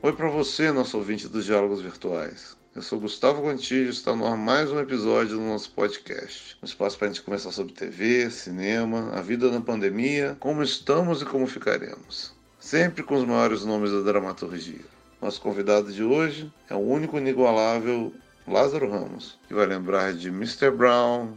Oi 0.00 0.12
para 0.12 0.28
você, 0.28 0.70
nosso 0.70 0.96
ouvinte 0.96 1.26
dos 1.26 1.44
Diálogos 1.44 1.80
Virtuais. 1.82 2.56
Eu 2.72 2.80
sou 2.82 3.00
Gustavo 3.00 3.42
Gontijo 3.42 3.88
e 3.88 3.92
está 3.92 4.14
no 4.14 4.28
ar 4.28 4.36
mais 4.36 4.70
um 4.70 4.78
episódio 4.78 5.36
do 5.36 5.42
nosso 5.42 5.72
podcast. 5.72 6.56
Um 6.62 6.66
espaço 6.66 6.96
para 6.96 7.08
a 7.08 7.10
gente 7.10 7.24
conversar 7.24 7.50
sobre 7.50 7.72
TV, 7.72 8.30
cinema, 8.30 9.10
a 9.12 9.20
vida 9.20 9.50
na 9.50 9.60
pandemia, 9.60 10.36
como 10.38 10.62
estamos 10.62 11.20
e 11.20 11.24
como 11.24 11.48
ficaremos. 11.48 12.32
Sempre 12.60 13.02
com 13.02 13.16
os 13.16 13.24
maiores 13.24 13.64
nomes 13.64 13.90
da 13.90 14.00
dramaturgia. 14.02 14.84
Nosso 15.20 15.40
convidado 15.40 15.92
de 15.92 16.04
hoje 16.04 16.48
é 16.70 16.76
o 16.76 16.78
único 16.78 17.18
inigualável 17.18 18.12
Lázaro 18.46 18.88
Ramos, 18.88 19.36
que 19.48 19.54
vai 19.54 19.66
lembrar 19.66 20.12
de 20.12 20.28
Mr. 20.28 20.70
Brown, 20.70 21.32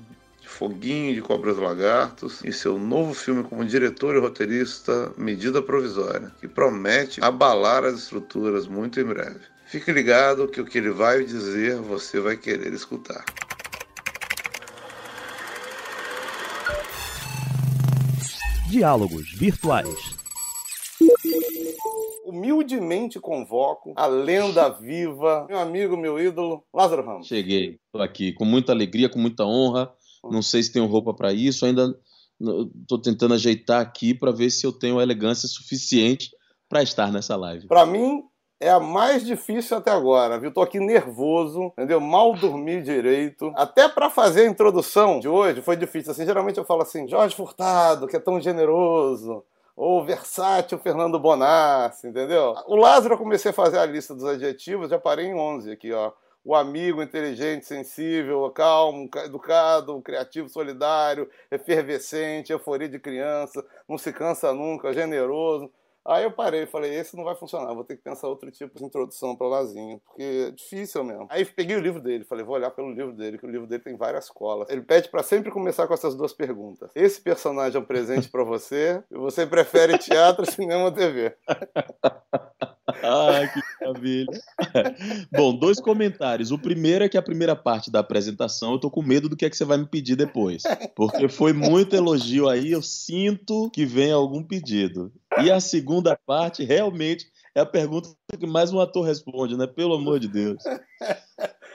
Foguinho 0.51 1.15
de 1.15 1.21
Cobras 1.21 1.57
Lagartos 1.57 2.43
e 2.43 2.51
seu 2.51 2.77
novo 2.77 3.13
filme 3.13 3.43
como 3.43 3.65
diretor 3.65 4.15
e 4.15 4.19
roteirista, 4.19 5.11
Medida 5.17 5.61
Provisória, 5.61 6.31
que 6.39 6.47
promete 6.47 7.23
abalar 7.23 7.83
as 7.85 7.95
estruturas 7.95 8.67
muito 8.67 8.99
em 8.99 9.03
breve. 9.03 9.39
Fique 9.65 9.91
ligado 9.91 10.49
que 10.49 10.59
o 10.59 10.65
que 10.65 10.77
ele 10.77 10.91
vai 10.91 11.23
dizer 11.23 11.77
você 11.77 12.19
vai 12.19 12.35
querer 12.35 12.73
escutar. 12.73 13.23
Diálogos 18.69 19.31
Virtuais. 19.33 20.15
Humildemente 22.25 23.19
convoco 23.19 23.93
a 23.95 24.05
lenda 24.05 24.69
viva, 24.69 25.45
meu 25.49 25.59
amigo, 25.59 25.97
meu 25.97 26.19
ídolo, 26.19 26.63
Lázaro 26.73 27.05
Ramos. 27.05 27.27
Cheguei, 27.27 27.79
estou 27.85 28.01
aqui 28.01 28.31
com 28.33 28.45
muita 28.45 28.71
alegria, 28.71 29.09
com 29.09 29.17
muita 29.17 29.43
honra. 29.43 29.91
Não 30.23 30.41
sei 30.41 30.61
se 30.61 30.71
tenho 30.71 30.85
roupa 30.85 31.13
para 31.13 31.33
isso, 31.33 31.65
ainda 31.65 31.95
estou 32.81 32.99
tentando 32.99 33.33
ajeitar 33.33 33.81
aqui 33.81 34.13
para 34.13 34.31
ver 34.31 34.49
se 34.49 34.65
eu 34.65 34.71
tenho 34.71 35.01
elegância 35.01 35.47
suficiente 35.47 36.31
para 36.67 36.81
estar 36.81 37.11
nessa 37.11 37.35
live. 37.35 37.67
Para 37.67 37.85
mim, 37.85 38.23
é 38.59 38.69
a 38.69 38.79
mais 38.79 39.25
difícil 39.25 39.77
até 39.77 39.91
agora, 39.91 40.39
viu? 40.39 40.53
Tô 40.53 40.61
aqui 40.61 40.79
nervoso, 40.79 41.65
entendeu? 41.73 41.99
Mal 41.99 42.33
dormi 42.33 42.81
direito. 42.81 43.51
Até 43.55 43.89
para 43.89 44.09
fazer 44.09 44.43
a 44.43 44.49
introdução 44.49 45.19
de 45.19 45.27
hoje 45.27 45.61
foi 45.61 45.75
difícil. 45.75 46.11
Assim, 46.11 46.25
geralmente 46.25 46.57
eu 46.57 46.65
falo 46.65 46.83
assim, 46.83 47.07
Jorge 47.07 47.35
Furtado, 47.35 48.07
que 48.07 48.15
é 48.15 48.19
tão 48.19 48.39
generoso. 48.39 49.43
Ou 49.75 50.05
versátil 50.05 50.77
Fernando 50.77 51.19
Bonassi, 51.19 52.07
entendeu? 52.07 52.53
O 52.67 52.75
Lázaro 52.75 53.15
eu 53.15 53.17
comecei 53.17 53.49
a 53.49 53.53
fazer 53.53 53.79
a 53.79 53.85
lista 53.85 54.13
dos 54.13 54.25
adjetivos, 54.25 54.89
já 54.89 54.99
parei 54.99 55.25
em 55.25 55.33
11 55.33 55.71
aqui, 55.71 55.91
ó. 55.91 56.11
O 56.43 56.55
amigo, 56.55 57.03
inteligente, 57.03 57.65
sensível, 57.65 58.49
calmo, 58.51 59.09
educado, 59.17 60.01
criativo, 60.01 60.49
solidário, 60.49 61.29
efervescente, 61.51 62.51
euforia 62.51 62.89
de 62.89 62.99
criança, 62.99 63.63
não 63.87 63.97
se 63.97 64.11
cansa 64.11 64.53
nunca, 64.53 64.91
generoso. 64.93 65.71
Aí 66.03 66.23
eu 66.23 66.31
parei 66.31 66.63
e 66.63 66.67
falei, 66.67 66.95
esse 66.95 67.15
não 67.15 67.23
vai 67.23 67.35
funcionar, 67.35 67.75
vou 67.75 67.83
ter 67.83 67.95
que 67.95 68.01
pensar 68.01 68.27
outro 68.27 68.49
tipo 68.49 68.75
de 68.75 68.83
introdução 68.83 69.35
para 69.35 69.45
o 69.45 69.49
Lazinho, 69.49 70.01
porque 70.03 70.47
é 70.47 70.51
difícil 70.51 71.03
mesmo. 71.03 71.27
Aí 71.29 71.45
peguei 71.45 71.75
o 71.77 71.79
livro 71.79 72.01
dele, 72.01 72.25
falei, 72.25 72.43
vou 72.43 72.55
olhar 72.55 72.71
pelo 72.71 72.91
livro 72.91 73.13
dele, 73.13 73.37
que 73.37 73.45
o 73.45 73.49
livro 73.49 73.67
dele 73.67 73.83
tem 73.83 73.95
várias 73.95 74.27
colas. 74.27 74.67
Ele 74.69 74.81
pede 74.81 75.09
para 75.09 75.21
sempre 75.21 75.51
começar 75.51 75.87
com 75.87 75.93
essas 75.93 76.15
duas 76.15 76.33
perguntas. 76.33 76.89
Esse 76.95 77.21
personagem 77.21 77.79
é 77.79 77.83
um 77.83 77.85
presente 77.85 78.29
para 78.29 78.43
você? 78.43 79.03
E 79.11 79.15
você 79.15 79.45
prefere 79.45 79.99
teatro, 79.99 80.43
cinema 80.49 80.85
ou 80.85 80.91
TV? 80.91 81.37
Ah, 82.87 83.47
que 83.47 83.61
maravilha. 83.79 84.27
Bom, 85.31 85.55
dois 85.55 85.79
comentários. 85.79 86.51
O 86.51 86.57
primeiro 86.57 87.05
é 87.05 87.09
que 87.09 87.17
a 87.17 87.21
primeira 87.21 87.55
parte 87.55 87.91
da 87.91 87.99
apresentação 87.99 88.73
eu 88.73 88.79
tô 88.79 88.89
com 88.89 89.01
medo 89.01 89.29
do 89.29 89.35
que 89.35 89.45
é 89.45 89.49
que 89.49 89.55
você 89.55 89.65
vai 89.65 89.77
me 89.77 89.85
pedir 89.85 90.15
depois. 90.15 90.63
Porque 90.95 91.27
foi 91.29 91.53
muito 91.53 91.95
elogio 91.95 92.49
aí, 92.49 92.71
eu 92.71 92.81
sinto 92.81 93.69
que 93.71 93.85
vem 93.85 94.11
algum 94.11 94.43
pedido. 94.43 95.11
E 95.43 95.51
a 95.51 95.59
segunda 95.59 96.17
parte, 96.25 96.63
realmente, 96.63 97.27
é 97.55 97.61
a 97.61 97.65
pergunta 97.65 98.09
que 98.39 98.47
mais 98.47 98.73
um 98.73 98.79
ator 98.79 99.05
responde, 99.05 99.57
né? 99.57 99.67
Pelo 99.67 99.95
amor 99.95 100.19
de 100.19 100.27
Deus. 100.27 100.63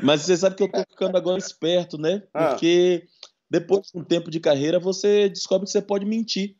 Mas 0.00 0.22
você 0.22 0.36
sabe 0.36 0.56
que 0.56 0.62
eu 0.62 0.70
tô 0.70 0.80
ficando 0.90 1.16
agora 1.16 1.38
esperto, 1.38 1.96
né? 1.96 2.22
Ah. 2.34 2.48
Porque 2.48 3.06
depois 3.50 3.90
de 3.92 3.98
um 3.98 4.04
tempo 4.04 4.30
de 4.30 4.40
carreira, 4.40 4.78
você 4.78 5.28
descobre 5.28 5.66
que 5.66 5.72
você 5.72 5.80
pode 5.80 6.04
mentir. 6.04 6.56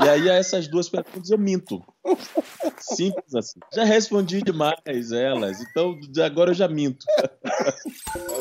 E 0.00 0.08
aí, 0.08 0.30
a 0.30 0.34
essas 0.34 0.68
duas 0.68 0.88
perguntas 0.88 1.30
eu 1.30 1.38
minto. 1.38 1.82
Simples 2.78 3.34
assim. 3.34 3.60
Já 3.72 3.84
respondi 3.84 4.42
demais 4.42 5.12
elas, 5.12 5.60
então 5.60 5.98
agora 6.24 6.50
eu 6.50 6.54
já 6.54 6.68
minto. 6.68 7.04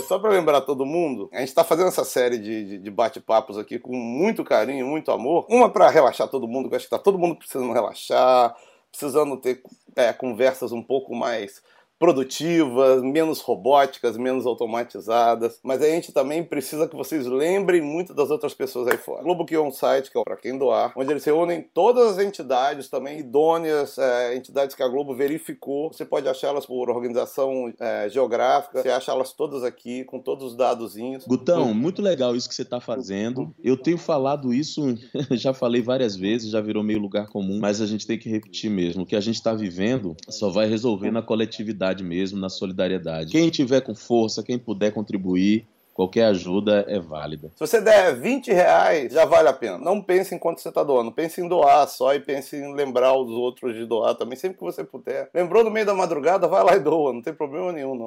Só 0.07 0.19
para 0.19 0.31
lembrar 0.31 0.61
todo 0.61 0.85
mundo, 0.85 1.29
a 1.31 1.39
gente 1.39 1.49
está 1.49 1.63
fazendo 1.63 1.87
essa 1.87 2.03
série 2.03 2.37
de, 2.37 2.65
de, 2.65 2.77
de 2.79 2.91
bate-papos 2.91 3.57
aqui 3.57 3.79
com 3.79 3.95
muito 3.95 4.43
carinho, 4.43 4.85
muito 4.85 5.11
amor. 5.11 5.45
Uma 5.49 5.69
para 5.69 5.89
relaxar 5.89 6.27
todo 6.27 6.47
mundo, 6.47 6.69
que 6.69 6.75
acho 6.75 6.87
que 6.87 6.93
está 6.93 7.01
todo 7.01 7.17
mundo 7.17 7.35
precisando 7.35 7.71
relaxar, 7.71 8.55
precisando 8.91 9.37
ter 9.37 9.61
é, 9.95 10.11
conversas 10.11 10.71
um 10.71 10.83
pouco 10.83 11.15
mais 11.15 11.61
produtivas, 11.99 13.03
menos 13.03 13.41
robóticas, 13.41 14.17
menos 14.17 14.45
automatizadas. 14.45 15.59
Mas 15.61 15.81
a 15.81 15.87
gente 15.87 16.13
também 16.13 16.41
precisa 16.43 16.87
que 16.87 16.95
vocês 16.95 17.25
lembrem 17.27 17.81
muito 17.81 18.13
das 18.13 18.31
outras 18.31 18.53
pessoas 18.53 18.87
aí 18.87 18.97
fora. 18.97 19.19
O 19.19 19.25
Globo 19.25 19.45
criou 19.45 19.67
um 19.67 19.71
site 19.71 20.09
que 20.09 20.17
é 20.17 20.23
para 20.23 20.37
quem 20.37 20.57
doar, 20.57 20.93
onde 20.95 21.11
eles 21.11 21.25
reúnem 21.25 21.61
todas 21.73 22.17
as 22.17 22.25
entidades 22.25 22.87
também 22.87 23.19
idôneas, 23.19 23.97
é, 23.97 24.35
entidades 24.35 24.75
que 24.75 24.81
a 24.81 24.87
Globo 24.87 25.13
verificou. 25.13 25.91
Você 25.91 26.05
pode 26.05 26.27
achá-las 26.29 26.65
por 26.65 26.89
organização 26.89 27.73
é, 27.77 28.07
geográfica, 28.09 28.81
você 28.81 28.89
acha 28.89 29.11
elas 29.11 29.33
todas 29.33 29.63
aqui, 29.63 30.05
com 30.05 30.19
todos 30.19 30.51
os 30.51 30.55
dadozinhos. 30.55 31.25
Gutão, 31.27 31.73
muito 31.73 32.01
legal 32.01 32.33
isso 32.33 32.47
que 32.47 32.55
você 32.55 32.61
está 32.61 32.79
fazendo. 32.79 33.53
Eu 33.61 33.75
tenho 33.75 33.97
falado 33.97 34.53
isso, 34.53 34.95
já 35.31 35.53
falei 35.53 35.81
várias 35.81 36.15
vezes, 36.15 36.49
já 36.49 36.61
virou 36.61 36.81
meio 36.81 36.99
lugar 36.99 37.27
comum, 37.27 37.59
mas 37.59 37.81
a 37.81 37.85
gente 37.85 38.07
tem 38.07 38.17
que 38.17 38.29
repetir 38.29 38.71
mesmo. 38.71 39.03
O 39.03 39.05
que 39.05 39.17
a 39.17 39.21
gente 39.21 39.35
está 39.35 39.53
vivendo 39.53 40.15
só 40.29 40.49
vai 40.49 40.67
resolver 40.67 41.11
na 41.11 41.21
coletividade 41.21 41.88
mesmo, 42.03 42.39
na 42.39 42.49
solidariedade. 42.49 43.31
Quem 43.31 43.49
tiver 43.49 43.81
com 43.81 43.95
força, 43.95 44.43
quem 44.43 44.57
puder 44.57 44.91
contribuir, 44.91 45.67
Qualquer 45.99 46.27
ajuda 46.27 46.85
é 46.87 46.97
válida. 46.97 47.51
Se 47.57 47.59
você 47.59 47.81
der 47.81 48.15
20 48.15 48.53
reais, 48.53 49.11
já 49.11 49.25
vale 49.25 49.49
a 49.49 49.53
pena. 49.53 49.77
Não 49.77 50.01
pense 50.01 50.33
em 50.33 50.37
quanto 50.37 50.61
você 50.61 50.69
está 50.69 50.81
doando. 50.81 51.11
Pense 51.11 51.41
em 51.41 51.47
doar 51.49 51.85
só 51.89 52.15
e 52.15 52.21
pense 52.21 52.55
em 52.55 52.73
lembrar 52.73 53.17
os 53.17 53.29
outros 53.29 53.75
de 53.75 53.85
doar 53.85 54.15
também, 54.15 54.37
sempre 54.37 54.57
que 54.57 54.63
você 54.63 54.81
puder. 54.81 55.29
Lembrou 55.33 55.61
no 55.61 55.69
meio 55.69 55.85
da 55.85 55.93
madrugada, 55.93 56.47
vai 56.47 56.63
lá 56.63 56.73
e 56.77 56.79
doa. 56.79 57.11
Não 57.11 57.21
tem 57.21 57.33
problema 57.33 57.73
nenhum, 57.73 57.95
não. 57.95 58.05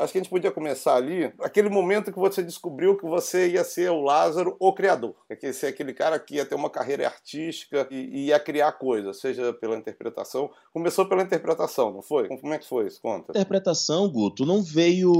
Acho 0.00 0.12
que 0.12 0.18
a 0.18 0.20
gente 0.20 0.30
podia 0.30 0.50
começar 0.50 0.96
ali, 0.96 1.32
aquele 1.38 1.68
momento 1.68 2.10
que 2.10 2.18
você 2.18 2.42
descobriu 2.42 2.96
que 2.96 3.04
você 3.04 3.50
ia 3.50 3.62
ser 3.62 3.92
o 3.92 4.00
Lázaro, 4.00 4.56
o 4.58 4.72
criador. 4.72 5.14
Que 5.38 5.46
ia 5.46 5.52
ser 5.52 5.68
aquele 5.68 5.94
cara 5.94 6.18
que 6.18 6.34
ia 6.34 6.44
ter 6.44 6.56
uma 6.56 6.70
carreira 6.70 7.06
artística 7.06 7.86
e 7.88 8.26
ia 8.26 8.40
criar 8.40 8.72
coisas, 8.72 9.20
seja 9.20 9.52
pela 9.52 9.76
interpretação. 9.76 10.50
Começou 10.72 11.06
pela 11.06 11.22
interpretação, 11.22 11.92
não 11.92 12.02
foi? 12.02 12.26
Como 12.26 12.52
é 12.52 12.58
que 12.58 12.66
foi 12.66 12.88
isso? 12.88 13.00
Conta. 13.00 13.30
Interpretação, 13.30 14.08
Guto, 14.08 14.44
não 14.44 14.60
veio 14.60 15.12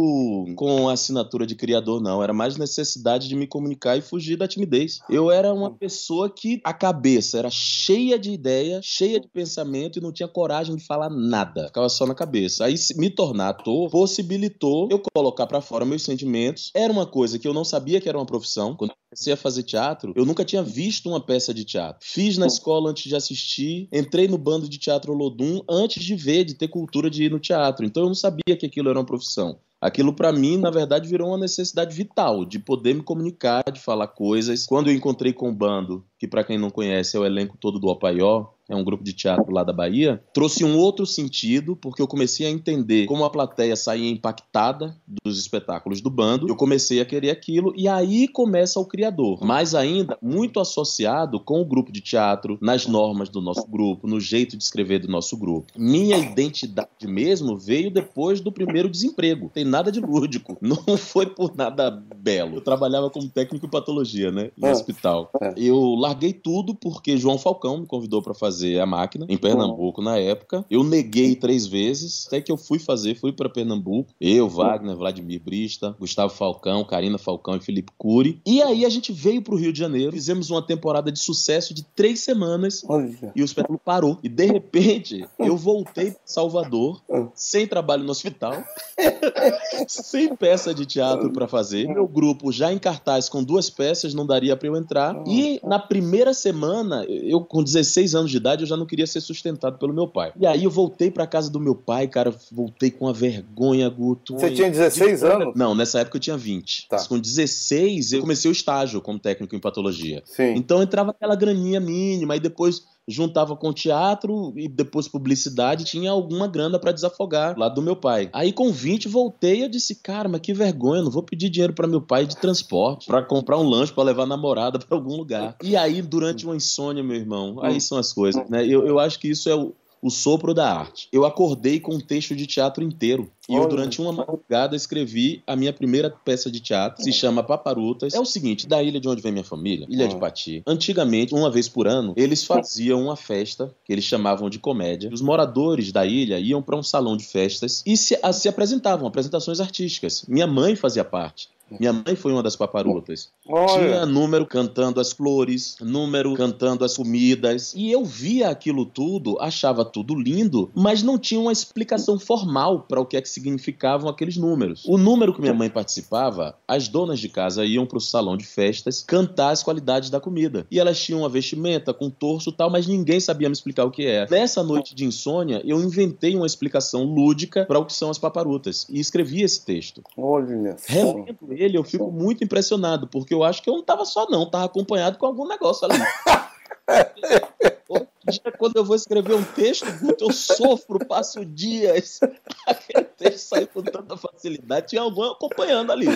com 0.56 0.88
a 0.88 0.94
assinatura 0.94 1.46
de 1.46 1.54
criador 1.54 1.91
não. 2.00 2.22
Era 2.22 2.32
mais 2.32 2.56
necessidade 2.56 3.28
de 3.28 3.36
me 3.36 3.46
comunicar 3.46 3.96
e 3.96 4.02
fugir 4.02 4.36
da 4.36 4.48
timidez. 4.48 5.00
Eu 5.08 5.30
era 5.30 5.52
uma 5.52 5.70
pessoa 5.70 6.30
que 6.30 6.60
a 6.64 6.72
cabeça 6.72 7.38
era 7.38 7.50
cheia 7.50 8.18
de 8.18 8.30
ideia, 8.30 8.80
cheia 8.82 9.20
de 9.20 9.28
pensamento 9.28 9.98
e 9.98 10.02
não 10.02 10.12
tinha 10.12 10.28
coragem 10.28 10.76
de 10.76 10.84
falar 10.84 11.10
nada. 11.10 11.66
Ficava 11.66 11.88
só 11.88 12.06
na 12.06 12.14
cabeça. 12.14 12.64
Aí 12.64 12.74
me 12.96 13.10
tornar 13.10 13.50
ator 13.50 13.90
possibilitou 13.90 14.88
eu 14.90 15.00
colocar 15.14 15.46
para 15.46 15.60
fora 15.60 15.84
meus 15.84 16.02
sentimentos. 16.02 16.70
Era 16.74 16.92
uma 16.92 17.06
coisa 17.06 17.38
que 17.38 17.46
eu 17.46 17.54
não 17.54 17.64
sabia 17.64 18.00
que 18.00 18.08
era 18.08 18.18
uma 18.18 18.26
profissão. 18.26 18.74
Quando 18.76 18.92
comecei 19.12 19.32
a 19.32 19.36
fazer 19.36 19.62
teatro, 19.62 20.12
eu 20.16 20.24
nunca 20.24 20.44
tinha 20.44 20.62
visto 20.62 21.08
uma 21.08 21.20
peça 21.20 21.52
de 21.52 21.64
teatro. 21.64 21.98
Fiz 22.02 22.38
na 22.38 22.46
escola 22.46 22.90
antes 22.90 23.04
de 23.04 23.14
assistir, 23.14 23.88
entrei 23.92 24.26
no 24.26 24.38
bando 24.38 24.68
de 24.68 24.78
teatro 24.78 25.12
Lodum 25.12 25.60
antes 25.68 26.02
de 26.02 26.14
ver, 26.14 26.44
de 26.44 26.54
ter 26.54 26.68
cultura 26.68 27.10
de 27.10 27.24
ir 27.24 27.30
no 27.30 27.38
teatro. 27.38 27.84
Então 27.84 28.04
eu 28.04 28.08
não 28.08 28.14
sabia 28.14 28.56
que 28.58 28.64
aquilo 28.64 28.88
era 28.88 28.98
uma 28.98 29.04
profissão. 29.04 29.58
Aquilo 29.82 30.14
para 30.14 30.30
mim, 30.30 30.58
na 30.58 30.70
verdade, 30.70 31.08
virou 31.08 31.30
uma 31.30 31.38
necessidade 31.38 31.92
vital 31.92 32.44
de 32.44 32.60
poder 32.60 32.94
me 32.94 33.02
comunicar, 33.02 33.64
de 33.64 33.80
falar 33.80 34.06
coisas. 34.06 34.64
Quando 34.64 34.88
eu 34.88 34.94
encontrei 34.94 35.32
com 35.32 35.48
o 35.48 35.52
bando, 35.52 36.06
que 36.22 36.28
para 36.28 36.44
quem 36.44 36.56
não 36.56 36.70
conhece 36.70 37.16
é 37.16 37.20
o 37.20 37.24
elenco 37.26 37.56
todo 37.58 37.80
do 37.80 37.88
Opaió, 37.88 38.46
é 38.68 38.76
um 38.76 38.84
grupo 38.84 39.02
de 39.02 39.12
teatro 39.12 39.52
lá 39.52 39.64
da 39.64 39.72
Bahia, 39.72 40.22
trouxe 40.32 40.64
um 40.64 40.78
outro 40.78 41.04
sentido, 41.04 41.74
porque 41.74 42.00
eu 42.00 42.06
comecei 42.06 42.46
a 42.46 42.50
entender 42.50 43.06
como 43.06 43.24
a 43.24 43.30
plateia 43.30 43.74
saía 43.74 44.08
impactada 44.08 44.96
dos 45.24 45.38
espetáculos 45.38 46.00
do 46.00 46.08
bando, 46.08 46.48
eu 46.48 46.54
comecei 46.54 47.00
a 47.00 47.04
querer 47.04 47.30
aquilo, 47.30 47.72
e 47.76 47.88
aí 47.88 48.28
começa 48.28 48.78
o 48.78 48.86
criador. 48.86 49.44
Mais 49.44 49.74
ainda, 49.74 50.16
muito 50.22 50.60
associado 50.60 51.40
com 51.40 51.60
o 51.60 51.64
grupo 51.64 51.90
de 51.90 52.00
teatro, 52.00 52.56
nas 52.60 52.86
normas 52.86 53.28
do 53.28 53.40
nosso 53.40 53.66
grupo, 53.66 54.06
no 54.06 54.20
jeito 54.20 54.56
de 54.56 54.62
escrever 54.62 55.00
do 55.00 55.08
nosso 55.08 55.36
grupo. 55.36 55.72
Minha 55.76 56.16
identidade 56.18 57.06
mesmo 57.06 57.56
veio 57.56 57.90
depois 57.90 58.40
do 58.40 58.52
primeiro 58.52 58.88
desemprego. 58.88 59.50
Tem 59.52 59.64
nada 59.64 59.90
de 59.90 60.00
lúdico. 60.00 60.56
Não 60.62 60.96
foi 60.96 61.26
por 61.26 61.54
nada 61.56 61.90
belo. 61.90 62.56
Eu 62.56 62.60
trabalhava 62.60 63.10
como 63.10 63.28
técnico 63.28 63.66
em 63.66 63.70
patologia, 63.70 64.30
né? 64.30 64.50
No 64.56 64.68
é. 64.68 64.70
hospital. 64.70 65.30
É. 65.40 65.54
Eu 65.56 65.80
larguei 66.12 66.32
tudo 66.32 66.74
porque 66.74 67.16
João 67.16 67.38
Falcão 67.38 67.78
me 67.78 67.86
convidou 67.86 68.22
para 68.22 68.34
fazer 68.34 68.78
a 68.80 68.86
máquina 68.86 69.26
em 69.28 69.38
Pernambuco 69.38 70.02
na 70.02 70.18
época. 70.18 70.64
Eu 70.70 70.84
neguei 70.84 71.34
três 71.34 71.66
vezes, 71.66 72.26
até 72.26 72.40
que 72.40 72.52
eu 72.52 72.56
fui 72.56 72.78
fazer, 72.78 73.14
fui 73.14 73.32
para 73.32 73.48
Pernambuco. 73.48 74.12
Eu, 74.20 74.48
Wagner, 74.48 74.96
Vladimir 74.96 75.40
Brista, 75.42 75.96
Gustavo 75.98 76.34
Falcão, 76.34 76.84
Karina 76.84 77.18
Falcão 77.18 77.56
e 77.56 77.60
Felipe 77.60 77.92
Cury. 77.96 78.40
E 78.46 78.62
aí 78.62 78.84
a 78.84 78.88
gente 78.88 79.12
veio 79.12 79.42
pro 79.42 79.56
Rio 79.56 79.72
de 79.72 79.78
Janeiro, 79.78 80.12
fizemos 80.12 80.50
uma 80.50 80.62
temporada 80.62 81.10
de 81.10 81.18
sucesso 81.18 81.72
de 81.72 81.82
três 81.82 82.20
semanas 82.20 82.84
Olha. 82.86 83.32
e 83.34 83.42
o 83.42 83.44
espetáculo 83.44 83.80
parou. 83.82 84.18
E 84.22 84.28
de 84.28 84.46
repente, 84.46 85.26
eu 85.38 85.56
voltei 85.56 86.10
para 86.10 86.20
Salvador, 86.26 87.00
sem 87.34 87.66
trabalho 87.66 88.04
no 88.04 88.10
hospital, 88.10 88.62
sem 89.88 90.34
peça 90.36 90.74
de 90.74 90.84
teatro 90.84 91.32
para 91.32 91.48
fazer. 91.48 91.88
Meu 91.88 92.06
grupo 92.06 92.52
já 92.52 92.72
em 92.72 92.78
cartaz 92.78 93.28
com 93.28 93.42
duas 93.42 93.70
peças, 93.70 94.12
não 94.12 94.26
daria 94.26 94.56
para 94.56 94.68
eu 94.68 94.76
entrar. 94.76 95.22
E 95.26 95.60
na 95.64 95.78
primeira 95.78 96.01
semana, 96.34 97.04
eu 97.04 97.40
com 97.40 97.62
16 97.62 98.14
anos 98.14 98.30
de 98.30 98.36
idade, 98.36 98.62
eu 98.62 98.66
já 98.66 98.76
não 98.76 98.86
queria 98.86 99.06
ser 99.06 99.20
sustentado 99.20 99.78
pelo 99.78 99.92
meu 99.92 100.06
pai. 100.06 100.32
E 100.38 100.46
aí 100.46 100.64
eu 100.64 100.70
voltei 100.70 101.10
para 101.10 101.26
casa 101.26 101.50
do 101.50 101.60
meu 101.60 101.74
pai, 101.74 102.08
cara, 102.08 102.34
voltei 102.50 102.90
com 102.90 103.08
a 103.08 103.12
vergonha, 103.12 103.88
Guto. 103.88 104.34
Você 104.34 104.50
tinha 104.50 104.70
16 104.70 105.22
anos? 105.24 105.54
Não, 105.54 105.74
nessa 105.74 106.00
época 106.00 106.16
eu 106.16 106.20
tinha 106.20 106.36
20. 106.36 106.88
Tá. 106.88 106.96
Mas 106.96 107.06
com 107.06 107.18
16 107.18 108.12
eu 108.12 108.20
comecei 108.20 108.50
o 108.50 108.52
estágio 108.52 109.00
como 109.00 109.18
técnico 109.18 109.54
em 109.54 109.60
patologia. 109.60 110.22
Sim. 110.24 110.54
Então 110.56 110.82
entrava 110.82 111.10
aquela 111.10 111.34
graninha 111.34 111.80
mínima, 111.80 112.34
aí 112.34 112.40
depois 112.40 112.82
juntava 113.08 113.56
com 113.56 113.72
teatro 113.72 114.52
e 114.56 114.68
depois 114.68 115.08
publicidade, 115.08 115.84
tinha 115.84 116.10
alguma 116.10 116.46
grana 116.46 116.78
pra 116.78 116.92
desafogar 116.92 117.58
lá 117.58 117.68
do 117.68 117.82
meu 117.82 117.96
pai. 117.96 118.30
Aí 118.32 118.52
com 118.52 118.70
20 118.70 119.08
voltei 119.08 119.58
e 119.58 119.62
eu 119.62 119.68
disse, 119.68 119.96
cara, 119.96 120.28
mas 120.28 120.40
que 120.40 120.54
vergonha, 120.54 121.02
não 121.02 121.10
vou 121.10 121.22
pedir 121.22 121.50
dinheiro 121.50 121.72
pra 121.72 121.86
meu 121.86 122.00
pai 122.00 122.26
de 122.26 122.36
transporte, 122.36 123.06
pra 123.06 123.22
comprar 123.22 123.58
um 123.58 123.68
lanche 123.68 123.92
pra 123.92 124.04
levar 124.04 124.24
a 124.24 124.26
namorada 124.26 124.78
pra 124.78 124.96
algum 124.96 125.16
lugar. 125.16 125.56
E 125.62 125.76
aí 125.76 126.00
durante 126.00 126.44
uma 126.44 126.56
insônia, 126.56 127.02
meu 127.02 127.16
irmão, 127.16 127.58
aí 127.62 127.80
são 127.80 127.98
as 127.98 128.12
coisas, 128.12 128.48
né? 128.48 128.66
Eu, 128.66 128.86
eu 128.86 128.98
acho 128.98 129.18
que 129.18 129.28
isso 129.28 129.48
é 129.48 129.54
o 129.54 129.74
o 130.02 130.10
sopro 130.10 130.52
da 130.52 130.68
arte. 130.68 131.08
Eu 131.12 131.24
acordei 131.24 131.78
com 131.78 131.94
um 131.94 132.00
texto 132.00 132.34
de 132.34 132.46
teatro 132.46 132.82
inteiro. 132.82 133.30
E 133.48 133.54
eu, 133.54 133.66
durante 133.68 134.00
uma 134.00 134.12
madrugada, 134.12 134.74
escrevi 134.76 135.42
a 135.46 135.54
minha 135.56 135.72
primeira 135.72 136.10
peça 136.10 136.50
de 136.50 136.58
teatro. 136.60 137.02
Se 137.02 137.12
chama 137.12 137.42
Paparutas. 137.42 138.12
É 138.14 138.18
o 138.20 138.24
seguinte, 138.24 138.66
da 138.66 138.82
ilha 138.82 139.00
de 139.00 139.08
onde 139.08 139.22
vem 139.22 139.30
minha 139.32 139.44
família, 139.44 139.86
Ilha 139.88 140.08
de 140.08 140.16
Hum. 140.16 140.18
Pati. 140.18 140.62
Antigamente, 140.66 141.34
uma 141.34 141.50
vez 141.50 141.68
por 141.68 141.86
ano, 141.86 142.12
eles 142.16 142.44
faziam 142.44 143.02
uma 143.02 143.16
festa, 143.16 143.74
que 143.84 143.92
eles 143.92 144.04
chamavam 144.04 144.50
de 144.50 144.58
comédia. 144.58 145.10
Os 145.12 145.20
moradores 145.20 145.92
da 145.92 146.04
ilha 146.04 146.38
iam 146.38 146.60
para 146.62 146.76
um 146.76 146.82
salão 146.82 147.16
de 147.16 147.24
festas 147.24 147.82
e 147.86 147.96
se, 147.96 148.18
a- 148.22 148.32
se 148.32 148.48
apresentavam, 148.48 149.06
apresentações 149.06 149.60
artísticas. 149.60 150.24
Minha 150.28 150.46
mãe 150.46 150.74
fazia 150.76 151.04
parte. 151.04 151.48
Minha 151.78 151.92
mãe 151.92 152.14
foi 152.16 152.32
uma 152.32 152.42
das 152.42 152.56
paparutas. 152.56 153.30
Tinha 153.44 154.06
número 154.06 154.46
cantando 154.46 155.00
as 155.00 155.12
flores, 155.12 155.76
número 155.80 156.34
cantando 156.34 156.84
as 156.84 156.96
comidas. 156.96 157.72
E 157.74 157.90
eu 157.90 158.04
via 158.04 158.48
aquilo 158.48 158.86
tudo, 158.86 159.38
achava 159.40 159.84
tudo 159.84 160.14
lindo, 160.14 160.70
mas 160.74 161.02
não 161.02 161.18
tinha 161.18 161.40
uma 161.40 161.52
explicação 161.52 162.18
formal 162.18 162.80
para 162.80 163.00
o 163.00 163.06
que 163.06 163.16
é 163.16 163.22
que 163.22 163.28
significavam 163.28 164.08
aqueles 164.08 164.36
números. 164.36 164.84
O 164.86 164.96
número 164.96 165.34
que 165.34 165.40
minha 165.40 165.54
mãe 165.54 165.68
participava, 165.68 166.56
as 166.66 166.88
donas 166.88 167.18
de 167.20 167.28
casa 167.28 167.64
iam 167.64 167.86
para 167.86 167.98
o 167.98 168.00
salão 168.00 168.36
de 168.36 168.44
festas 168.44 169.02
cantar 169.06 169.50
as 169.50 169.62
qualidades 169.62 170.10
da 170.10 170.20
comida. 170.20 170.66
E 170.70 170.78
elas 170.78 171.00
tinham 171.00 171.20
uma 171.20 171.28
vestimenta 171.28 171.92
com 171.92 172.10
torso 172.10 172.50
e 172.50 172.52
tal, 172.52 172.70
mas 172.70 172.86
ninguém 172.86 173.20
sabia 173.20 173.48
me 173.48 173.52
explicar 173.52 173.84
o 173.84 173.90
que 173.90 174.06
é. 174.06 174.26
Nessa 174.30 174.62
noite 174.62 174.94
de 174.94 175.04
insônia, 175.04 175.62
eu 175.64 175.80
inventei 175.80 176.34
uma 176.36 176.46
explicação 176.46 177.04
lúdica 177.04 177.64
para 177.66 177.78
o 177.78 177.84
que 177.84 177.92
são 177.92 178.10
as 178.10 178.18
paparutas 178.18 178.86
e 178.88 179.00
escrevi 179.00 179.42
esse 179.42 179.64
texto. 179.64 180.02
Olha. 180.16 180.76
só. 180.78 180.92
Relendo 180.92 181.52
ele, 181.62 181.78
eu 181.78 181.84
fico 181.84 182.10
muito 182.10 182.44
impressionado, 182.44 183.06
porque 183.06 183.32
eu 183.32 183.44
acho 183.44 183.62
que 183.62 183.70
eu 183.70 183.74
não 183.74 183.84
tava 183.84 184.04
só, 184.04 184.28
não, 184.28 184.48
tava 184.48 184.64
acompanhado 184.64 185.18
com 185.18 185.26
algum 185.26 185.46
negócio 185.46 185.86
ali. 185.86 185.98
Dia, 188.28 188.52
quando 188.56 188.76
eu 188.76 188.84
vou 188.84 188.94
escrever 188.94 189.34
um 189.34 189.42
texto, 189.42 189.86
Guto, 190.00 190.24
eu 190.24 190.32
sofro, 190.32 191.04
passo 191.06 191.44
dias. 191.44 192.20
Aquele 192.66 193.04
texto 193.04 193.48
saiu 193.48 193.66
com 193.66 193.82
tanta 193.82 194.16
facilidade, 194.16 194.88
tinha 194.88 195.02
algum 195.02 195.24
acompanhando 195.24 195.90
ali. 195.90 196.06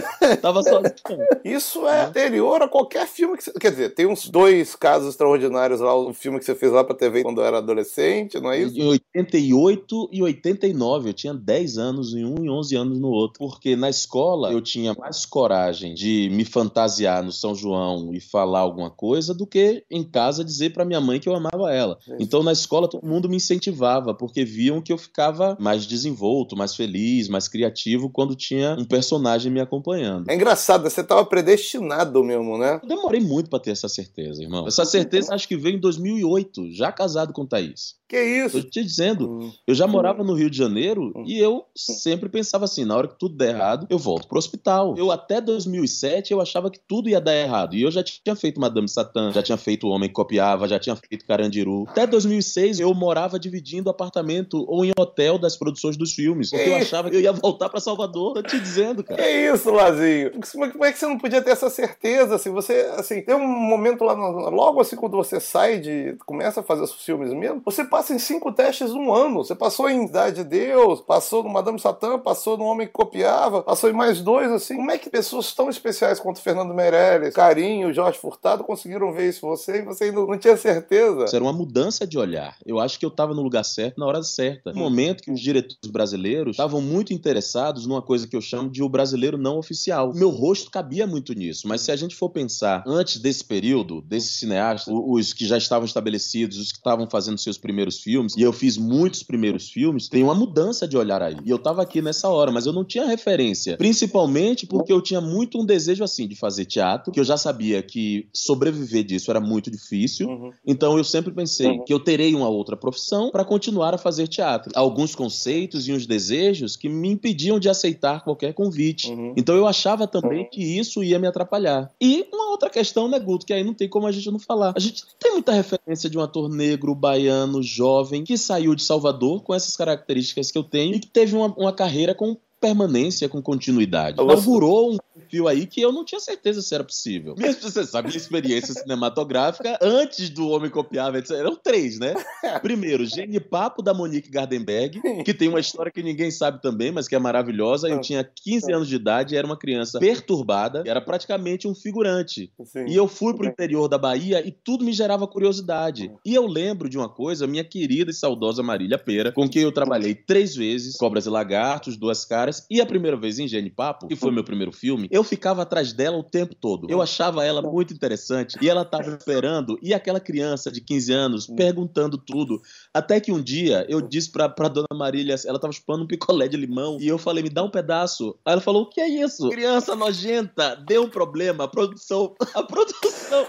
Tava 0.40 0.62
sozinho. 0.62 1.26
Isso 1.44 1.86
é 1.86 2.06
anterior 2.06 2.62
a 2.62 2.68
qualquer 2.68 3.06
filme 3.06 3.36
que 3.36 3.44
você. 3.44 3.52
Quer 3.52 3.70
dizer, 3.70 3.94
tem 3.94 4.06
uns 4.06 4.28
dois 4.28 4.76
casos 4.76 5.10
extraordinários 5.10 5.80
lá, 5.80 5.94
o 5.94 6.12
filme 6.12 6.38
que 6.38 6.44
você 6.44 6.54
fez 6.54 6.70
lá 6.70 6.84
pra 6.84 6.94
TV 6.94 7.22
quando 7.22 7.40
eu 7.40 7.46
era 7.46 7.58
adolescente, 7.58 8.38
não 8.40 8.52
é 8.52 8.60
isso? 8.60 8.78
Em 8.78 8.86
88 8.86 10.08
e 10.12 10.22
89, 10.22 11.10
eu 11.10 11.14
tinha 11.14 11.34
10 11.34 11.78
anos 11.78 12.14
em 12.14 12.24
um 12.24 12.44
e 12.44 12.50
11 12.50 12.76
anos 12.76 12.98
no 12.98 13.08
outro. 13.08 13.38
Porque 13.38 13.74
na 13.74 13.90
escola 13.90 14.52
eu 14.52 14.60
tinha 14.60 14.94
mais 14.94 15.26
coragem 15.26 15.94
de 15.94 16.28
me 16.30 16.44
fantasiar 16.44 17.22
no 17.22 17.32
São 17.32 17.54
João 17.54 18.12
e 18.14 18.20
falar 18.20 18.60
alguma 18.60 18.90
coisa 18.90 19.34
do 19.34 19.46
que 19.46 19.84
em 19.90 20.04
casa 20.04 20.44
dizer 20.44 20.72
pra 20.72 20.84
minha 20.84 21.00
mãe 21.00 21.18
que 21.18 21.28
eu 21.28 21.34
amava 21.34 21.72
ela. 21.72 21.95
Isso. 22.00 22.16
Então 22.18 22.42
na 22.42 22.52
escola 22.52 22.88
todo 22.88 23.06
mundo 23.06 23.28
me 23.28 23.36
incentivava, 23.36 24.14
porque 24.14 24.44
viam 24.44 24.80
que 24.80 24.92
eu 24.92 24.98
ficava 24.98 25.56
mais 25.60 25.86
desenvolto, 25.86 26.56
mais 26.56 26.74
feliz, 26.74 27.28
mais 27.28 27.48
criativo 27.48 28.10
quando 28.10 28.34
tinha 28.34 28.76
um 28.78 28.84
personagem 28.84 29.50
me 29.50 29.60
acompanhando. 29.60 30.28
É 30.30 30.34
engraçado, 30.34 30.84
né? 30.84 30.90
você 30.90 31.02
tava 31.02 31.24
predestinado 31.24 32.22
mesmo, 32.24 32.58
né? 32.58 32.80
Eu 32.82 32.88
demorei 32.88 33.20
muito 33.20 33.50
pra 33.50 33.58
ter 33.58 33.70
essa 33.70 33.88
certeza, 33.88 34.42
irmão. 34.42 34.66
Essa 34.66 34.84
certeza 34.84 35.34
acho 35.34 35.48
que 35.48 35.56
veio 35.56 35.76
em 35.76 35.80
2008, 35.80 36.72
já 36.72 36.90
casado 36.92 37.32
com 37.32 37.46
Thaís. 37.46 37.96
Que 38.08 38.20
isso? 38.22 38.62
Tô 38.62 38.68
te 38.68 38.84
dizendo, 38.84 39.28
Hum. 39.28 39.52
eu 39.66 39.74
já 39.74 39.86
morava 39.86 40.22
no 40.22 40.32
Rio 40.34 40.48
de 40.48 40.56
Janeiro 40.56 41.12
e 41.26 41.38
eu 41.38 41.64
sempre 41.74 42.28
pensava 42.28 42.64
assim, 42.64 42.84
na 42.84 42.96
hora 42.96 43.08
que 43.08 43.18
tudo 43.18 43.36
der 43.36 43.50
errado, 43.54 43.86
eu 43.90 43.98
volto 43.98 44.28
pro 44.28 44.38
hospital. 44.38 44.94
Eu 44.96 45.10
até 45.10 45.40
2007 45.40 46.32
eu 46.32 46.40
achava 46.40 46.70
que 46.70 46.78
tudo 46.78 47.08
ia 47.08 47.20
dar 47.20 47.34
errado. 47.34 47.74
E 47.74 47.82
eu 47.82 47.90
já 47.90 48.02
tinha 48.02 48.36
feito 48.36 48.60
Madame 48.60 48.88
Satã, 48.88 49.32
já 49.32 49.42
tinha 49.42 49.56
feito 49.58 49.86
O 49.86 49.90
Homem 49.90 50.08
que 50.08 50.14
Copiava, 50.14 50.68
já 50.68 50.78
tinha 50.78 50.94
feito 50.94 51.26
Carandiru. 51.26 51.84
Até 51.88 52.06
2006 52.06 52.78
eu 52.80 52.92
morava 52.94 53.38
dividindo 53.38 53.90
apartamento 53.90 54.64
ou 54.68 54.84
em 54.84 54.92
hotel 54.98 55.38
das 55.38 55.56
produções 55.56 55.96
dos 55.96 56.12
filmes, 56.12 56.50
porque 56.50 56.68
eu 56.68 56.74
Ei. 56.76 56.82
achava 56.82 57.10
que 57.10 57.16
eu 57.16 57.20
ia 57.20 57.32
voltar 57.32 57.68
pra 57.68 57.80
Salvador. 57.80 58.34
Tô 58.34 58.42
te 58.42 58.60
dizendo, 58.60 59.02
cara. 59.02 59.20
Que 59.22 59.28
isso, 59.52 59.70
Lazinho? 59.70 60.30
Como 60.52 60.72
como 60.72 60.84
é 60.84 60.92
que 60.92 60.98
você 60.98 61.06
não 61.06 61.18
podia 61.18 61.42
ter 61.42 61.50
essa 61.50 61.68
certeza? 61.70 62.34
Assim, 62.36 62.50
você, 62.50 62.88
assim, 62.96 63.22
tem 63.22 63.34
um 63.34 63.46
momento 63.46 64.04
lá, 64.04 64.14
no- 64.14 64.50
logo 64.50 64.80
assim, 64.80 64.94
quando 64.96 65.16
você 65.16 65.40
sai 65.40 65.80
de. 65.80 66.16
começa 66.24 66.60
a 66.60 66.62
fazer 66.62 66.82
os 66.82 66.92
filmes 66.92 67.32
mesmo, 67.32 67.60
você 67.64 67.84
passa 67.96 68.14
em 68.14 68.18
cinco 68.18 68.52
testes 68.52 68.92
num 68.92 69.10
ano. 69.10 69.42
Você 69.42 69.54
passou 69.54 69.88
em 69.88 70.04
Idade 70.04 70.36
de 70.36 70.44
Deus, 70.44 71.00
passou 71.00 71.42
no 71.42 71.48
Madame 71.48 71.80
Satã, 71.80 72.18
passou 72.18 72.58
no 72.58 72.64
Homem 72.64 72.86
que 72.86 72.92
Copiava, 72.92 73.62
passou 73.62 73.88
em 73.88 73.94
mais 73.94 74.20
dois, 74.20 74.52
assim. 74.52 74.76
Como 74.76 74.90
é 74.90 74.98
que 74.98 75.08
pessoas 75.08 75.54
tão 75.54 75.70
especiais 75.70 76.20
quanto 76.20 76.42
Fernando 76.42 76.74
Meirelles, 76.74 77.32
Carinho, 77.32 77.94
Jorge 77.94 78.18
Furtado 78.18 78.64
conseguiram 78.64 79.14
ver 79.14 79.30
isso 79.30 79.40
você 79.40 79.78
e 79.78 79.82
você 79.82 80.04
ainda 80.04 80.20
não 80.20 80.36
tinha 80.36 80.58
certeza? 80.58 81.24
Isso 81.24 81.34
era 81.34 81.42
uma 81.42 81.54
mudança 81.54 82.06
de 82.06 82.18
olhar. 82.18 82.54
Eu 82.66 82.78
acho 82.78 82.98
que 82.98 83.06
eu 83.06 83.08
estava 83.08 83.32
no 83.32 83.40
lugar 83.40 83.64
certo, 83.64 83.98
na 83.98 84.04
hora 84.04 84.22
certa. 84.22 84.74
No 84.74 84.80
momento 84.80 85.22
que 85.22 85.30
os 85.30 85.40
diretores 85.40 85.90
brasileiros 85.90 86.50
estavam 86.50 86.82
muito 86.82 87.14
interessados 87.14 87.86
numa 87.86 88.02
coisa 88.02 88.28
que 88.28 88.36
eu 88.36 88.42
chamo 88.42 88.68
de 88.68 88.82
o 88.82 88.90
brasileiro 88.90 89.38
não 89.38 89.56
oficial. 89.56 90.12
Meu 90.14 90.28
rosto 90.28 90.70
cabia 90.70 91.06
muito 91.06 91.32
nisso, 91.32 91.66
mas 91.66 91.80
se 91.80 91.90
a 91.90 91.96
gente 91.96 92.14
for 92.14 92.28
pensar 92.28 92.84
antes 92.86 93.18
desse 93.18 93.42
período, 93.42 94.02
desses 94.02 94.38
cineastas, 94.38 94.92
os 94.94 95.32
que 95.32 95.46
já 95.46 95.56
estavam 95.56 95.86
estabelecidos, 95.86 96.58
os 96.58 96.72
que 96.72 96.78
estavam 96.78 97.08
fazendo 97.08 97.38
seus 97.38 97.56
primeiros 97.56 97.85
filmes, 97.94 98.34
e 98.36 98.42
eu 98.42 98.52
fiz 98.52 98.76
muitos 98.76 99.22
primeiros 99.22 99.70
filmes, 99.70 100.08
tem 100.08 100.22
uma 100.22 100.34
mudança 100.34 100.88
de 100.88 100.96
olhar 100.96 101.22
aí. 101.22 101.36
E 101.44 101.50
eu 101.50 101.58
tava 101.58 101.82
aqui 101.82 102.02
nessa 102.02 102.28
hora, 102.28 102.50
mas 102.50 102.66
eu 102.66 102.72
não 102.72 102.84
tinha 102.84 103.06
referência. 103.06 103.76
Principalmente 103.76 104.66
porque 104.66 104.92
eu 104.92 105.00
tinha 105.00 105.20
muito 105.20 105.60
um 105.60 105.64
desejo 105.64 106.02
assim 106.02 106.26
de 106.26 106.34
fazer 106.34 106.64
teatro, 106.64 107.12
que 107.12 107.20
eu 107.20 107.24
já 107.24 107.36
sabia 107.36 107.82
que 107.82 108.28
sobreviver 108.32 109.04
disso 109.04 109.30
era 109.30 109.40
muito 109.40 109.70
difícil. 109.70 110.28
Uhum. 110.28 110.50
Então 110.66 110.96
eu 110.98 111.04
sempre 111.04 111.32
pensei 111.32 111.78
que 111.80 111.92
eu 111.92 112.00
terei 112.00 112.34
uma 112.34 112.48
outra 112.48 112.76
profissão 112.76 113.30
para 113.30 113.44
continuar 113.44 113.94
a 113.94 113.98
fazer 113.98 114.26
teatro. 114.26 114.72
Alguns 114.74 115.14
conceitos 115.14 115.86
e 115.88 115.92
uns 115.92 116.06
desejos 116.06 116.76
que 116.76 116.88
me 116.88 117.08
impediam 117.08 117.58
de 117.58 117.68
aceitar 117.68 118.24
qualquer 118.24 118.52
convite. 118.54 119.10
Uhum. 119.10 119.34
Então 119.36 119.54
eu 119.54 119.66
achava 119.66 120.06
também 120.06 120.48
que 120.50 120.62
isso 120.62 121.02
ia 121.02 121.18
me 121.18 121.26
atrapalhar. 121.26 121.90
E 122.00 122.26
uma 122.32 122.50
outra 122.50 122.70
questão, 122.70 123.08
né, 123.08 123.18
Guto, 123.18 123.46
que 123.46 123.52
aí 123.52 123.64
não 123.64 123.74
tem 123.74 123.88
como 123.88 124.06
a 124.06 124.12
gente 124.12 124.30
não 124.30 124.38
falar. 124.38 124.72
A 124.76 124.80
gente 124.80 125.04
não 125.04 125.12
tem 125.18 125.32
muita 125.32 125.52
referência 125.52 126.08
de 126.08 126.18
um 126.18 126.22
ator 126.22 126.48
negro, 126.48 126.94
baiano, 126.94 127.62
jovem, 127.76 128.24
que 128.24 128.38
saiu 128.38 128.74
de 128.74 128.82
Salvador 128.82 129.42
com 129.42 129.54
essas 129.54 129.76
características 129.76 130.50
que 130.50 130.58
eu 130.58 130.64
tenho 130.64 130.94
e 130.94 131.00
que 131.00 131.06
teve 131.06 131.36
uma, 131.36 131.54
uma 131.56 131.72
carreira 131.72 132.14
com 132.14 132.36
permanência, 132.66 133.28
com 133.28 133.40
continuidade. 133.40 134.20
Inaugurou 134.20 134.94
um 134.94 134.98
perfil 135.14 135.48
aí 135.48 135.66
que 135.66 135.80
eu 135.80 135.92
não 135.92 136.04
tinha 136.04 136.20
certeza 136.20 136.60
se 136.60 136.74
era 136.74 136.84
possível. 136.84 137.34
Minha, 137.36 137.52
você 137.52 137.84
sabe, 137.84 138.08
minha 138.08 138.16
experiência 138.16 138.74
cinematográfica 138.74 139.78
antes 139.80 140.30
do 140.30 140.48
Homem 140.48 140.70
Copiava, 140.70 141.18
etc., 141.18 141.32
eram 141.32 141.56
três, 141.56 141.98
né? 141.98 142.14
Primeiro, 142.62 143.04
Gene 143.06 143.40
Papo 143.40 143.82
da 143.82 143.94
Monique 143.94 144.30
Gardenberg, 144.30 145.00
que 145.24 145.34
tem 145.34 145.48
uma 145.48 145.60
história 145.60 145.92
que 145.92 146.02
ninguém 146.02 146.30
sabe 146.30 146.60
também, 146.60 146.90
mas 146.90 147.08
que 147.08 147.14
é 147.14 147.18
maravilhosa. 147.18 147.88
Eu 147.88 148.00
tinha 148.00 148.24
15 148.24 148.72
anos 148.72 148.88
de 148.88 148.96
idade, 148.96 149.36
era 149.36 149.46
uma 149.46 149.56
criança 149.56 149.98
perturbada, 149.98 150.82
era 150.86 151.00
praticamente 151.00 151.68
um 151.68 151.74
figurante. 151.74 152.50
Sim. 152.64 152.86
E 152.88 152.94
eu 152.94 153.08
fui 153.08 153.34
pro 153.34 153.46
interior 153.46 153.88
da 153.88 153.98
Bahia 153.98 154.46
e 154.46 154.50
tudo 154.50 154.84
me 154.84 154.92
gerava 154.92 155.26
curiosidade. 155.26 156.10
E 156.24 156.34
eu 156.34 156.46
lembro 156.46 156.88
de 156.88 156.98
uma 156.98 157.08
coisa, 157.08 157.46
minha 157.46 157.64
querida 157.64 158.10
e 158.10 158.14
saudosa 158.14 158.62
Marília 158.62 158.98
Pera, 158.98 159.32
com 159.32 159.48
quem 159.48 159.62
eu 159.62 159.72
trabalhei 159.72 160.14
três 160.14 160.54
vezes, 160.54 160.96
Cobras 160.96 161.26
e 161.26 161.30
Lagartos, 161.30 161.96
Duas 161.96 162.24
Caras, 162.24 162.55
E 162.70 162.80
a 162.80 162.86
primeira 162.86 163.16
vez 163.16 163.38
em 163.38 163.48
Gene 163.48 163.70
Papo, 163.70 164.06
que 164.06 164.16
foi 164.16 164.30
meu 164.30 164.44
primeiro 164.44 164.72
filme, 164.72 165.08
eu 165.10 165.24
ficava 165.24 165.62
atrás 165.62 165.92
dela 165.92 166.16
o 166.16 166.22
tempo 166.22 166.54
todo. 166.54 166.86
Eu 166.90 167.02
achava 167.02 167.44
ela 167.44 167.62
muito 167.62 167.92
interessante 167.92 168.56
e 168.60 168.68
ela 168.68 168.84
tava 168.84 169.10
esperando. 169.10 169.78
E 169.82 169.92
aquela 169.92 170.20
criança 170.20 170.70
de 170.70 170.80
15 170.80 171.12
anos 171.12 171.46
perguntando 171.46 172.18
tudo. 172.18 172.60
Até 172.96 173.20
que 173.20 173.30
um 173.30 173.42
dia 173.42 173.84
eu 173.90 174.00
disse 174.00 174.32
pra, 174.32 174.48
pra 174.48 174.68
dona 174.68 174.86
Marília, 174.94 175.36
ela 175.44 175.58
tava 175.58 175.70
chupando 175.70 176.04
um 176.04 176.06
picolé 176.06 176.48
de 176.48 176.56
limão 176.56 176.96
e 176.98 177.06
eu 177.06 177.18
falei, 177.18 177.42
me 177.42 177.50
dá 177.50 177.62
um 177.62 177.68
pedaço. 177.68 178.38
Aí 178.42 178.54
ela 178.54 178.62
falou, 178.62 178.84
o 178.84 178.88
que 178.88 179.02
é 179.02 179.06
isso? 179.06 179.50
Criança 179.50 179.94
nojenta, 179.94 180.76
deu 180.76 181.02
um 181.02 181.10
problema. 181.10 181.64
A 181.64 181.68
produção, 181.68 182.34
a 182.54 182.62
produção, 182.62 183.46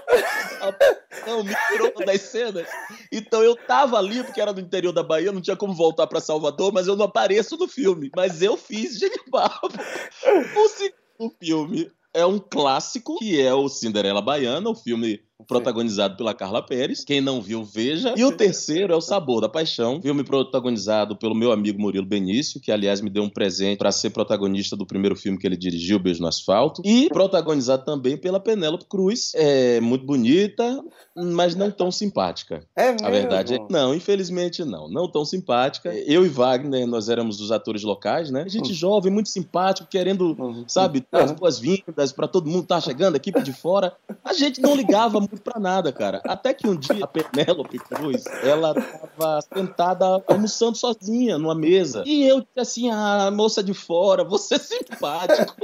a 0.60 0.74
produção 0.74 1.44
me 1.46 1.56
tirou 1.70 2.06
das 2.06 2.22
cenas. 2.24 2.68
Então 3.10 3.42
eu 3.42 3.56
tava 3.56 3.98
ali, 3.98 4.22
porque 4.22 4.42
era 4.42 4.52
do 4.52 4.60
interior 4.60 4.92
da 4.92 5.02
Bahia, 5.02 5.32
não 5.32 5.40
tinha 5.40 5.56
como 5.56 5.74
voltar 5.74 6.08
pra 6.08 6.20
Salvador, 6.20 6.74
mas 6.74 6.88
eu 6.88 6.98
não 6.98 7.06
apareço 7.06 7.56
no 7.56 7.70
filme. 7.70 8.12
Mas 8.18 8.42
eu 8.42 8.58
fiz 8.58 9.00
Genipapo. 9.00 9.70
O 10.58 10.68
segundo 10.68 11.34
filme 11.40 11.90
é 12.14 12.26
um 12.26 12.38
clássico, 12.38 13.18
que 13.20 13.40
é 13.40 13.54
o 13.54 13.70
Cinderela 13.70 14.22
Baiana, 14.22 14.70
o 14.70 14.76
filme 14.76 15.22
protagonizado 15.46 16.18
pela 16.18 16.34
Carla 16.34 16.66
Pérez. 16.66 17.04
Quem 17.04 17.22
não 17.22 17.42
viu, 17.42 17.64
veja. 17.64 18.14
E 18.18 18.24
o 18.24 18.32
terceiro 18.32 18.94
é 18.94 18.96
O 18.96 19.02
Sabor 19.02 19.42
da 19.42 19.50
Paixão, 19.50 20.02
filme 20.02 20.24
protagonizado 20.24 21.16
pelo 21.16 21.36
meu 21.36 21.52
amigo 21.52 21.80
Murilo 21.80 22.06
Benício, 22.06 22.60
que 22.60 22.72
aliás 22.72 23.02
me 23.02 23.10
deu 23.10 23.24
um 23.24 23.30
presente 23.30 23.78
para 23.78 23.92
ser 23.92 24.10
protagonista 24.10 24.76
do 24.76 24.86
primeiro 24.86 25.16
filme 25.16 25.38
que 25.38 25.46
ele 25.46 25.58
dirigiu, 25.58 26.00
Beijo 26.00 26.22
no 26.22 26.28
Asfalto. 26.28 26.82
E 26.84 27.10
protagonizado 27.10 27.86
também 27.86 28.18
pela 28.18 28.40
Penélope 28.40 28.86
Cruz. 28.86 29.32
É 29.36 29.80
muito 29.80 30.06
bonita, 30.06 30.84
mas 31.16 31.56
não 31.56 31.70
tão 31.70 31.92
simpática. 31.92 32.64
É 32.76 32.92
mesmo? 32.92 33.08
A 33.08 33.10
verdade 33.10 33.56
é 33.56 33.60
não, 33.70 33.94
infelizmente 33.94 34.64
não. 34.64 34.90
Não 34.90 35.10
tão 35.10 35.24
simpática. 35.24 35.94
Eu 35.94 36.26
e 36.26 36.30
Wagner, 36.30 36.88
nós 36.88 37.10
éramos 37.10 37.40
os 37.40 37.52
atores 37.52 37.84
locais, 37.84 38.32
né? 38.32 38.48
Gente 38.48 38.74
jovem, 38.74 39.12
muito 39.12 39.30
simpático, 39.30 39.88
querendo, 39.90 40.66
sabe, 40.68 41.06
dar 41.12 41.26
as 41.26 41.32
boas-vindas 41.32 42.12
para 42.12 42.28
todo 42.28 42.50
mundo 42.50 42.64
que 42.64 42.68
tá 42.70 42.82
chegando, 42.82 43.16
equipe 43.16 43.42
de 43.44 43.54
fora. 43.54 43.94
A 44.24 44.34
gente 44.34 44.62
não 44.62 44.76
ligava 44.76 45.27
muito 45.30 45.42
pra 45.42 45.60
nada, 45.60 45.92
cara. 45.92 46.22
Até 46.26 46.54
que 46.54 46.68
um 46.68 46.76
dia 46.76 47.04
a 47.04 47.08
Penélope 47.08 47.80
Cruz, 47.80 48.24
ela 48.44 48.74
tava 48.74 49.42
sentada 49.42 50.24
almoçando 50.28 50.78
sozinha 50.78 51.38
numa 51.38 51.56
mesa. 51.56 52.04
E 52.06 52.28
eu 52.28 52.40
disse 52.42 52.60
assim: 52.60 52.90
ah, 52.90 53.30
moça 53.32 53.64
de 53.64 53.74
fora, 53.74 54.24
você 54.24 54.56
é 54.56 54.60
simpático. 54.60 55.56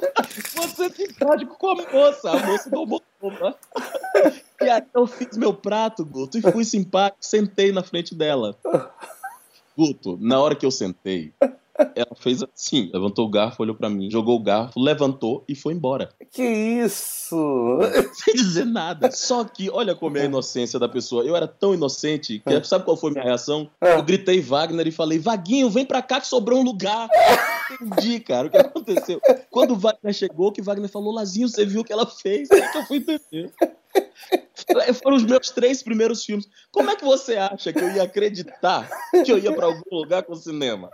Você 0.55 0.85
é 0.85 0.89
simpático 0.89 1.57
com 1.57 1.69
a 1.69 1.75
moça, 1.91 2.31
a 2.31 2.45
moça 2.45 2.69
do 2.69 2.77
almoço. 2.79 3.03
né? 3.21 3.53
E 4.61 4.69
aí 4.69 4.83
eu 4.93 5.07
fiz 5.07 5.37
meu 5.37 5.53
prato, 5.53 6.05
Guto, 6.05 6.37
e 6.37 6.41
fui 6.41 6.63
simpático, 6.65 7.17
sentei 7.21 7.71
na 7.71 7.83
frente 7.83 8.13
dela. 8.15 8.55
Guto, 9.77 10.17
na 10.21 10.39
hora 10.39 10.55
que 10.55 10.65
eu 10.65 10.71
sentei, 10.71 11.33
ela 11.95 12.15
fez 12.19 12.43
assim, 12.43 12.89
levantou 12.93 13.25
o 13.25 13.29
garfo, 13.29 13.63
olhou 13.63 13.75
pra 13.75 13.89
mim, 13.89 14.09
jogou 14.09 14.35
o 14.35 14.43
garfo, 14.43 14.79
levantou 14.79 15.43
e 15.47 15.55
foi 15.55 15.73
embora. 15.73 16.09
Que 16.31 16.43
isso? 16.43 17.79
Sem 18.13 18.35
dizer 18.35 18.65
nada. 18.65 19.11
Só 19.11 19.43
que, 19.43 19.69
olha 19.69 19.95
como 19.95 20.17
é 20.17 20.21
a 20.21 20.25
inocência 20.25 20.79
da 20.79 20.87
pessoa. 20.87 21.23
Eu 21.23 21.35
era 21.35 21.47
tão 21.47 21.73
inocente 21.73 22.39
que, 22.39 22.63
sabe 22.63 22.85
qual 22.85 22.97
foi 22.97 23.11
minha 23.11 23.23
reação? 23.23 23.69
Eu 23.81 24.03
gritei 24.03 24.39
Wagner 24.39 24.87
e 24.87 24.91
falei, 24.91 25.17
Vaguinho, 25.17 25.69
vem 25.69 25.85
pra 25.85 26.01
cá 26.01 26.21
que 26.21 26.27
sobrou 26.27 26.59
um 26.59 26.63
lugar. 26.63 27.09
Entendi, 27.81 28.19
cara, 28.19 28.47
o 28.47 28.49
que 28.49 28.57
aconteceu. 28.57 29.19
Quando 29.49 29.71
o 29.71 29.77
Wagner 29.77 30.13
chegou, 30.13 30.51
que 30.51 30.61
Wagner 30.61 30.89
falou, 30.89 31.13
Lazinho, 31.13 31.49
você 31.49 31.65
viu 31.65 31.81
o 31.81 31.83
que 31.83 31.93
ela 31.93 32.05
fez? 32.05 32.51
Aí 32.51 32.71
que 32.71 32.77
eu 32.77 32.85
fui 32.85 32.97
entender. 32.97 33.51
Foram 35.01 35.17
os 35.17 35.23
meus 35.23 35.49
três 35.49 35.83
primeiros 35.83 36.23
filmes. 36.23 36.47
Como 36.71 36.89
é 36.89 36.95
que 36.95 37.03
você 37.03 37.35
acha 37.35 37.73
que 37.73 37.79
eu 37.79 37.91
ia 37.91 38.03
acreditar 38.03 38.89
que 39.25 39.31
eu 39.31 39.37
ia 39.37 39.53
pra 39.53 39.65
algum 39.65 39.81
lugar 39.91 40.23
com 40.23 40.35
cinema? 40.35 40.89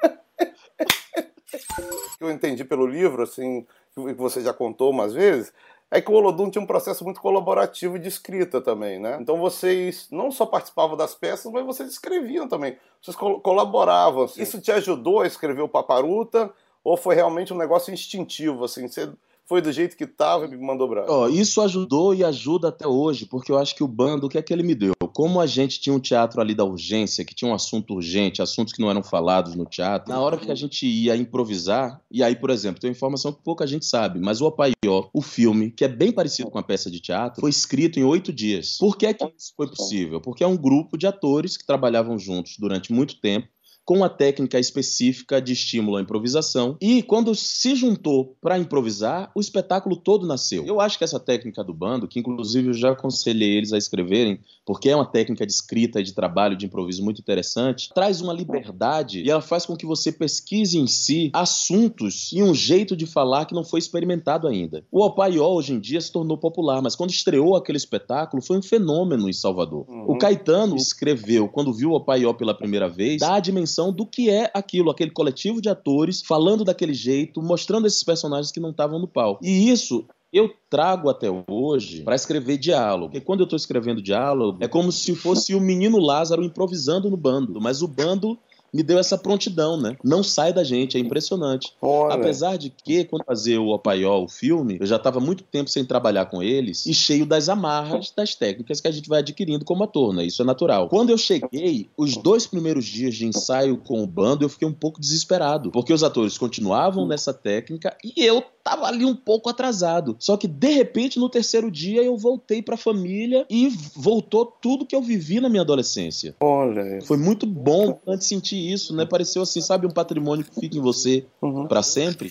Que 2.18 2.24
eu 2.24 2.32
entendi 2.32 2.64
pelo 2.64 2.86
livro, 2.86 3.24
assim, 3.24 3.66
que 3.94 4.14
você 4.14 4.42
já 4.42 4.54
contou 4.54 4.92
umas 4.92 5.14
vezes, 5.14 5.54
é 5.92 6.00
que 6.00 6.12
o 6.12 6.14
Olodum 6.14 6.50
tinha 6.50 6.62
um 6.62 6.68
processo 6.68 7.04
muito 7.04 7.20
colaborativo 7.20 7.98
de 7.98 8.08
escrita 8.08 8.62
também, 8.62 9.00
né? 9.00 9.18
Então 9.20 9.40
vocês 9.40 10.08
não 10.12 10.32
só 10.32 10.46
participavam 10.46 10.96
das 10.96 11.16
peças, 11.16 11.52
mas 11.52 11.66
vocês 11.66 11.90
escreviam 11.90 12.48
também. 12.48 12.78
Vocês 13.02 13.18
col 13.18 13.40
colaboravam. 13.40 14.26
Assim. 14.26 14.42
Isso 14.42 14.62
te 14.62 14.72
ajudou 14.72 15.22
a 15.22 15.28
escrever 15.28 15.62
o 15.62 15.70
Paparuta? 15.70 16.54
Ou 16.84 16.96
foi 16.96 17.16
realmente 17.16 17.54
um 17.54 17.58
negócio 17.58 17.92
instintivo, 17.92 18.66
assim? 18.66 18.88
Você 18.88 19.12
foi 19.50 19.64
do 19.64 19.72
jeito 19.72 19.98
que 19.98 20.06
tava 20.06 20.46
e 20.46 20.48
me 20.48 20.58
mandou 20.58 20.88
bravo? 20.88 21.12
Ó, 21.12 21.28
isso 21.28 21.60
ajudou 21.60 22.14
e 22.14 22.24
ajuda 22.24 22.68
até 22.68 22.88
hoje, 22.88 23.26
porque 23.26 23.52
eu 23.52 23.58
acho 23.58 23.76
que 23.76 23.84
o 23.84 23.88
bando, 23.88 24.28
o 24.28 24.30
que 24.30 24.38
é 24.38 24.44
que 24.44 24.54
ele 24.54 24.62
me 24.62 24.76
deu? 24.76 24.94
Como 25.12 25.42
a 25.42 25.48
gente 25.48 25.82
tinha 25.82 25.94
um 25.94 26.00
teatro 26.00 26.40
ali 26.40 26.54
da 26.54 26.64
urgência, 26.64 27.26
que 27.26 27.34
tinha 27.34 27.50
um 27.50 27.54
assunto 27.56 27.96
urgente, 27.96 28.44
assuntos 28.44 28.72
que 28.72 28.80
não 28.80 28.92
eram 28.92 29.02
falados 29.02 29.56
no 29.56 29.66
teatro, 29.66 30.14
na 30.14 30.20
hora 30.22 30.38
que 30.38 30.52
a 30.52 30.56
gente 30.56 30.86
ia 30.86 31.16
improvisar, 31.16 32.00
e 32.12 32.22
aí, 32.22 32.36
por 32.36 32.52
exemplo, 32.52 32.80
tem 32.80 32.92
uma 32.92 32.96
informação 32.96 33.34
que 33.34 33.42
pouca 33.42 33.66
gente 33.66 33.88
sabe, 33.88 34.20
mas 34.20 34.40
o 34.40 34.46
Opaió, 34.46 35.10
o 35.12 35.22
filme, 35.22 35.72
que 35.72 35.84
é 35.84 35.88
bem 35.88 36.12
parecido 36.12 36.52
com 36.52 36.60
a 36.60 36.64
peça 36.64 36.92
de 36.92 37.00
teatro, 37.00 37.42
foi 37.42 37.50
escrito 37.50 38.00
em 38.00 38.04
oito 38.04 38.32
dias. 38.32 38.78
Por 38.78 38.96
que, 38.96 39.08
é 39.08 39.14
que 39.16 39.26
isso 39.36 39.54
foi 39.58 39.68
possível? 39.68 40.22
Porque 40.22 40.44
é 40.44 40.48
um 40.48 40.56
grupo 40.56 40.96
de 40.96 41.08
atores 41.08 41.58
que 41.58 41.66
trabalhavam 41.66 42.20
juntos 42.20 42.56
durante 42.60 42.94
muito 42.94 43.20
tempo, 43.20 43.48
com 43.86 43.96
uma 43.96 44.10
técnica 44.10 44.60
específica 44.60 45.42
de 45.42 45.54
estímulo 45.54 45.98
à 45.98 46.02
improvisação. 46.02 46.78
E 46.80 47.02
quando 47.02 47.34
se 47.34 47.76
juntou 47.76 48.38
para 48.40 48.60
improvisar, 48.60 49.32
o 49.34 49.42
espetáculo 49.42 49.96
todo 49.96 50.28
nasceu. 50.28 50.64
Eu 50.66 50.80
acho 50.80 50.98
que 50.98 51.04
essa 51.04 51.20
técnica 51.20 51.64
do 51.64 51.74
bando, 51.74 52.08
que 52.08 52.20
inclusive 52.20 52.68
eu 52.68 52.74
já 52.74 52.92
aconselhei 52.92 53.58
eles 53.58 53.74
a 53.74 53.78
escreverem, 53.78 54.40
porque 54.64 54.90
é 54.90 54.96
uma 54.96 55.06
técnica 55.06 55.46
de 55.46 55.52
escrita 55.52 56.00
e 56.00 56.04
de 56.04 56.14
trabalho 56.14 56.56
de 56.56 56.68
improviso 56.68 57.04
muito 57.04 57.20
interessante, 57.20 57.90
traz 57.94 58.22
uma 58.22 58.34
liberdade 58.34 59.24
e 59.24 59.30
ela 59.32 59.42
faz 59.42 59.66
com 59.66 59.76
que 59.76 59.86
você 59.86 60.12
pesquise 60.12 60.78
em 60.78 60.86
si 60.86 61.32
assuntos 61.34 62.30
e 62.32 62.44
um 62.44 62.54
jeito 62.54 62.96
de 62.96 63.08
falar 63.08 63.46
que 63.46 63.56
não 63.56 63.64
foi 63.64 63.80
experimentado 63.80 64.48
ainda. 64.48 64.86
O 64.92 65.04
Opaió 65.04 65.48
hoje 65.52 65.74
em 65.74 65.80
dia 65.80 66.00
se 66.00 66.12
tornou 66.12 66.38
popular, 66.38 66.82
mas 66.82 66.96
quando 66.96 67.10
estreou 67.10 67.56
aquele 67.56 67.78
espetáculo 67.78 68.44
foi 68.44 68.58
um 68.58 68.62
fenômeno 68.62 69.28
em 69.28 69.34
Salvador. 69.34 69.86
Uhum. 69.90 70.12
O 70.12 70.18
Caetano 70.18 70.76
escreveu, 70.76 71.48
quando 71.50 71.74
viu 71.74 71.90
o 71.90 71.96
Opaió 71.96 72.34
pela 72.34 72.54
primeira 72.54 72.88
vez, 72.88 73.20
dá 73.20 73.34
a 73.34 73.40
dimensão 73.40 73.79
do 73.88 74.06
que 74.06 74.30
é 74.30 74.52
aquilo, 74.54 74.92
aquele 74.92 75.12
coletivo 75.12 75.62
de 75.62 75.70
atores 75.70 76.22
falando 76.22 76.66
daquele 76.66 76.94
jeito, 76.94 77.42
mostrando 77.42 77.88
esses 77.88 78.04
personagens 78.04 78.52
que 78.52 78.60
não 78.60 78.72
estavam 78.72 79.00
no 79.00 79.08
palco. 79.08 79.46
E 79.46 79.70
isso 79.70 80.06
eu 80.32 80.54
trago 80.70 81.10
até 81.10 81.28
hoje 81.48 82.04
para 82.04 82.16
escrever 82.16 82.58
diálogo. 82.58 83.12
Porque 83.12 83.26
quando 83.26 83.40
eu 83.40 83.46
estou 83.46 83.58
escrevendo 83.58 84.02
diálogo, 84.02 84.60
é 84.62 84.68
como 84.68 84.92
se 84.92 85.16
fosse 85.16 85.56
o 85.56 85.62
menino 85.62 85.98
Lázaro 85.98 86.44
improvisando 86.44 87.10
no 87.10 87.18
bando, 87.18 87.60
mas 87.60 87.82
o 87.82 87.88
bando 87.88 88.38
me 88.74 88.84
deu 88.84 88.98
essa 88.98 89.18
prontidão, 89.18 89.80
né? 89.80 89.96
Não 90.04 90.24
sai 90.24 90.54
da 90.54 90.64
gente, 90.64 90.98
é 90.98 91.00
impressionante. 91.00 91.74
Olha. 91.82 92.16
Apesar 92.16 92.58
de 92.58 92.70
que, 92.70 93.06
quando 93.06 93.24
fazer 93.26 93.58
o 93.58 93.70
Opaió, 93.70 94.24
o 94.24 94.28
filme, 94.28 94.78
eu 94.80 94.86
já 94.86 94.96
estava 94.96 95.20
muito 95.20 95.44
tempo 95.44 95.70
sem 95.70 95.86
trabalhar 95.86 96.26
com 96.26 96.42
eles 96.42 96.86
e 96.86 96.94
cheio 96.94 97.26
das 97.26 97.50
amarras 97.50 98.12
das 98.16 98.36
técnicas 98.36 98.82
que 98.82 98.88
a 98.88 98.92
gente 98.92 99.10
vai 99.10 99.20
adquirindo 99.20 99.66
como 99.66 99.84
ator, 99.84 100.14
né? 100.14 100.26
Isso 100.26 100.42
é 100.42 100.46
natural. 100.46 100.90
Quando 100.90 101.10
eu 101.10 101.18
cheguei, 101.18 101.90
os 101.98 102.18
dois 102.18 102.48
primeiros 102.48 102.86
dias 102.86 103.16
de 103.16 103.26
ensaio 103.26 103.78
com 103.78 104.04
o 104.04 104.08
bando, 104.08 104.46
eu 104.46 104.50
fiquei 104.50 104.68
um 104.68 104.74
pouco 104.74 105.00
desesperado, 105.00 105.72
porque 105.72 105.94
os 105.94 106.04
atores 106.04 106.38
continuavam 106.38 107.08
nessa 107.08 107.34
técnica 107.34 107.96
e 108.04 108.24
eu 108.24 108.44
tava 108.70 108.86
ali 108.86 109.04
um 109.04 109.16
pouco 109.16 109.50
atrasado. 109.50 110.16
Só 110.20 110.38
que 110.38 110.48
de 110.48 110.70
repente 110.70 111.18
no 111.20 111.28
terceiro 111.30 111.72
dia 111.72 112.04
eu 112.04 112.16
voltei 112.16 112.62
pra 112.62 112.78
família 112.78 113.46
e 113.50 113.70
voltou 113.96 114.46
tudo 114.46 114.86
que 114.86 114.96
eu 114.96 115.02
vivi 115.02 115.40
na 115.40 115.50
minha 115.50 115.62
adolescência. 115.62 116.36
Olha. 116.40 117.02
Foi 117.02 117.18
muito 117.18 117.48
bom 117.48 118.00
antes 118.06 118.28
sentir 118.28 118.72
isso, 118.72 118.96
né? 118.96 119.06
Pareceu 119.06 119.42
assim, 119.42 119.62
sabe, 119.62 119.88
um 119.88 119.92
patrimônio 119.92 120.46
que 120.46 120.60
fica 120.60 120.78
em 120.78 120.82
você 120.82 121.26
Uhum. 121.42 121.68
pra 121.68 121.82
sempre. 121.82 122.30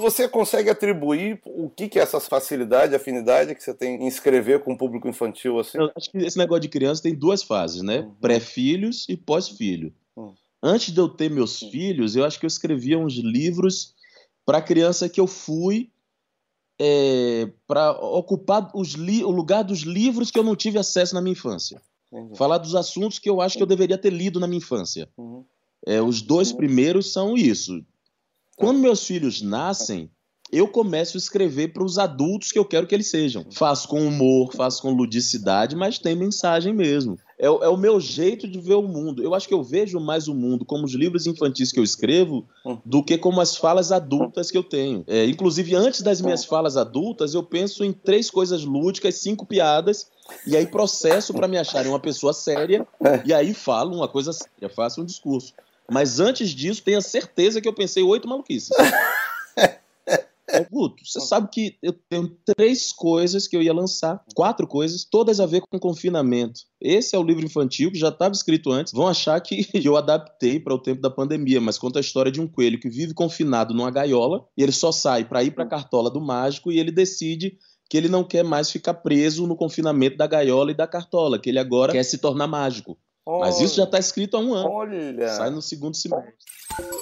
Você 0.00 0.28
consegue 0.28 0.68
atribuir 0.68 1.40
o 1.46 1.70
que, 1.70 1.88
que 1.88 1.98
é 1.98 2.02
essa 2.02 2.20
facilidade, 2.20 2.94
afinidade 2.94 3.54
que 3.54 3.62
você 3.62 3.72
tem 3.72 4.02
em 4.02 4.06
escrever 4.06 4.62
com 4.62 4.72
o 4.72 4.78
público 4.78 5.08
infantil 5.08 5.58
assim? 5.58 5.78
Eu 5.78 5.90
acho 5.96 6.10
que 6.10 6.18
esse 6.18 6.36
negócio 6.36 6.62
de 6.62 6.68
criança 6.68 7.02
tem 7.02 7.14
duas 7.14 7.42
fases, 7.42 7.82
né? 7.82 8.00
Uhum. 8.00 8.14
Pré-filhos 8.20 9.06
e 9.08 9.16
pós-filho. 9.16 9.92
Uhum. 10.16 10.34
Antes 10.62 10.92
de 10.92 11.00
eu 11.00 11.08
ter 11.08 11.30
meus 11.30 11.58
filhos, 11.60 12.16
eu 12.16 12.24
acho 12.24 12.38
que 12.38 12.44
eu 12.44 12.48
escrevia 12.48 12.98
uns 12.98 13.14
livros 13.14 13.94
para 14.48 14.62
criança 14.62 15.10
que 15.10 15.20
eu 15.20 15.26
fui 15.26 15.90
é, 16.80 17.52
para 17.66 17.92
ocupar 17.92 18.70
o 18.72 19.30
lugar 19.30 19.62
dos 19.62 19.80
livros 19.80 20.30
que 20.30 20.38
eu 20.38 20.42
não 20.42 20.56
tive 20.56 20.78
acesso 20.78 21.14
na 21.14 21.20
minha 21.20 21.32
infância. 21.32 21.82
Entendi. 22.10 22.34
Falar 22.38 22.56
dos 22.56 22.74
assuntos 22.74 23.18
que 23.18 23.28
eu 23.28 23.42
acho 23.42 23.58
que 23.58 23.62
eu 23.62 23.66
deveria 23.66 23.98
ter 23.98 24.08
lido 24.08 24.40
na 24.40 24.46
minha 24.46 24.56
infância. 24.56 25.06
Uhum. 25.18 25.44
É, 25.86 26.00
os 26.00 26.22
dois 26.22 26.50
primeiros 26.50 27.12
são 27.12 27.36
isso. 27.36 27.84
Quando 28.56 28.78
meus 28.78 29.04
filhos 29.04 29.42
nascem, 29.42 30.10
eu 30.50 30.66
começo 30.66 31.18
a 31.18 31.20
escrever 31.20 31.74
para 31.74 31.84
os 31.84 31.98
adultos 31.98 32.50
que 32.50 32.58
eu 32.58 32.64
quero 32.64 32.86
que 32.86 32.94
eles 32.94 33.10
sejam. 33.10 33.44
Faço 33.52 33.86
com 33.86 34.00
humor, 34.00 34.54
faço 34.54 34.80
com 34.80 34.92
ludicidade, 34.92 35.76
mas 35.76 35.98
tem 35.98 36.16
mensagem 36.16 36.72
mesmo. 36.72 37.18
É, 37.38 37.48
o- 37.48 37.62
é 37.62 37.68
o 37.68 37.76
meu 37.76 38.00
jeito 38.00 38.48
de 38.48 38.58
ver 38.58 38.74
o 38.74 38.82
mundo. 38.82 39.22
Eu 39.22 39.34
acho 39.34 39.46
que 39.46 39.54
eu 39.54 39.62
vejo 39.62 40.00
mais 40.00 40.26
o 40.26 40.34
mundo 40.34 40.64
como 40.64 40.84
os 40.84 40.92
livros 40.94 41.26
infantis 41.26 41.70
que 41.70 41.78
eu 41.78 41.84
escrevo 41.84 42.44
do 42.84 43.02
que 43.02 43.16
como 43.16 43.40
as 43.40 43.56
falas 43.56 43.92
adultas 43.92 44.50
que 44.50 44.58
eu 44.58 44.62
tenho. 44.64 45.04
É, 45.06 45.24
inclusive, 45.24 45.74
antes 45.74 46.02
das 46.02 46.20
minhas 46.20 46.44
falas 46.44 46.76
adultas, 46.76 47.34
eu 47.34 47.42
penso 47.42 47.84
em 47.84 47.92
três 47.92 48.28
coisas 48.30 48.64
lúdicas, 48.64 49.14
cinco 49.16 49.46
piadas, 49.46 50.08
e 50.46 50.56
aí 50.56 50.66
processo 50.66 51.32
para 51.32 51.46
me 51.46 51.56
acharem 51.56 51.90
uma 51.90 52.00
pessoa 52.00 52.32
séria, 52.32 52.86
e 53.24 53.32
aí 53.32 53.54
falo 53.54 53.94
uma 53.96 54.08
coisa 54.08 54.32
séria, 54.32 54.68
faço 54.68 55.00
um 55.00 55.04
discurso. 55.04 55.54
Mas 55.90 56.18
antes 56.20 56.50
disso, 56.50 56.82
tenha 56.82 57.00
certeza 57.00 57.60
que 57.60 57.68
eu 57.68 57.72
pensei 57.72 58.02
oito 58.02 58.28
maluquices. 58.28 58.70
Guto, 60.70 61.04
você 61.04 61.20
sabe 61.20 61.48
que 61.52 61.76
eu 61.82 61.92
tenho 62.08 62.36
três 62.56 62.92
coisas 62.92 63.46
que 63.46 63.56
eu 63.56 63.62
ia 63.62 63.72
lançar, 63.72 64.22
quatro 64.34 64.66
coisas, 64.66 65.04
todas 65.04 65.40
a 65.40 65.46
ver 65.46 65.60
com 65.60 65.78
confinamento. 65.78 66.60
Esse 66.80 67.14
é 67.14 67.18
o 67.18 67.22
livro 67.22 67.44
infantil 67.44 67.92
que 67.92 67.98
já 67.98 68.08
estava 68.08 68.32
escrito 68.32 68.70
antes. 68.70 68.92
Vão 68.92 69.06
achar 69.06 69.38
que 69.40 69.66
eu 69.84 69.96
adaptei 69.96 70.58
para 70.58 70.74
o 70.74 70.78
tempo 70.78 71.02
da 71.02 71.10
pandemia, 71.10 71.60
mas 71.60 71.78
conta 71.78 71.98
a 71.98 72.00
história 72.00 72.32
de 72.32 72.40
um 72.40 72.46
coelho 72.46 72.80
que 72.80 72.88
vive 72.88 73.14
confinado 73.14 73.74
numa 73.74 73.90
gaiola 73.90 74.44
e 74.56 74.62
ele 74.62 74.72
só 74.72 74.90
sai 74.90 75.24
para 75.24 75.42
ir 75.42 75.50
para 75.50 75.64
a 75.64 75.68
cartola 75.68 76.10
do 76.10 76.20
mágico 76.20 76.72
e 76.72 76.78
ele 76.78 76.90
decide 76.90 77.58
que 77.90 77.96
ele 77.96 78.08
não 78.08 78.22
quer 78.22 78.44
mais 78.44 78.70
ficar 78.70 78.94
preso 78.94 79.46
no 79.46 79.56
confinamento 79.56 80.16
da 80.16 80.26
gaiola 80.26 80.70
e 80.70 80.76
da 80.76 80.86
cartola, 80.86 81.38
que 81.38 81.48
ele 81.48 81.58
agora 81.58 81.92
quer 81.92 82.02
se 82.02 82.18
tornar 82.18 82.46
mágico. 82.46 82.98
Mas 83.40 83.60
isso 83.60 83.76
já 83.76 83.84
está 83.84 83.98
escrito 83.98 84.36
há 84.36 84.40
um 84.40 84.54
ano. 84.54 84.70
Olha. 84.70 85.28
Sai 85.28 85.50
no 85.50 85.60
segundo 85.60 85.94
semestre. 85.94 86.32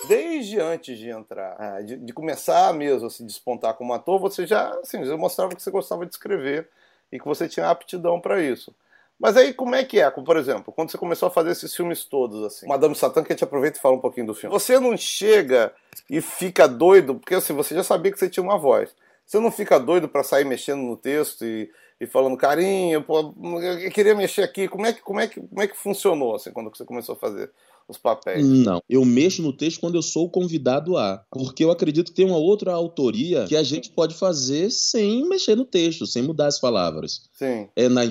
Desde 0.08 0.58
antes 0.60 0.98
de 0.98 1.08
entrar, 1.08 1.56
ah, 1.58 1.80
de, 1.80 1.96
de, 1.96 2.12
começar 2.12 2.72
mesmo 2.74 3.06
a 3.06 3.10
se 3.10 3.22
despontar 3.22 3.74
como 3.74 3.92
ator, 3.92 4.18
você 4.18 4.46
já, 4.46 4.70
assim, 4.80 5.04
já 5.04 5.16
mostrava 5.16 5.54
que 5.54 5.62
você 5.62 5.70
gostava 5.70 6.04
de 6.04 6.12
escrever 6.12 6.68
e 7.12 7.18
que 7.18 7.24
você 7.24 7.48
tinha 7.48 7.70
aptidão 7.70 8.20
para 8.20 8.40
isso. 8.42 8.74
Mas 9.18 9.36
aí 9.36 9.54
como 9.54 9.74
é 9.74 9.84
que 9.84 10.00
é? 10.00 10.10
Por 10.10 10.36
exemplo, 10.36 10.72
quando 10.72 10.90
você 10.90 10.98
começou 10.98 11.28
a 11.28 11.30
fazer 11.30 11.50
esses 11.50 11.74
filmes 11.74 12.04
todos, 12.04 12.44
assim, 12.44 12.66
Madame 12.66 12.94
Satã, 12.94 13.22
que 13.22 13.32
a 13.32 13.34
gente 13.34 13.44
aproveita 13.44 13.78
e 13.78 13.80
fala 13.80 13.96
um 13.96 14.00
pouquinho 14.00 14.26
do 14.26 14.34
filme. 14.34 14.52
Você 14.52 14.78
não 14.78 14.96
chega 14.96 15.72
e 16.10 16.20
fica 16.20 16.66
doido, 16.66 17.14
porque 17.14 17.34
assim, 17.34 17.54
você 17.54 17.74
já 17.74 17.82
sabia 17.82 18.12
que 18.12 18.18
você 18.18 18.28
tinha 18.28 18.44
uma 18.44 18.58
voz. 18.58 18.94
Você 19.24 19.40
não 19.40 19.50
fica 19.50 19.78
doido 19.80 20.08
para 20.08 20.22
sair 20.22 20.44
mexendo 20.44 20.82
no 20.82 20.96
texto 20.96 21.44
e, 21.44 21.70
e 22.00 22.06
falando, 22.06 22.36
carinho, 22.36 23.02
pô, 23.02 23.34
eu 23.62 23.90
queria 23.90 24.14
mexer 24.14 24.42
aqui. 24.42 24.68
Como 24.68 24.84
é 24.84 24.92
que, 24.92 25.00
como 25.00 25.20
é 25.20 25.26
que, 25.26 25.40
como 25.40 25.62
é 25.62 25.66
que 25.66 25.76
funcionou 25.76 26.34
assim, 26.34 26.52
quando 26.52 26.68
você 26.68 26.84
começou 26.84 27.14
a 27.14 27.18
fazer 27.18 27.50
os 27.88 27.96
papéis? 27.96 28.46
Não, 28.46 28.80
eu 28.88 29.04
mexo 29.04 29.40
no 29.42 29.52
texto 29.52 29.80
quando 29.80 29.94
eu 29.94 30.02
sou 30.02 30.30
convidado 30.30 30.96
a. 30.98 31.24
Porque 31.30 31.64
eu 31.64 31.70
acredito 31.70 32.10
que 32.10 32.16
tem 32.16 32.26
uma 32.26 32.36
outra 32.36 32.72
autoria 32.72 33.46
que 33.46 33.56
a 33.56 33.62
gente 33.62 33.90
pode 33.90 34.14
fazer 34.14 34.70
sem 34.70 35.26
mexer 35.26 35.56
no 35.56 35.64
texto, 35.64 36.06
sem 36.06 36.22
mudar 36.22 36.48
as 36.48 36.60
palavras. 36.60 37.30
Sim. 37.32 37.68
É 37.74 37.88
na 37.88 38.04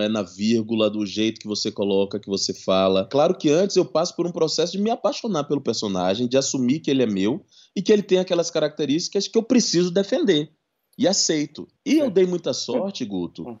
é 0.00 0.08
na 0.08 0.22
vírgula, 0.22 0.90
do 0.90 1.04
jeito 1.04 1.40
que 1.40 1.46
você 1.46 1.70
coloca, 1.70 2.18
que 2.18 2.28
você 2.28 2.52
fala. 2.54 3.04
Claro 3.04 3.36
que 3.36 3.50
antes 3.50 3.76
eu 3.76 3.84
passo 3.84 4.16
por 4.16 4.26
um 4.26 4.32
processo 4.32 4.72
de 4.72 4.80
me 4.80 4.90
apaixonar 4.90 5.44
pelo 5.44 5.60
personagem, 5.60 6.26
de 6.26 6.36
assumir 6.36 6.80
que 6.80 6.90
ele 6.90 7.02
é 7.02 7.06
meu 7.06 7.44
e 7.76 7.82
que 7.82 7.92
ele 7.92 8.02
tem 8.02 8.18
aquelas 8.18 8.50
características 8.50 9.28
que 9.28 9.38
eu 9.38 9.42
preciso 9.42 9.90
defender. 9.90 10.50
E 10.98 11.06
aceito. 11.06 11.68
E 11.86 11.98
eu 11.98 12.10
dei 12.10 12.26
muita 12.26 12.52
sorte, 12.52 13.04
Guto, 13.04 13.48
hum. 13.48 13.58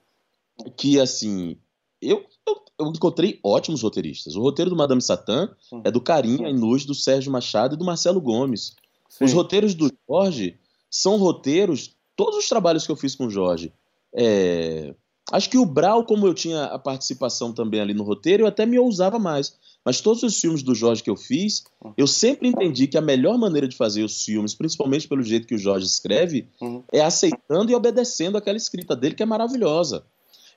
que 0.76 0.98
assim, 0.98 1.56
eu, 2.02 2.26
eu, 2.46 2.62
eu, 2.80 2.86
encontrei 2.88 3.38
ótimos 3.44 3.82
roteiristas. 3.82 4.34
O 4.34 4.42
roteiro 4.42 4.70
do 4.70 4.76
Madame 4.76 5.00
Satã 5.00 5.48
é 5.84 5.90
do 5.90 6.00
Carinha 6.00 6.50
Inus, 6.50 6.84
do 6.84 6.94
Sérgio 6.94 7.30
Machado 7.30 7.74
e 7.74 7.78
do 7.78 7.84
Marcelo 7.84 8.20
Gomes. 8.20 8.74
Sim. 9.08 9.24
Os 9.24 9.32
roteiros 9.32 9.74
do 9.74 9.90
Jorge 10.08 10.58
são 10.90 11.16
roteiros, 11.16 11.94
todos 12.16 12.36
os 12.36 12.48
trabalhos 12.48 12.84
que 12.84 12.92
eu 12.92 12.96
fiz 12.96 13.14
com 13.14 13.26
o 13.26 13.30
Jorge, 13.30 13.72
é, 14.12 14.94
Acho 15.30 15.50
que 15.50 15.58
o 15.58 15.66
Brau, 15.66 16.04
como 16.04 16.26
eu 16.26 16.32
tinha 16.32 16.64
a 16.64 16.78
participação 16.78 17.52
também 17.52 17.80
ali 17.80 17.92
no 17.92 18.02
roteiro, 18.02 18.44
eu 18.44 18.46
até 18.46 18.64
me 18.64 18.78
ousava 18.78 19.18
mais. 19.18 19.54
Mas 19.84 20.00
todos 20.00 20.22
os 20.22 20.38
filmes 20.38 20.62
do 20.62 20.74
Jorge 20.74 21.02
que 21.02 21.08
eu 21.08 21.16
fiz, 21.16 21.64
eu 21.96 22.06
sempre 22.06 22.48
entendi 22.48 22.86
que 22.86 22.98
a 22.98 23.00
melhor 23.00 23.38
maneira 23.38 23.66
de 23.66 23.76
fazer 23.76 24.02
os 24.02 24.22
filmes, 24.22 24.54
principalmente 24.54 25.08
pelo 25.08 25.22
jeito 25.22 25.46
que 25.46 25.54
o 25.54 25.58
Jorge 25.58 25.86
escreve, 25.86 26.48
uhum. 26.60 26.82
é 26.92 27.00
aceitando 27.00 27.70
e 27.70 27.74
obedecendo 27.74 28.36
aquela 28.36 28.56
escrita 28.56 28.94
dele, 28.94 29.14
que 29.14 29.22
é 29.22 29.26
maravilhosa. 29.26 30.04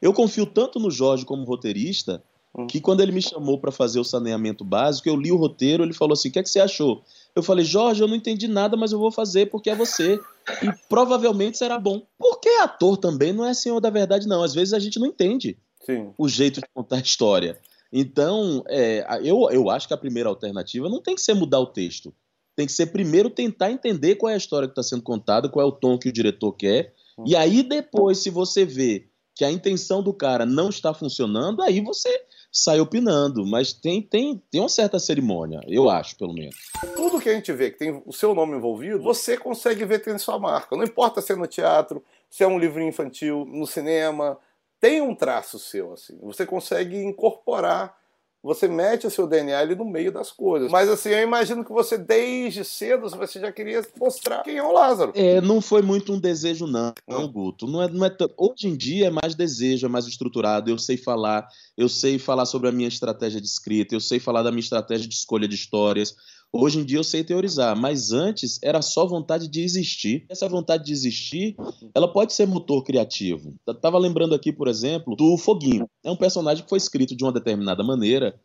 Eu 0.02 0.14
confio 0.14 0.46
tanto 0.46 0.80
no 0.80 0.90
Jorge 0.90 1.24
como 1.24 1.46
roteirista, 1.46 2.24
uhum. 2.54 2.68
que 2.68 2.82
quando 2.82 3.02
ele 3.02 3.12
me 3.12 3.22
chamou 3.22 3.60
para 3.60 3.72
fazer 3.72 4.00
o 4.00 4.04
saneamento 4.04 4.66
básico, 4.66 5.08
eu 5.08 5.16
li 5.16 5.32
o 5.32 5.38
roteiro, 5.38 5.84
ele 5.84 5.94
falou 5.94 6.14
assim: 6.14 6.30
o 6.30 6.32
que, 6.32 6.40
é 6.40 6.44
que 6.44 6.50
você 6.50 6.60
achou? 6.60 7.04
Eu 7.36 7.44
falei, 7.44 7.64
Jorge, 7.64 8.02
eu 8.02 8.08
não 8.08 8.16
entendi 8.16 8.48
nada, 8.48 8.76
mas 8.76 8.92
eu 8.92 9.00
vou 9.00 9.12
fazer 9.12 9.50
porque 9.50 9.70
é 9.70 9.76
você. 9.76 10.20
E 10.62 10.70
provavelmente 10.90 11.58
será 11.58 11.80
bom. 11.80 12.02
Porque 12.18 12.50
ator 12.62 12.98
também 12.98 13.32
não 13.32 13.46
é 13.46 13.54
senhor 13.54 13.80
da 13.80 13.90
verdade, 13.90 14.28
não. 14.28 14.44
Às 14.44 14.54
vezes 14.54 14.74
a 14.74 14.80
gente 14.80 15.00
não 15.00 15.08
entende 15.08 15.58
Sim. 15.86 16.12
o 16.18 16.28
jeito 16.28 16.60
de 16.60 16.68
contar 16.74 16.98
a 16.98 17.02
história. 17.02 17.58
Então, 17.92 18.64
é, 18.68 19.06
eu, 19.24 19.50
eu 19.52 19.70
acho 19.70 19.88
que 19.88 19.94
a 19.94 19.98
primeira 19.98 20.30
alternativa 20.30 20.88
não 20.88 21.02
tem 21.02 21.16
que 21.16 21.22
ser 21.22 21.34
mudar 21.34 21.60
o 21.60 21.68
texto. 21.68 22.14
Tem 22.56 22.66
que 22.66 22.74
ser 22.74 22.88
primeiro 22.88 23.30
tentar 23.30 23.72
entender 23.72 24.16
qual 24.16 24.30
é 24.30 24.34
a 24.34 24.38
história 24.38 24.68
que 24.68 24.72
está 24.72 24.84
sendo 24.84 25.04
contada, 25.04 25.50
qual 25.50 25.66
é 25.66 25.70
o 25.70 25.72
tom 25.72 25.98
que 25.98 26.10
o 26.10 26.14
diretor 26.14 26.54
quer. 26.54 26.94
Hum. 27.18 27.24
E 27.28 27.36
aí, 27.36 27.64
depois, 27.64 28.20
se 28.20 28.30
você 28.30 28.66
vê 28.66 29.08
que 29.36 29.46
a 29.46 29.52
intenção 29.52 30.04
do 30.04 30.14
cara 30.14 30.46
não 30.46 30.70
está 30.70 30.94
funcionando, 30.94 31.62
aí 31.62 31.82
você 31.82 32.10
sai 32.52 32.82
opinando, 32.82 33.46
mas 33.46 33.72
tem, 33.72 34.02
tem, 34.02 34.42
tem 34.52 34.60
uma 34.60 34.70
certa 34.70 35.00
cerimônia, 35.00 35.62
eu 35.68 35.90
acho, 35.90 36.18
pelo 36.18 36.34
menos. 36.34 36.56
Tudo 36.96 37.20
que 37.20 37.30
a 37.30 37.34
gente 37.34 37.52
vê 37.54 37.72
que 37.72 37.80
tem 37.80 38.04
o 38.06 38.12
seu 38.12 38.36
nome 38.36 38.58
envolvido, 38.58 39.02
você 39.02 39.38
consegue 39.38 39.86
ver 39.86 40.00
tem 40.00 40.18
sua 40.18 40.38
marca. 40.38 40.76
Não 40.76 40.84
importa 40.84 41.22
se 41.22 41.32
é 41.32 41.36
no 41.36 41.48
teatro, 41.48 42.04
se 42.30 42.44
é 42.44 42.48
um 42.48 42.60
livro 42.60 42.82
infantil, 42.82 43.46
no 43.46 43.66
cinema, 43.66 44.38
tem 44.82 45.02
um 45.02 45.16
traço 45.16 45.58
seu, 45.58 45.94
assim. 45.94 46.18
Você 46.22 46.46
consegue 46.46 46.98
incorporar 46.98 47.96
você 48.44 48.68
mete 48.68 49.06
o 49.06 49.12
seu 49.12 49.28
DNA 49.28 49.60
ali 49.60 49.76
no 49.76 49.86
meio 49.86 50.12
das 50.12 50.32
coisas. 50.32 50.72
Mas 50.72 50.90
assim, 50.90 51.10
eu 51.10 51.22
imagino 51.22 51.64
que 51.64 51.72
você, 51.72 51.96
desde 51.96 52.66
cedo, 52.66 53.08
você 53.08 53.40
já 53.40 53.52
queria 53.52 53.86
mostrar 54.00 54.42
quem 54.42 54.58
é 54.58 54.64
o 54.64 54.72
Lázaro. 54.72 55.12
É, 55.14 55.40
não 55.40 55.62
foi 55.62 55.84
muito 55.84 56.12
um 56.12 56.20
desejo, 56.20 56.66
não, 56.66 56.92
não 57.08 57.28
Guto. 57.28 57.68
Não 57.68 57.84
é, 57.84 57.88
não 57.88 58.04
é 58.04 58.10
t... 58.10 58.28
Hoje 58.36 58.68
em 58.68 58.76
dia 58.76 59.08
é 59.08 59.10
mais 59.12 59.36
desejo, 59.36 59.86
é 59.86 59.90
mais 59.90 60.08
estruturado. 60.08 60.72
Eu 60.72 60.80
sei 60.80 60.98
falar, 60.98 61.48
eu 61.78 61.88
sei 61.88 62.18
falar 62.18 62.48
sobre 62.48 62.68
a 62.68 62.72
minha 62.72 62.88
estratégia 62.88 63.40
de 63.40 63.48
escrita, 63.48 63.94
eu 63.94 64.00
sei 64.00 64.20
falar 64.20 64.42
da 64.42 64.52
minha 64.52 64.62
estratégia 64.62 65.08
de 65.08 65.14
escolha 65.14 65.48
de 65.48 65.56
histórias. 65.56 66.16
Hoje 66.54 66.80
em 66.80 66.84
dia 66.84 66.98
eu 66.98 67.04
sei 67.04 67.24
teorizar, 67.24 67.78
mas 67.78 68.12
antes 68.12 68.60
era 68.62 68.82
só 68.82 69.06
vontade 69.06 69.48
de 69.48 69.62
existir. 69.62 70.26
Essa 70.28 70.50
vontade 70.50 70.84
de 70.84 70.92
existir, 70.92 71.56
ela 71.96 72.12
pode 72.12 72.34
ser 72.34 72.46
motor 72.46 72.84
criativo. 72.84 73.54
Tava 73.82 73.98
lembrando 73.98 74.36
aqui, 74.36 74.52
por 74.52 74.68
exemplo, 74.68 75.16
do 75.16 75.38
Foguinho. 75.38 75.90
É 76.04 76.12
um 76.12 76.16
personagem 76.18 76.64
que 76.64 76.70
foi 76.70 76.78
escrito 76.78 77.16
de 77.16 77.24
uma 77.24 77.32
determinada 77.32 77.84
maneira. 77.84 78.38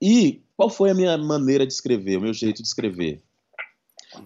E 0.00 0.42
qual 0.56 0.70
foi 0.70 0.90
a 0.90 0.94
minha 0.94 1.18
maneira 1.18 1.66
de 1.66 1.72
escrever, 1.72 2.18
o 2.18 2.20
meu 2.20 2.32
jeito 2.32 2.62
de 2.62 2.68
escrever? 2.68 3.20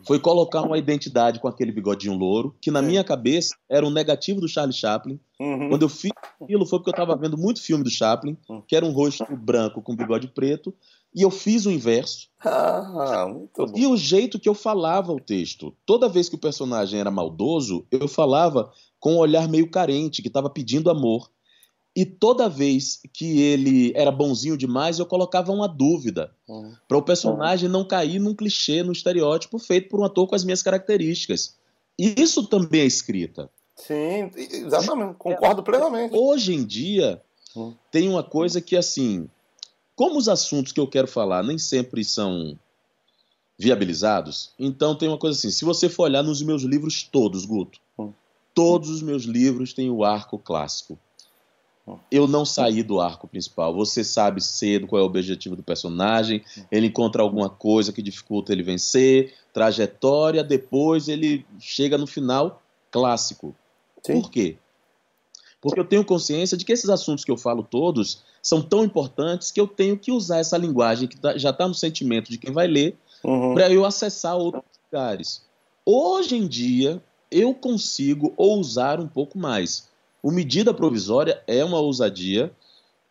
Foi 0.06 0.18
colocar 0.18 0.62
uma 0.62 0.78
identidade 0.78 1.40
com 1.40 1.48
aquele 1.48 1.72
bigodinho 1.72 2.14
louro, 2.14 2.54
que 2.60 2.70
na 2.70 2.80
minha 2.80 3.04
cabeça 3.04 3.54
era 3.68 3.86
um 3.86 3.90
negativo 3.90 4.40
do 4.40 4.48
Charlie 4.48 4.74
Chaplin. 4.74 5.18
Uhum. 5.38 5.68
Quando 5.68 5.82
eu 5.82 5.88
fiz 5.88 6.10
aquilo 6.40 6.64
foi 6.64 6.78
porque 6.78 6.90
eu 6.90 7.02
estava 7.02 7.16
vendo 7.16 7.36
muito 7.36 7.60
filme 7.60 7.84
do 7.84 7.90
Chaplin, 7.90 8.36
que 8.66 8.74
era 8.76 8.84
um 8.84 8.92
rosto 8.92 9.24
branco 9.36 9.82
com 9.82 9.94
bigode 9.94 10.28
preto, 10.28 10.74
e 11.14 11.22
eu 11.22 11.30
fiz 11.30 11.64
o 11.64 11.70
inverso. 11.70 12.28
Ah, 12.40 13.26
muito 13.28 13.66
bom. 13.66 13.72
E 13.78 13.86
o 13.86 13.96
jeito 13.96 14.38
que 14.38 14.48
eu 14.48 14.54
falava 14.54 15.12
o 15.12 15.20
texto. 15.20 15.74
Toda 15.86 16.08
vez 16.08 16.28
que 16.28 16.34
o 16.34 16.40
personagem 16.40 16.98
era 16.98 17.10
maldoso, 17.10 17.86
eu 17.90 18.08
falava 18.08 18.72
com 18.98 19.14
um 19.14 19.18
olhar 19.18 19.48
meio 19.48 19.70
carente, 19.70 20.20
que 20.20 20.28
estava 20.28 20.50
pedindo 20.50 20.90
amor. 20.90 21.30
E 21.96 22.04
toda 22.04 22.48
vez 22.48 23.00
que 23.12 23.40
ele 23.40 23.92
era 23.94 24.10
bonzinho 24.10 24.56
demais, 24.56 24.98
eu 24.98 25.06
colocava 25.06 25.52
uma 25.52 25.68
dúvida. 25.68 26.34
Uhum. 26.48 26.74
Para 26.88 26.98
o 26.98 27.02
personagem 27.02 27.68
não 27.68 27.86
cair 27.86 28.18
num 28.18 28.34
clichê, 28.34 28.82
num 28.82 28.90
estereótipo 28.90 29.58
feito 29.60 29.88
por 29.88 30.00
um 30.00 30.04
ator 30.04 30.26
com 30.26 30.34
as 30.34 30.44
minhas 30.44 30.62
características. 30.62 31.56
E 31.96 32.20
isso 32.20 32.48
também 32.48 32.80
é 32.80 32.86
escrita. 32.86 33.48
Sim, 33.76 34.30
exatamente. 34.36 35.14
Concordo 35.14 35.62
plenamente. 35.62 36.16
Hoje 36.16 36.52
em 36.52 36.64
dia, 36.64 37.22
uhum. 37.54 37.74
tem 37.92 38.08
uma 38.08 38.24
coisa 38.24 38.60
que, 38.60 38.76
assim, 38.76 39.28
como 39.96 40.18
os 40.18 40.28
assuntos 40.28 40.72
que 40.72 40.80
eu 40.80 40.86
quero 40.86 41.06
falar 41.06 41.42
nem 41.42 41.58
sempre 41.58 42.04
são 42.04 42.58
viabilizados, 43.58 44.52
então 44.58 44.94
tem 44.94 45.08
uma 45.08 45.18
coisa 45.18 45.38
assim: 45.38 45.50
se 45.50 45.64
você 45.64 45.88
for 45.88 46.04
olhar 46.04 46.22
nos 46.22 46.42
meus 46.42 46.62
livros 46.62 47.02
todos, 47.02 47.44
Guto, 47.44 47.78
hum. 47.98 48.12
todos 48.54 48.90
os 48.90 49.02
meus 49.02 49.24
livros 49.24 49.72
têm 49.72 49.90
o 49.90 50.04
arco 50.04 50.38
clássico. 50.38 50.98
Hum. 51.86 51.98
Eu 52.10 52.26
não 52.26 52.44
saí 52.44 52.82
do 52.82 53.00
arco 53.00 53.28
principal. 53.28 53.74
Você 53.74 54.02
sabe 54.02 54.40
cedo 54.40 54.86
qual 54.86 55.00
é 55.00 55.02
o 55.02 55.06
objetivo 55.06 55.54
do 55.54 55.62
personagem, 55.62 56.42
hum. 56.58 56.64
ele 56.70 56.88
encontra 56.88 57.22
alguma 57.22 57.48
coisa 57.48 57.92
que 57.92 58.02
dificulta 58.02 58.52
ele 58.52 58.62
vencer, 58.62 59.34
trajetória, 59.52 60.42
depois 60.42 61.08
ele 61.08 61.46
chega 61.60 61.96
no 61.96 62.06
final 62.06 62.60
clássico. 62.90 63.54
Sim. 64.04 64.20
Por 64.20 64.30
quê? 64.30 64.58
Porque 65.64 65.80
eu 65.80 65.84
tenho 65.84 66.04
consciência 66.04 66.58
de 66.58 66.64
que 66.64 66.72
esses 66.72 66.90
assuntos 66.90 67.24
que 67.24 67.30
eu 67.30 67.38
falo 67.38 67.62
todos 67.62 68.22
são 68.42 68.60
tão 68.60 68.84
importantes 68.84 69.50
que 69.50 69.58
eu 69.58 69.66
tenho 69.66 69.98
que 69.98 70.12
usar 70.12 70.36
essa 70.36 70.58
linguagem 70.58 71.08
que 71.08 71.16
tá, 71.16 71.38
já 71.38 71.48
está 71.48 71.66
no 71.66 71.74
sentimento 71.74 72.30
de 72.30 72.36
quem 72.36 72.52
vai 72.52 72.66
ler 72.66 72.98
uhum. 73.24 73.54
para 73.54 73.72
eu 73.72 73.86
acessar 73.86 74.36
outros 74.36 74.62
lugares. 74.84 75.42
Hoje 75.86 76.36
em 76.36 76.46
dia, 76.46 77.02
eu 77.30 77.54
consigo 77.54 78.34
ousar 78.36 79.00
um 79.00 79.08
pouco 79.08 79.38
mais. 79.38 79.88
O 80.22 80.30
medida 80.30 80.74
provisória 80.74 81.42
é 81.46 81.64
uma 81.64 81.80
ousadia, 81.80 82.52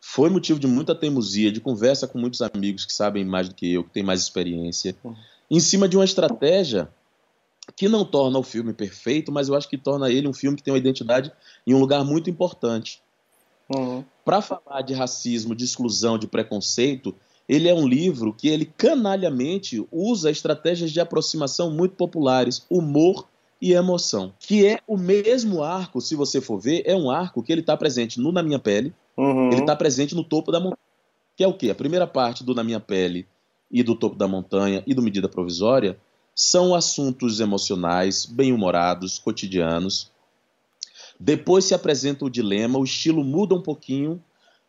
foi 0.00 0.30
motivo 0.30 0.60
de 0.60 0.68
muita 0.68 0.94
teimosia, 0.94 1.50
de 1.50 1.60
conversa 1.60 2.06
com 2.06 2.20
muitos 2.20 2.40
amigos 2.40 2.84
que 2.84 2.92
sabem 2.92 3.24
mais 3.24 3.48
do 3.48 3.54
que 3.56 3.72
eu, 3.72 3.82
que 3.82 3.90
têm 3.90 4.04
mais 4.04 4.20
experiência, 4.20 4.94
uhum. 5.02 5.16
em 5.50 5.58
cima 5.58 5.88
de 5.88 5.96
uma 5.96 6.04
estratégia 6.04 6.88
que 7.76 7.88
não 7.88 8.04
torna 8.04 8.38
o 8.38 8.42
filme 8.42 8.72
perfeito, 8.72 9.32
mas 9.32 9.48
eu 9.48 9.54
acho 9.54 9.68
que 9.68 9.78
torna 9.78 10.10
ele 10.10 10.28
um 10.28 10.32
filme 10.32 10.56
que 10.56 10.62
tem 10.62 10.72
uma 10.72 10.78
identidade 10.78 11.32
em 11.66 11.74
um 11.74 11.78
lugar 11.78 12.04
muito 12.04 12.28
importante. 12.28 13.00
Uhum. 13.74 14.04
Para 14.24 14.42
falar 14.42 14.82
de 14.82 14.92
racismo, 14.92 15.54
de 15.54 15.64
exclusão, 15.64 16.18
de 16.18 16.26
preconceito, 16.26 17.14
ele 17.48 17.68
é 17.68 17.74
um 17.74 17.86
livro 17.86 18.32
que 18.32 18.48
ele 18.48 18.64
canalhamente 18.64 19.86
usa 19.90 20.30
estratégias 20.30 20.90
de 20.90 21.00
aproximação 21.00 21.70
muito 21.70 21.94
populares, 21.96 22.64
humor 22.70 23.26
e 23.60 23.72
emoção. 23.72 24.32
Que 24.38 24.66
é 24.66 24.80
o 24.86 24.96
mesmo 24.96 25.62
arco, 25.62 26.00
se 26.00 26.14
você 26.14 26.40
for 26.40 26.58
ver, 26.58 26.82
é 26.86 26.94
um 26.94 27.10
arco 27.10 27.42
que 27.42 27.52
ele 27.52 27.60
está 27.60 27.76
presente 27.76 28.20
no 28.20 28.32
Na 28.32 28.42
Minha 28.42 28.58
Pele, 28.58 28.94
Uhum. 29.16 29.52
ele 29.52 29.60
está 29.60 29.76
presente 29.76 30.14
no 30.14 30.24
topo 30.24 30.50
da 30.50 30.58
montanha. 30.58 30.78
Que 31.36 31.44
é 31.44 31.48
o 31.48 31.54
quê? 31.54 31.70
A 31.70 31.74
primeira 31.74 32.06
parte 32.06 32.42
do 32.42 32.54
Na 32.54 32.64
Minha 32.64 32.80
Pele 32.80 33.26
e 33.70 33.82
do 33.82 33.94
topo 33.94 34.16
da 34.16 34.26
montanha 34.26 34.82
e 34.86 34.94
do 34.94 35.02
Medida 35.02 35.28
Provisória 35.28 35.96
são 36.34 36.74
assuntos 36.74 37.40
emocionais, 37.40 38.26
bem-humorados, 38.26 39.18
cotidianos. 39.18 40.10
Depois 41.18 41.64
se 41.64 41.74
apresenta 41.74 42.24
o 42.24 42.30
dilema, 42.30 42.78
o 42.78 42.84
estilo 42.84 43.22
muda 43.22 43.54
um 43.54 43.62
pouquinho. 43.62 44.22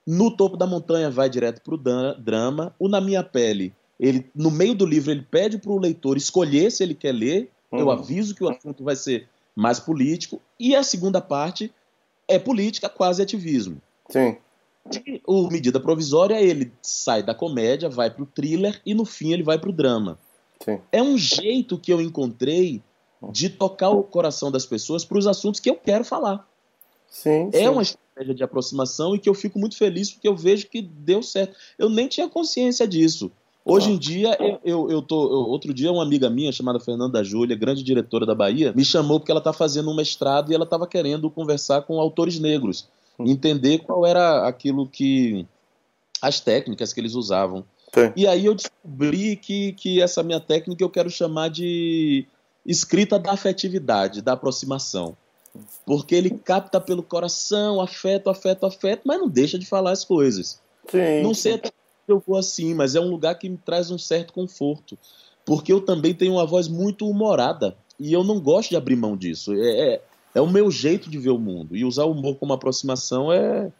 No 0.05 0.29
topo 0.29 0.55
da 0.55 0.67
montanha 0.67 1.09
vai 1.09 1.29
direto 1.29 1.61
para 1.61 1.73
o 1.73 2.15
drama. 2.21 2.75
O 2.77 2.87
Na 2.87 3.01
Minha 3.01 3.23
Pele, 3.23 3.73
ele 3.99 4.29
no 4.35 4.51
meio 4.51 4.75
do 4.75 4.85
livro, 4.85 5.09
ele 5.11 5.23
pede 5.29 5.57
para 5.57 5.71
o 5.71 5.79
leitor 5.79 6.17
escolher 6.17 6.71
se 6.71 6.83
ele 6.83 6.93
quer 6.93 7.11
ler. 7.11 7.49
Eu 7.71 7.85
Uhum. 7.87 7.91
aviso 7.91 8.35
que 8.35 8.43
o 8.43 8.49
assunto 8.49 8.83
vai 8.83 8.95
ser 8.95 9.27
mais 9.55 9.79
político. 9.79 10.39
E 10.59 10.75
a 10.75 10.83
segunda 10.83 11.19
parte 11.19 11.73
é 12.27 12.37
política, 12.37 12.87
quase 12.87 13.21
ativismo. 13.21 13.81
Sim. 14.09 14.37
E 15.07 15.19
o 15.25 15.47
Medida 15.49 15.79
Provisória, 15.79 16.39
ele 16.39 16.71
sai 16.81 17.23
da 17.23 17.33
comédia, 17.33 17.89
vai 17.89 18.11
pro 18.11 18.25
thriller 18.27 18.79
e 18.85 18.93
no 18.93 19.03
fim 19.03 19.33
ele 19.33 19.41
vai 19.41 19.57
pro 19.57 19.71
drama. 19.71 20.19
Sim. 20.63 20.79
É 20.91 21.01
um 21.01 21.17
jeito 21.17 21.77
que 21.77 21.91
eu 21.91 22.01
encontrei 22.01 22.81
de 23.31 23.49
tocar 23.49 23.89
o 23.89 24.03
coração 24.03 24.51
das 24.51 24.65
pessoas 24.65 25.03
para 25.03 25.17
os 25.17 25.27
assuntos 25.27 25.59
que 25.59 25.69
eu 25.69 25.75
quero 25.75 26.03
falar. 26.03 26.47
Sim. 27.09 27.49
É 27.53 27.59
sim. 27.59 27.67
uma 27.69 27.81
estratégia 27.81 28.33
de 28.35 28.43
aproximação 28.43 29.15
e 29.15 29.19
que 29.19 29.29
eu 29.29 29.33
fico 29.33 29.57
muito 29.57 29.77
feliz 29.77 30.11
porque 30.11 30.27
eu 30.27 30.35
vejo 30.35 30.67
que 30.67 30.81
deu 30.81 31.23
certo. 31.23 31.55
Eu 31.77 31.89
nem 31.89 32.07
tinha 32.07 32.27
consciência 32.29 32.87
disso. 32.87 33.31
Hoje 33.63 33.89
Ah. 33.89 33.93
em 33.93 33.97
dia, 33.97 34.37
eu, 34.39 34.59
eu, 34.63 34.91
eu 34.91 35.01
tô. 35.01 35.23
eu- 35.23 35.49
outro 35.49 35.73
dia, 35.73 35.91
uma 35.91 36.03
amiga 36.03 36.29
minha 36.29 36.51
chamada 36.51 36.79
Fernanda 36.79 37.23
Júlia, 37.23 37.55
grande 37.55 37.81
diretora 37.83 38.23
da 38.25 38.35
Bahia, 38.35 38.71
me 38.75 38.85
chamou 38.85 39.19
porque 39.19 39.31
ela 39.31 39.39
está 39.39 39.51
fazendo 39.53 39.89
um 39.89 39.95
mestrado 39.95 40.51
e 40.51 40.55
ela 40.55 40.65
estava 40.65 40.85
querendo 40.85 41.29
conversar 41.31 41.81
com 41.81 41.99
autores 41.99 42.37
negros, 42.39 42.87
Hum. 43.17 43.25
entender 43.27 43.79
qual 43.79 44.05
era 44.05 44.47
aquilo 44.47 44.87
que. 44.87 45.47
as 46.21 46.39
técnicas 46.39 46.91
que 46.93 46.99
eles 46.99 47.13
usavam. 47.15 47.63
Sim. 47.95 48.11
E 48.13 48.27
aí 48.27 48.45
eu 48.45 48.53
descobri 48.53 49.37
que, 49.37 49.71
que 49.71 50.01
essa 50.01 50.21
minha 50.21 50.39
técnica 50.39 50.83
eu 50.83 50.89
quero 50.89 51.09
chamar 51.09 51.49
de 51.49 52.27
escrita 52.65 53.17
da 53.17 53.31
afetividade, 53.31 54.21
da 54.21 54.33
aproximação. 54.33 55.15
Porque 55.85 56.13
ele 56.13 56.31
capta 56.31 56.81
pelo 56.81 57.01
coração, 57.01 57.79
afeto, 57.79 58.29
afeto, 58.29 58.65
afeto, 58.65 59.03
mas 59.05 59.17
não 59.17 59.29
deixa 59.29 59.57
de 59.57 59.65
falar 59.65 59.91
as 59.91 60.03
coisas. 60.03 60.59
Sim. 60.89 61.23
Não 61.23 61.33
sei 61.33 61.53
até 61.53 61.69
onde 61.69 62.19
eu 62.19 62.23
vou 62.25 62.37
assim, 62.37 62.73
mas 62.73 62.95
é 62.95 62.99
um 62.99 63.09
lugar 63.09 63.35
que 63.35 63.47
me 63.47 63.57
traz 63.57 63.89
um 63.89 63.97
certo 63.97 64.33
conforto. 64.33 64.97
Porque 65.45 65.71
eu 65.71 65.79
também 65.79 66.13
tenho 66.13 66.33
uma 66.33 66.45
voz 66.45 66.67
muito 66.67 67.07
humorada. 67.07 67.77
E 67.97 68.11
eu 68.11 68.25
não 68.25 68.41
gosto 68.41 68.71
de 68.71 68.75
abrir 68.75 68.97
mão 68.97 69.15
disso. 69.15 69.53
É, 69.53 69.93
é, 69.93 70.01
é 70.35 70.41
o 70.41 70.49
meu 70.49 70.69
jeito 70.69 71.09
de 71.09 71.17
ver 71.17 71.29
o 71.29 71.39
mundo. 71.39 71.77
E 71.77 71.85
usar 71.85 72.03
o 72.03 72.11
humor 72.11 72.35
como 72.35 72.51
aproximação 72.51 73.31
é. 73.31 73.71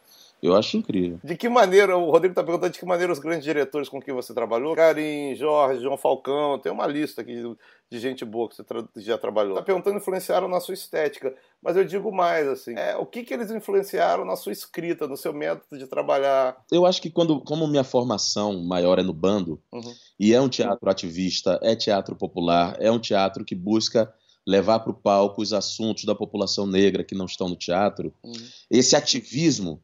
Eu 0.43 0.55
acho 0.55 0.77
incrível. 0.77 1.19
De 1.23 1.35
que 1.35 1.49
maneira, 1.49 1.97
o 1.97 2.11
Rodrigo 2.11 2.33
está 2.33 2.43
perguntando 2.43 2.71
de 2.73 2.77
que 2.79 2.85
maneira 2.85 3.11
os 3.11 3.17
grandes 3.19 3.43
diretores 3.43 3.89
com 3.89 3.99
quem 4.01 4.13
você 4.13 4.33
trabalhou, 4.33 4.75
Karim, 4.75 5.33
Jorge, 5.35 5.81
João 5.81 5.97
Falcão, 5.97 6.59
tem 6.59 6.71
uma 6.71 6.85
lista 6.85 7.21
aqui 7.21 7.35
de- 7.89 7.99
gente 7.99 8.23
boa 8.25 8.49
que 8.49 8.55
você 8.55 8.63
tra- 8.63 8.83
já 8.97 9.17
trabalhou. 9.17 9.53
Está 9.53 9.63
perguntando 9.63 9.97
influenciaram 9.97 10.47
na 10.47 10.59
sua 10.59 10.73
estética, 10.73 11.33
mas 11.63 11.77
eu 11.77 11.85
digo 11.85 12.11
mais 12.11 12.47
assim, 12.47 12.73
é, 12.75 12.95
o 12.97 13.05
que, 13.05 13.23
que 13.23 13.33
eles 13.33 13.49
influenciaram 13.49 14.25
na 14.25 14.35
sua 14.35 14.51
escrita, 14.51 15.07
no 15.07 15.15
seu 15.17 15.33
método 15.33 15.79
de 15.79 15.87
trabalhar? 15.87 16.57
Eu 16.71 16.85
acho 16.85 17.01
que 17.01 17.09
quando, 17.09 17.39
como 17.41 17.65
minha 17.67 17.83
formação 17.85 18.61
maior 18.63 18.99
é 18.99 19.03
no 19.03 19.13
bando, 19.13 19.59
Uhum. 19.71 19.93
e 20.19 20.33
é 20.33 20.41
um 20.41 20.49
teatro 20.49 20.89
ativista, 20.89 21.57
é 21.63 21.75
teatro 21.75 22.15
popular, 22.15 22.75
é 22.79 22.91
um 22.91 22.99
teatro 22.99 23.43
que 23.45 23.55
busca 23.55 24.13
levar 24.45 24.79
para 24.79 24.91
o 24.91 24.93
palco 24.95 25.41
os 25.41 25.53
assuntos 25.53 26.03
da 26.05 26.13
população 26.13 26.67
negra 26.67 27.03
que 27.03 27.15
não 27.15 27.25
estão 27.25 27.49
no 27.49 27.55
teatro, 27.55 28.13
Uhum. 28.23 28.33
esse 28.69 28.95
ativismo 28.95 29.81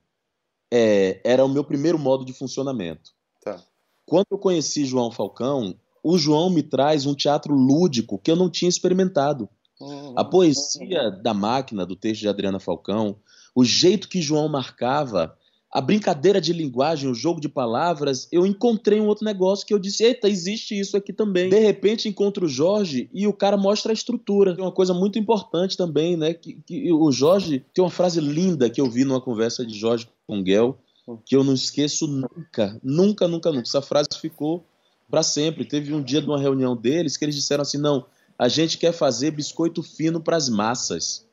é, 0.71 1.19
era 1.23 1.43
o 1.43 1.49
meu 1.49 1.63
primeiro 1.63 1.99
modo 1.99 2.23
de 2.23 2.33
funcionamento. 2.33 3.11
Tá. 3.43 3.61
Quando 4.05 4.27
eu 4.31 4.37
conheci 4.37 4.85
João 4.85 5.11
Falcão, 5.11 5.75
o 6.03 6.17
João 6.17 6.49
me 6.49 6.63
traz 6.63 7.05
um 7.05 7.13
teatro 7.13 7.53
lúdico 7.53 8.17
que 8.17 8.31
eu 8.31 8.35
não 8.35 8.49
tinha 8.49 8.69
experimentado. 8.69 9.49
Uhum. 9.79 10.13
A 10.15 10.23
poesia 10.23 11.11
da 11.11 11.33
máquina, 11.33 11.85
do 11.85 11.95
texto 11.95 12.21
de 12.21 12.29
Adriana 12.29 12.59
Falcão, 12.59 13.17
o 13.55 13.63
jeito 13.65 14.07
que 14.07 14.21
João 14.21 14.47
marcava, 14.47 15.37
a 15.71 15.79
brincadeira 15.79 16.41
de 16.41 16.51
linguagem, 16.51 17.09
o 17.09 17.15
jogo 17.15 17.39
de 17.39 17.47
palavras, 17.47 18.27
eu 18.29 18.45
encontrei 18.45 18.99
um 18.99 19.07
outro 19.07 19.23
negócio 19.23 19.65
que 19.65 19.73
eu 19.73 19.79
disse: 19.79 20.03
eita, 20.03 20.27
existe 20.27 20.77
isso 20.77 20.97
aqui 20.97 21.13
também. 21.13 21.49
De 21.49 21.59
repente 21.59 22.09
encontro 22.09 22.45
o 22.45 22.49
Jorge 22.49 23.09
e 23.13 23.25
o 23.25 23.31
cara 23.31 23.55
mostra 23.55 23.91
a 23.91 23.93
estrutura. 23.93 24.53
Uma 24.59 24.71
coisa 24.71 24.93
muito 24.93 25.17
importante 25.17 25.77
também, 25.77 26.17
né? 26.17 26.33
Que, 26.33 26.57
que 26.65 26.91
o 26.91 27.09
Jorge 27.11 27.63
tem 27.73 27.81
uma 27.81 27.89
frase 27.89 28.19
linda 28.19 28.69
que 28.69 28.81
eu 28.81 28.89
vi 28.89 29.05
numa 29.05 29.21
conversa 29.21 29.65
de 29.65 29.73
Jorge 29.73 30.09
com 30.27 30.43
Guel, 30.43 30.77
que 31.25 31.35
eu 31.35 31.43
não 31.43 31.53
esqueço 31.53 32.05
nunca, 32.05 32.77
nunca, 32.83 33.27
nunca, 33.27 33.49
nunca. 33.49 33.67
Essa 33.67 33.81
frase 33.81 34.09
ficou 34.19 34.65
para 35.09 35.23
sempre. 35.23 35.63
Teve 35.63 35.93
um 35.93 36.03
dia 36.03 36.21
de 36.21 36.27
uma 36.27 36.39
reunião 36.39 36.75
deles 36.75 37.15
que 37.15 37.23
eles 37.23 37.35
disseram 37.35 37.61
assim: 37.61 37.77
não, 37.77 38.05
a 38.37 38.49
gente 38.49 38.77
quer 38.77 38.91
fazer 38.91 39.31
biscoito 39.31 39.81
fino 39.81 40.19
para 40.19 40.35
as 40.35 40.49
massas. 40.49 41.25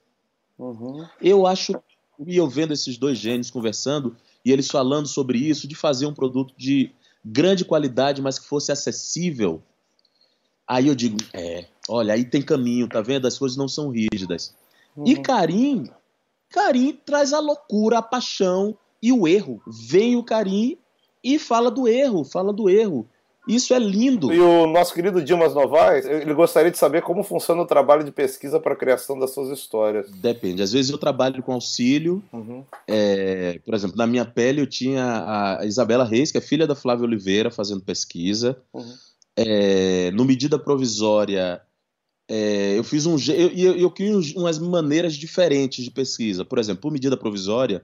Uhum. 0.56 1.04
Eu 1.20 1.44
acho, 1.44 1.72
e 2.24 2.36
eu 2.36 2.48
vendo 2.48 2.72
esses 2.72 2.96
dois 2.96 3.18
gênios 3.18 3.50
conversando, 3.50 4.16
e 4.44 4.52
eles 4.52 4.68
falando 4.68 5.06
sobre 5.06 5.38
isso, 5.38 5.68
de 5.68 5.74
fazer 5.74 6.06
um 6.06 6.14
produto 6.14 6.54
de 6.56 6.90
grande 7.24 7.64
qualidade, 7.64 8.22
mas 8.22 8.38
que 8.38 8.46
fosse 8.46 8.72
acessível, 8.72 9.62
aí 10.66 10.88
eu 10.88 10.94
digo, 10.94 11.18
é, 11.32 11.66
olha, 11.88 12.14
aí 12.14 12.24
tem 12.24 12.42
caminho, 12.42 12.88
tá 12.88 13.00
vendo? 13.00 13.26
As 13.26 13.38
coisas 13.38 13.56
não 13.56 13.68
são 13.68 13.90
rígidas. 13.90 14.54
E 15.04 15.14
Uhum. 15.14 15.22
Karim, 15.22 15.90
Karim 16.50 16.98
traz 17.04 17.32
a 17.32 17.40
loucura, 17.40 17.98
a 17.98 18.02
paixão 18.02 18.76
e 19.02 19.12
o 19.12 19.28
erro. 19.28 19.62
Vem 19.66 20.16
o 20.16 20.24
Karim 20.24 20.76
e 21.22 21.38
fala 21.38 21.70
do 21.70 21.86
erro, 21.86 22.24
fala 22.24 22.52
do 22.52 22.68
erro. 22.68 23.08
Isso 23.48 23.74
é 23.74 23.78
lindo. 23.78 24.32
E 24.32 24.38
o 24.38 24.66
nosso 24.66 24.94
querido 24.94 25.22
Dimas 25.22 25.54
Novaes, 25.54 26.04
ele 26.04 26.34
gostaria 26.34 26.70
de 26.70 26.78
saber 26.78 27.02
como 27.02 27.22
funciona 27.22 27.62
o 27.62 27.66
trabalho 27.66 28.04
de 28.04 28.12
pesquisa 28.12 28.60
para 28.60 28.74
a 28.74 28.76
criação 28.76 29.18
das 29.18 29.30
suas 29.30 29.48
histórias. 29.50 30.10
Depende. 30.10 30.62
Às 30.62 30.72
vezes 30.72 30.90
eu 30.90 30.98
trabalho 30.98 31.42
com 31.42 31.52
auxílio, 31.52 32.22
Uhum. 32.32 32.64
É, 32.86 33.58
por 33.64 33.74
exemplo, 33.74 33.96
na 33.96 34.06
minha 34.06 34.24
pele 34.24 34.60
eu 34.60 34.66
tinha 34.66 35.58
a 35.60 35.66
Isabela 35.66 36.04
Reis, 36.04 36.30
que 36.30 36.38
é 36.38 36.40
filha 36.40 36.66
da 36.66 36.74
Flávia 36.74 37.04
Oliveira, 37.04 37.50
fazendo 37.50 37.80
pesquisa. 37.80 38.56
Uhum. 38.72 38.94
É, 39.36 40.10
no 40.12 40.24
Medida 40.24 40.58
Provisória, 40.58 41.60
é, 42.28 42.76
eu 42.76 42.84
fiz 42.84 43.06
um. 43.06 43.16
Eu, 43.28 43.48
eu, 43.48 43.76
eu 43.76 43.90
criei 43.90 44.14
umas 44.36 44.58
maneiras 44.58 45.14
diferentes 45.14 45.84
de 45.84 45.90
pesquisa. 45.90 46.44
Por 46.44 46.58
exemplo, 46.58 46.82
por 46.82 46.92
Medida 46.92 47.16
Provisória, 47.16 47.82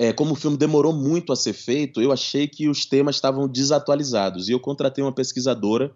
é, 0.00 0.12
como 0.12 0.32
o 0.32 0.36
filme 0.36 0.56
demorou 0.56 0.92
muito 0.92 1.32
a 1.32 1.36
ser 1.36 1.52
feito, 1.52 2.00
eu 2.00 2.12
achei 2.12 2.46
que 2.46 2.68
os 2.68 2.86
temas 2.86 3.16
estavam 3.16 3.48
desatualizados. 3.48 4.48
E 4.48 4.52
eu 4.52 4.60
contratei 4.60 5.02
uma 5.02 5.12
pesquisadora, 5.12 5.92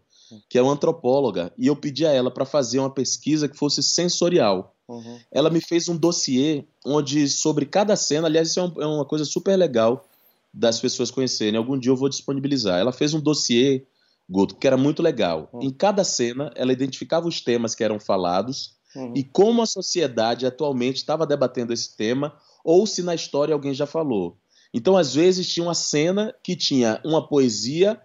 que 0.48 0.58
é 0.58 0.62
uma 0.62 0.72
antropóloga, 0.72 1.52
e 1.56 1.68
eu 1.68 1.76
pedi 1.76 2.04
a 2.04 2.10
ela 2.10 2.30
para 2.30 2.44
fazer 2.44 2.78
uma 2.80 2.90
pesquisa 2.90 3.48
que 3.48 3.56
fosse 3.56 3.82
sensorial 3.82 4.74
Uhum. 4.88 5.18
ela 5.30 5.48
me 5.48 5.60
fez 5.60 5.88
um 5.88 5.96
dossiê 5.96 6.64
onde 6.84 7.26
sobre 7.28 7.64
cada 7.64 7.94
cena, 7.96 8.26
aliás, 8.26 8.48
isso 8.50 8.60
é, 8.60 8.62
um- 8.64 8.82
é 8.82 8.86
uma 8.86 9.04
coisa 9.06 9.24
super 9.24 9.56
legal 9.56 10.04
das 10.52 10.80
pessoas 10.80 11.10
conhecerem. 11.10 11.56
Algum 11.56 11.78
dia 11.78 11.90
eu 11.92 11.96
vou 11.96 12.08
disponibilizar. 12.10 12.78
Ela 12.78 12.92
fez 12.92 13.14
um 13.14 13.20
dossiê, 13.20 13.86
Guto, 14.28 14.56
que 14.56 14.66
era 14.66 14.76
muito 14.76 15.02
legal. 15.02 15.48
Hum. 15.54 15.60
Em 15.62 15.70
cada 15.70 16.02
cena, 16.04 16.50
ela 16.56 16.72
identificava 16.72 17.26
os 17.28 17.40
temas 17.40 17.74
que 17.74 17.82
eram 17.84 17.98
falados 18.00 18.74
Uhum. 18.94 19.14
e 19.16 19.24
como 19.24 19.62
a 19.62 19.66
sociedade 19.66 20.44
atualmente 20.44 20.96
estava 20.96 21.26
debatendo 21.26 21.72
esse 21.72 21.96
tema, 21.96 22.34
ou 22.64 22.86
se 22.86 23.02
na 23.02 23.14
história 23.14 23.54
alguém 23.54 23.74
já 23.74 23.86
falou. 23.86 24.36
Então, 24.74 24.96
às 24.96 25.14
vezes, 25.14 25.48
tinha 25.48 25.64
uma 25.64 25.74
cena 25.74 26.34
que 26.42 26.56
tinha 26.56 27.00
uma 27.04 27.26
poesia, 27.26 28.00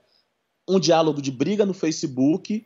um 0.67 0.79
diálogo 0.79 1.21
de 1.21 1.31
briga 1.31 1.65
no 1.65 1.73
Facebook 1.73 2.65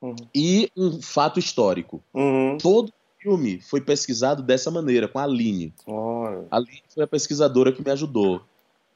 Uhum. 0.00 0.14
e 0.32 0.70
um 0.76 1.02
fato 1.02 1.40
histórico. 1.40 2.02
Uhum. 2.14 2.56
Todo 2.58 2.92
filme 3.20 3.60
foi 3.60 3.80
pesquisado 3.80 4.42
dessa 4.42 4.70
maneira, 4.70 5.08
com 5.08 5.18
a 5.18 5.24
Aline. 5.24 5.74
Olha. 5.86 6.46
A 6.50 6.56
Aline 6.56 6.82
foi 6.88 7.02
a 7.02 7.06
pesquisadora 7.06 7.72
que 7.72 7.82
me 7.84 7.90
ajudou. 7.90 8.40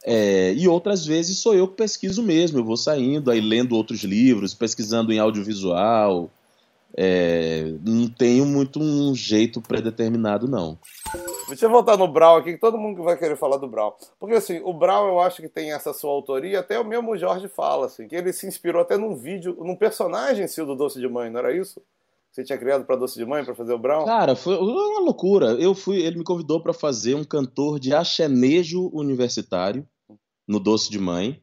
É, 0.05 0.53
e 0.55 0.67
outras 0.67 1.07
vezes 1.07 1.39
sou 1.39 1.55
eu 1.55 1.69
que 1.69 1.77
pesquiso 1.77 2.23
mesmo. 2.23 2.59
Eu 2.59 2.65
vou 2.65 2.77
saindo, 2.77 3.31
aí 3.31 3.41
lendo 3.41 3.77
outros 3.77 4.03
livros, 4.03 4.55
pesquisando 4.55 5.13
em 5.13 5.19
audiovisual. 5.19 6.31
É, 6.97 7.73
não 7.85 8.09
tenho 8.09 8.45
muito 8.45 8.81
um 8.81 9.15
jeito 9.15 9.61
predeterminado, 9.61 10.47
não. 10.47 10.79
Deixa 11.49 11.67
eu 11.67 11.71
voltar 11.71 11.97
no 11.97 12.09
Brau 12.09 12.37
aqui, 12.37 12.53
que 12.53 12.61
todo 12.61 12.79
mundo 12.79 13.03
vai 13.03 13.17
querer 13.17 13.37
falar 13.37 13.57
do 13.57 13.69
Brau. 13.69 13.97
Porque 14.19 14.35
assim, 14.35 14.61
o 14.65 14.73
Brau 14.73 15.09
eu 15.09 15.21
acho 15.21 15.43
que 15.43 15.49
tem 15.49 15.73
essa 15.73 15.93
sua 15.93 16.11
autoria, 16.11 16.61
até 16.61 16.79
o 16.79 16.85
mesmo 16.85 17.17
Jorge 17.17 17.49
fala, 17.49 17.87
assim, 17.87 18.09
que 18.09 18.17
ele 18.17 18.33
se 18.33 18.47
inspirou 18.47 18.83
até 18.83 18.97
num 18.97 19.15
vídeo, 19.15 19.57
num 19.61 19.77
personagem 19.77 20.47
seu 20.47 20.65
do 20.65 20.77
Doce 20.77 21.01
de 21.01 21.09
Mãe, 21.09 21.31
não 21.31 21.41
era 21.41 21.55
isso? 21.55 21.83
Você 22.31 22.43
tinha 22.43 22.57
criado 22.57 22.85
para 22.85 22.97
Doce 22.97 23.19
de 23.19 23.27
Mãe 23.27 23.45
para 23.45 23.55
fazer 23.55 23.75
o 23.75 23.79
Brau? 23.79 24.07
Cara, 24.07 24.35
foi 24.35 24.57
uma 24.57 25.01
loucura. 25.01 25.49
Eu 25.61 25.75
fui, 25.75 25.99
ele 25.99 26.17
me 26.17 26.25
convidou 26.25 26.63
para 26.63 26.73
fazer 26.73 27.15
um 27.15 27.25
cantor 27.25 27.79
de 27.79 27.95
achenejo 27.95 28.89
universitário 28.95 29.87
no 30.49 30.59
Doce 30.59 30.91
de 30.91 30.99
Mãe. 30.99 31.43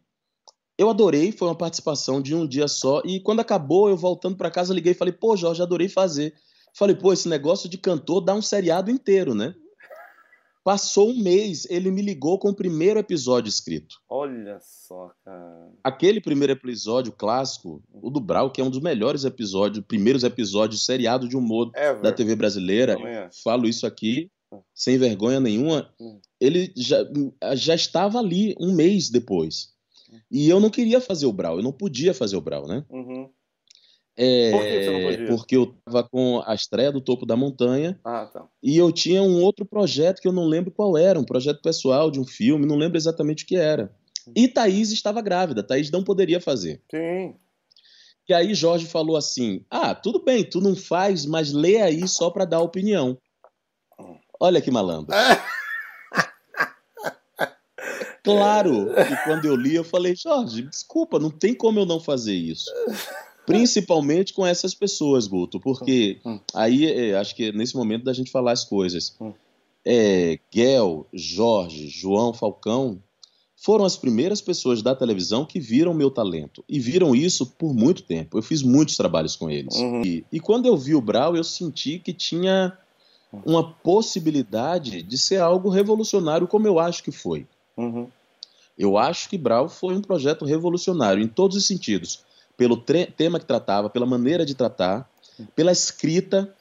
Eu 0.79 0.89
adorei, 0.89 1.31
foi 1.31 1.47
uma 1.47 1.57
participação 1.57 2.19
de 2.19 2.33
um 2.33 2.47
dia 2.47 2.67
só. 2.67 3.03
E 3.05 3.19
quando 3.19 3.41
acabou, 3.41 3.87
eu 3.87 3.95
voltando 3.95 4.35
para 4.35 4.49
casa, 4.49 4.73
liguei 4.73 4.93
e 4.93 4.95
falei: 4.95 5.13
pô, 5.13 5.37
Jorge, 5.37 5.61
adorei 5.61 5.87
fazer. 5.87 6.33
Falei, 6.73 6.95
pô, 6.95 7.11
esse 7.13 7.27
negócio 7.27 7.69
de 7.69 7.77
cantor 7.77 8.21
dá 8.21 8.33
um 8.33 8.41
seriado 8.41 8.89
inteiro, 8.89 9.35
né? 9.35 9.53
Passou 10.63 11.09
um 11.09 11.17
mês, 11.21 11.65
ele 11.69 11.89
me 11.89 12.01
ligou 12.01 12.37
com 12.37 12.49
o 12.49 12.55
primeiro 12.55 12.99
episódio 12.99 13.49
escrito. 13.49 13.95
Olha 14.09 14.59
só, 14.61 15.11
cara. 15.23 15.71
Aquele 15.83 16.19
primeiro 16.21 16.53
episódio 16.53 17.11
clássico, 17.13 17.81
o 17.91 18.09
do 18.09 18.19
Brau, 18.19 18.51
que 18.51 18.59
é 18.59 18.63
um 18.63 18.69
dos 18.69 18.81
melhores 18.81 19.23
episódios, 19.23 19.83
primeiros 19.87 20.23
episódios 20.23 20.85
seriado 20.85 21.27
de 21.29 21.37
humor 21.37 21.71
Ever. 21.75 22.01
da 22.01 22.11
TV 22.11 22.35
brasileira, 22.35 22.97
acho. 23.27 23.41
falo 23.41 23.67
isso 23.67 23.87
aqui 23.87 24.29
Hum. 24.51 24.61
sem 24.73 24.97
vergonha 24.97 25.39
nenhuma, 25.39 25.93
Hum. 25.99 26.19
ele 26.41 26.73
já, 26.75 26.97
já 27.55 27.75
estava 27.75 28.17
ali 28.19 28.55
um 28.59 28.73
mês 28.73 29.09
depois. 29.09 29.69
Hum. 30.11 30.17
E 30.31 30.49
eu 30.49 30.59
não 30.59 30.69
queria 30.71 30.99
fazer 30.99 31.25
o 31.27 31.31
Brau, 31.33 31.57
eu 31.57 31.63
não 31.63 31.71
podia 31.71 32.13
fazer 32.15 32.35
o 32.35 32.41
Brau, 32.41 32.67
né? 32.67 32.83
Uhum. 32.89 33.29
É, 34.21 34.51
Por 34.51 34.61
que 34.61 34.83
você 34.83 34.91
não 34.91 35.01
podia? 35.11 35.27
Porque 35.27 35.55
eu 35.55 35.75
tava 35.85 36.03
com 36.03 36.43
a 36.45 36.53
estreia 36.53 36.91
do 36.91 36.99
Topo 36.99 37.25
da 37.25 37.37
Montanha 37.37 37.97
Ah, 38.03 38.25
tá. 38.25 38.45
e 38.61 38.77
eu 38.77 38.91
tinha 38.91 39.23
um 39.23 39.41
outro 39.41 39.65
projeto 39.65 40.19
que 40.19 40.27
eu 40.27 40.33
não 40.33 40.45
lembro 40.45 40.71
qual 40.71 40.97
era, 40.97 41.17
um 41.17 41.23
projeto 41.23 41.61
pessoal 41.61 42.11
de 42.11 42.19
um 42.19 42.25
filme, 42.25 42.65
não 42.65 42.75
lembro 42.75 42.97
exatamente 42.97 43.45
o 43.45 43.47
que 43.47 43.55
era. 43.55 43.95
E 44.35 44.47
Thaís 44.49 44.91
estava 44.91 45.21
grávida, 45.21 45.63
Thaís 45.63 45.89
não 45.89 46.03
poderia 46.03 46.41
fazer. 46.41 46.81
Sim. 46.91 47.33
E 48.27 48.33
aí 48.33 48.53
Jorge 48.53 48.85
falou 48.85 49.15
assim: 49.15 49.65
Ah, 49.71 49.95
tudo 49.95 50.21
bem, 50.23 50.43
tu 50.43 50.59
não 50.59 50.75
faz, 50.75 51.25
mas 51.25 51.53
lê 51.53 51.77
aí 51.81 52.05
só 52.07 52.29
para 52.29 52.43
dar 52.45 52.59
opinião. 52.59 53.17
Olha 54.39 54.59
que 54.61 54.69
malandro. 54.69 55.15
Claro 58.21 58.87
que 59.07 59.15
quando 59.23 59.45
eu 59.45 59.55
li, 59.55 59.75
eu 59.75 59.83
falei, 59.83 60.13
Jorge, 60.15 60.63
desculpa, 60.63 61.17
não 61.17 61.31
tem 61.31 61.53
como 61.55 61.79
eu 61.79 61.85
não 61.85 61.99
fazer 61.99 62.35
isso. 62.35 62.69
Principalmente 63.53 64.33
com 64.33 64.45
essas 64.45 64.73
pessoas, 64.73 65.27
Guto, 65.27 65.59
porque 65.59 66.17
Hum. 66.25 66.39
aí 66.53 66.85
é, 66.85 67.17
acho 67.17 67.35
que 67.35 67.45
é 67.45 67.51
nesse 67.51 67.75
momento 67.75 68.03
da 68.03 68.13
gente 68.13 68.31
falar 68.31 68.51
as 68.51 68.63
coisas. 68.63 69.15
Hum. 69.19 69.33
É, 69.85 70.39
Guel, 70.53 71.07
Jorge, 71.13 71.87
João 71.87 72.33
Falcão 72.33 73.01
foram 73.55 73.83
as 73.83 73.97
primeiras 73.97 74.39
pessoas 74.39 74.81
da 74.81 74.95
televisão 74.95 75.45
que 75.45 75.59
viram 75.59 75.93
meu 75.93 76.09
talento. 76.09 76.63
E 76.67 76.79
viram 76.79 77.15
isso 77.15 77.45
por 77.45 77.73
muito 77.73 78.03
tempo. 78.03 78.37
Eu 78.37 78.41
fiz 78.41 78.61
muitos 78.61 78.95
trabalhos 78.95 79.35
com 79.35 79.49
eles. 79.49 79.75
Uhum. 79.75 80.01
E, 80.03 80.25
e 80.31 80.39
quando 80.39 80.65
eu 80.65 80.77
vi 80.77 80.95
o 80.95 81.01
Brau, 81.01 81.35
eu 81.35 81.43
senti 81.43 81.99
que 81.99 82.13
tinha 82.13 82.77
uma 83.45 83.63
possibilidade 83.63 85.03
de 85.03 85.17
ser 85.17 85.41
algo 85.41 85.69
revolucionário, 85.69 86.47
como 86.47 86.67
eu 86.67 86.79
acho 86.79 87.03
que 87.03 87.11
foi. 87.11 87.45
Uhum. 87.77 88.07
Eu 88.77 88.97
acho 88.97 89.29
que 89.29 89.37
Brau 89.37 89.67
foi 89.67 89.93
um 89.95 90.01
projeto 90.01 90.45
revolucionário 90.45 91.21
em 91.21 91.27
todos 91.27 91.57
os 91.57 91.67
sentidos. 91.67 92.23
Pelo 92.59 92.75
tema 92.75 93.39
que 93.39 93.45
tratava, 93.45 93.89
pela 93.89 94.05
maneira 94.05 94.45
de 94.45 94.53
tratar, 94.53 95.09
pela 95.55 95.71
escrita. 95.71 96.53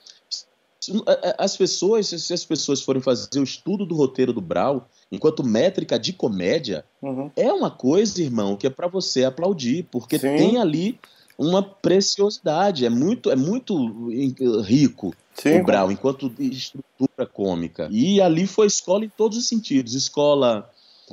As 1.36 1.56
pessoas, 1.56 2.06
se 2.06 2.32
as 2.32 2.44
pessoas 2.44 2.80
forem 2.80 3.02
fazer 3.02 3.40
o 3.40 3.42
estudo 3.42 3.84
do 3.84 3.96
roteiro 3.96 4.32
do 4.32 4.40
Brau, 4.40 4.88
enquanto 5.10 5.42
métrica 5.44 5.98
de 5.98 6.12
comédia, 6.12 6.84
Uhum. 7.02 7.30
é 7.34 7.52
uma 7.52 7.68
coisa, 7.70 8.22
irmão, 8.22 8.56
que 8.56 8.66
é 8.66 8.70
para 8.70 8.86
você 8.86 9.24
aplaudir, 9.24 9.88
porque 9.90 10.18
Sim. 10.20 10.36
tem 10.36 10.56
ali 10.58 10.98
uma 11.36 11.62
preciosidade, 11.62 12.86
é 12.86 12.90
muito, 12.90 13.28
é 13.28 13.36
muito 13.36 14.08
eh, 14.12 14.62
rico 14.62 15.12
Sim. 15.34 15.60
o 15.60 15.64
Brau, 15.64 15.90
enquanto 15.90 16.32
estrutura 16.38 17.26
cômica. 17.26 17.88
E 17.90 18.20
ali 18.20 18.46
foi 18.46 18.68
escola 18.68 19.04
em 19.04 19.10
todos 19.10 19.36
os 19.36 19.48
sentidos. 19.48 19.94
Escola 19.94 20.70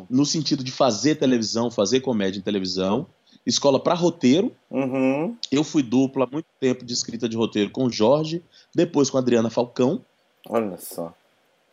no 0.09 0.25
sentido 0.25 0.63
de 0.63 0.71
fazer 0.71 1.15
televisão, 1.15 1.71
fazer 1.71 2.01
comédia 2.01 2.39
em 2.39 2.43
televisão. 2.43 3.07
Escola 3.45 3.79
para 3.79 3.93
roteiro. 3.93 4.51
Uhum. 4.71 5.35
Eu 5.51 5.63
fui 5.63 5.83
dupla 5.83 6.25
há 6.25 6.27
muito 6.29 6.47
tempo 6.59 6.83
de 6.83 6.93
escrita 6.93 7.29
de 7.29 7.37
roteiro 7.37 7.69
com 7.69 7.85
o 7.85 7.91
Jorge, 7.91 8.43
depois 8.73 9.09
com 9.09 9.17
a 9.17 9.21
Adriana 9.21 9.49
Falcão. 9.49 10.03
Olha 10.49 10.77
só. 10.77 11.13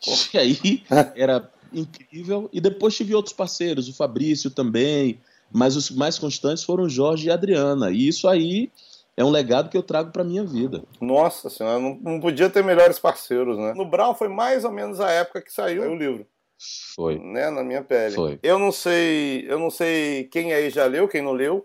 E 0.34 0.38
aí 0.38 0.82
era 1.14 1.48
incrível. 1.72 2.50
E 2.52 2.60
depois 2.60 2.96
tive 2.96 3.14
outros 3.14 3.34
parceiros, 3.34 3.88
o 3.88 3.94
Fabrício 3.94 4.50
também. 4.50 5.20
Mas 5.52 5.76
os 5.76 5.90
mais 5.90 6.18
constantes 6.18 6.64
foram 6.64 6.88
Jorge 6.88 7.28
e 7.28 7.30
a 7.30 7.34
Adriana. 7.34 7.90
E 7.90 8.08
isso 8.08 8.26
aí 8.26 8.70
é 9.16 9.24
um 9.24 9.30
legado 9.30 9.68
que 9.68 9.76
eu 9.76 9.82
trago 9.82 10.10
para 10.10 10.24
minha 10.24 10.44
vida. 10.44 10.82
Nossa 11.00 11.50
senhora, 11.50 11.78
não, 11.78 11.98
não 12.00 12.20
podia 12.20 12.48
ter 12.48 12.64
melhores 12.64 12.98
parceiros, 12.98 13.58
né? 13.58 13.74
No 13.74 13.84
Brown 13.84 14.14
foi 14.14 14.28
mais 14.28 14.64
ou 14.64 14.72
menos 14.72 15.00
a 15.00 15.10
época 15.10 15.42
que 15.42 15.52
saiu 15.52 15.82
o 15.90 15.94
livro, 15.94 16.26
Foi. 16.94 17.18
né? 17.18 17.50
Na 17.50 17.62
minha 17.64 17.82
pele. 17.82 18.14
Foi. 18.14 18.38
Eu 18.42 18.58
não 18.58 18.70
sei, 18.72 19.44
eu 19.48 19.58
não 19.58 19.70
sei 19.70 20.24
quem 20.24 20.52
aí 20.52 20.70
já 20.70 20.84
leu, 20.86 21.08
quem 21.08 21.22
não 21.22 21.32
leu. 21.32 21.64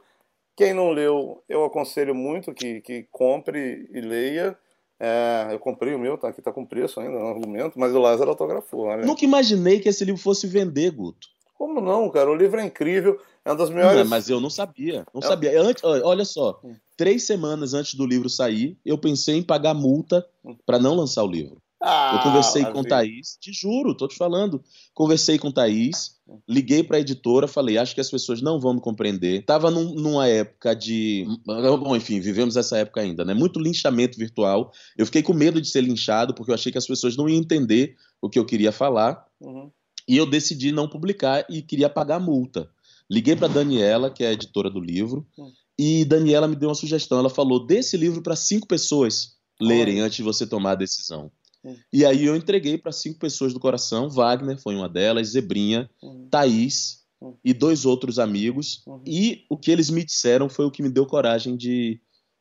Quem 0.56 0.74
não 0.74 0.90
leu, 0.90 1.44
eu 1.48 1.64
aconselho 1.66 2.16
muito 2.16 2.52
que, 2.52 2.82
que 2.82 3.08
compre 3.12 3.88
e 3.94 4.02
leia. 4.02 4.58
É, 5.00 5.50
eu 5.52 5.60
comprei 5.60 5.94
o 5.94 6.00
meu, 6.00 6.18
tá 6.18 6.30
aqui 6.30 6.42
tá 6.42 6.52
com 6.52 6.66
preço 6.66 7.00
ainda, 7.00 7.20
no 7.20 7.28
argumento, 7.28 7.78
mas 7.80 7.94
o 7.94 8.00
Lázaro 8.00 8.32
autografou. 8.32 8.86
Olha. 8.86 9.06
Nunca 9.06 9.24
imaginei 9.24 9.80
que 9.80 9.88
esse 9.88 10.04
livro 10.04 10.20
fosse 10.20 10.48
vender, 10.48 10.90
Guto. 10.92 11.28
Como 11.56 11.80
não, 11.80 12.10
cara? 12.10 12.30
O 12.32 12.36
livro 12.36 12.60
é 12.60 12.66
incrível, 12.66 13.20
é 13.46 13.52
um 13.52 13.56
dos 13.56 13.70
melhores. 13.70 14.00
Não, 14.00 14.06
mas 14.08 14.30
eu 14.30 14.40
não 14.42 14.50
sabia. 14.50 15.06
Não 15.14 15.22
Eu- 15.22 15.28
sabia. 15.28 15.62
Antes, 15.62 15.84
olha 15.84 16.04
olha 16.04 16.26
só, 16.26 16.60
Hum. 16.64 16.76
três 16.96 17.24
semanas 17.28 17.76
antes 17.76 17.94
do 17.94 18.06
livro 18.08 18.28
sair, 18.28 18.76
eu 18.84 18.98
pensei 18.98 19.36
em 19.36 19.44
pagar 19.44 19.76
multa 19.76 20.26
Hum. 20.44 20.56
para 20.66 20.80
não 20.80 20.96
lançar 20.96 21.24
o 21.24 21.28
livro. 21.28 21.58
Ah, 21.82 22.14
Eu 22.16 22.24
conversei 22.24 22.62
com 22.64 22.68
Lazinho. 22.70 22.88
Thaís, 22.90 23.38
te 23.40 23.52
juro, 23.54 23.96
tô 23.96 24.08
te 24.08 24.16
falando. 24.16 24.64
Conversei 24.94 25.38
com 25.38 25.52
Thaís, 25.52 26.18
Hum. 26.28 26.40
liguei 26.48 26.84
pra 26.84 27.00
editora, 27.00 27.48
falei, 27.48 27.78
acho 27.78 27.94
que 27.94 28.02
as 28.02 28.10
pessoas 28.10 28.42
não 28.42 28.60
vão 28.60 28.74
me 28.74 28.82
compreender. 28.82 29.46
Tava 29.46 29.70
num- 29.70 29.94
numa 29.94 30.28
época 30.28 30.76
de. 30.76 31.26
Bom, 31.46 31.96
enfim, 31.96 32.20
vivemos 32.20 32.58
essa 32.58 32.78
época 32.80 33.02
ainda, 33.02 33.24
né? 33.24 33.34
Muito 33.34 33.60
linchamento 33.60 34.18
virtual. 34.18 34.72
Eu 34.98 35.06
fiquei 35.06 35.22
com 35.22 35.34
medo 35.34 35.62
de 35.62 35.70
ser 35.70 35.82
linchado, 35.82 36.34
porque 36.34 36.50
eu 36.52 36.56
achei 36.56 36.72
que 36.72 36.78
as 36.80 36.88
pessoas 36.88 37.16
não 37.16 37.30
iam 37.30 37.38
entender 37.40 37.96
o 38.22 38.30
que 38.30 38.40
eu 38.40 38.46
queria 38.46 38.72
falar. 38.72 39.24
Uhum. 39.40 39.72
E 40.08 40.18
eu 40.18 40.26
decidi 40.26 40.72
não 40.72 40.88
publicar 40.90 41.46
e 41.50 41.62
queria 41.62 41.90
pagar 41.90 42.20
multa. 42.20 42.70
Liguei 43.10 43.36
para 43.36 43.48
Daniela, 43.48 44.10
que 44.10 44.24
é 44.24 44.30
a 44.30 44.34
editora 44.34 44.70
do 44.70 44.80
livro, 44.82 45.26
Hum. 45.38 45.52
e 45.78 46.04
Daniela 46.06 46.48
me 46.48 46.56
deu 46.56 46.70
uma 46.70 46.76
sugestão. 46.76 47.20
Ela 47.20 47.30
falou: 47.30 47.66
dê 47.68 47.78
esse 47.78 47.96
livro 47.96 48.22
para 48.24 48.36
cinco 48.36 48.68
pessoas 48.68 49.38
lerem 49.62 49.96
Olha. 49.98 50.06
antes 50.06 50.18
de 50.18 50.24
você 50.24 50.46
tomar 50.48 50.72
a 50.72 50.76
decisão. 50.76 51.32
Hum. 51.68 51.76
E 51.92 52.06
aí 52.06 52.26
eu 52.26 52.36
entreguei 52.36 52.78
para 52.78 52.92
cinco 52.92 53.20
pessoas 53.20 53.54
do 53.54 53.60
coração. 53.60 54.10
Wagner 54.10 54.58
foi 54.62 54.76
uma 54.76 54.88
delas, 54.90 55.30
Zebrinha, 55.30 55.90
Uhum. 56.02 56.28
Thaís 56.30 57.06
Hum. 57.22 57.34
e 57.44 57.52
dois 57.54 57.86
outros 57.86 58.20
amigos. 58.20 58.84
Uhum. 58.86 59.02
E 59.06 59.46
o 59.50 59.58
que 59.58 59.72
eles 59.72 59.90
me 59.90 60.04
disseram 60.06 60.48
foi 60.48 60.66
o 60.66 60.72
que 60.72 60.84
me 60.84 60.90
deu 60.90 61.06
coragem 61.06 61.56
de, 61.58 62.00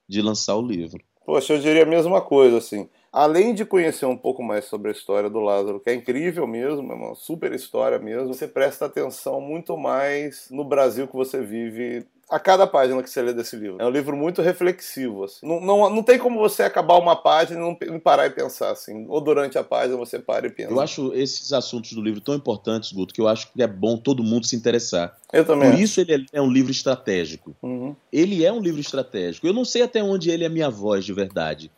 de 0.08 0.20
lançar 0.20 0.54
o 0.56 0.66
livro. 0.66 1.02
Poxa, 1.24 1.54
eu 1.54 1.58
diria 1.60 1.82
a 1.82 1.86
mesma 1.86 2.20
coisa, 2.20 2.58
assim. 2.58 2.88
Além 3.12 3.54
de 3.54 3.64
conhecer 3.64 4.04
um 4.04 4.16
pouco 4.16 4.42
mais 4.42 4.66
sobre 4.66 4.90
a 4.90 4.92
história 4.92 5.30
do 5.30 5.40
Lázaro, 5.40 5.80
que 5.80 5.88
é 5.90 5.94
incrível 5.94 6.46
mesmo, 6.46 6.92
é 6.92 6.94
uma 6.94 7.14
super 7.14 7.52
história 7.52 7.98
mesmo, 7.98 8.34
você 8.34 8.46
presta 8.46 8.84
atenção 8.84 9.40
muito 9.40 9.76
mais 9.76 10.48
no 10.50 10.62
Brasil 10.62 11.08
que 11.08 11.16
você 11.16 11.40
vive 11.42 12.06
a 12.28 12.40
cada 12.40 12.66
página 12.66 13.02
que 13.02 13.10
você 13.10 13.22
lê 13.22 13.32
desse 13.32 13.54
livro. 13.56 13.80
É 13.80 13.86
um 13.86 13.90
livro 13.90 14.16
muito 14.16 14.42
reflexivo, 14.42 15.24
assim. 15.24 15.46
Não, 15.46 15.60
não, 15.60 15.90
não 15.90 16.02
tem 16.02 16.18
como 16.18 16.38
você 16.38 16.64
acabar 16.64 16.98
uma 16.98 17.14
página 17.14 17.60
e 17.60 17.86
não 17.90 18.00
parar 18.00 18.26
e 18.26 18.30
pensar, 18.30 18.70
assim. 18.70 19.06
Ou 19.08 19.20
durante 19.20 19.56
a 19.56 19.64
página 19.64 19.96
você 19.96 20.18
para 20.18 20.46
e 20.46 20.50
pensa. 20.50 20.70
Eu 20.70 20.80
acho 20.80 21.12
esses 21.14 21.52
assuntos 21.52 21.92
do 21.92 22.02
livro 22.02 22.20
tão 22.20 22.34
importantes, 22.34 22.92
Guto, 22.92 23.14
que 23.14 23.20
eu 23.20 23.28
acho 23.28 23.52
que 23.52 23.62
é 23.62 23.66
bom 23.66 23.96
todo 23.96 24.24
mundo 24.24 24.46
se 24.46 24.56
interessar. 24.56 25.16
Eu 25.32 25.44
também. 25.44 25.70
Por 25.70 25.78
isso 25.78 26.00
ele 26.00 26.26
é 26.32 26.40
um 26.40 26.50
livro 26.50 26.72
estratégico. 26.72 27.54
Uhum. 27.62 27.94
Ele 28.12 28.44
é 28.44 28.52
um 28.52 28.60
livro 28.60 28.80
estratégico. 28.80 29.46
Eu 29.46 29.54
não 29.54 29.64
sei 29.64 29.82
até 29.82 30.02
onde 30.02 30.30
ele 30.30 30.44
é 30.44 30.48
minha 30.48 30.68
voz 30.68 31.04
de 31.04 31.12
verdade. 31.12 31.70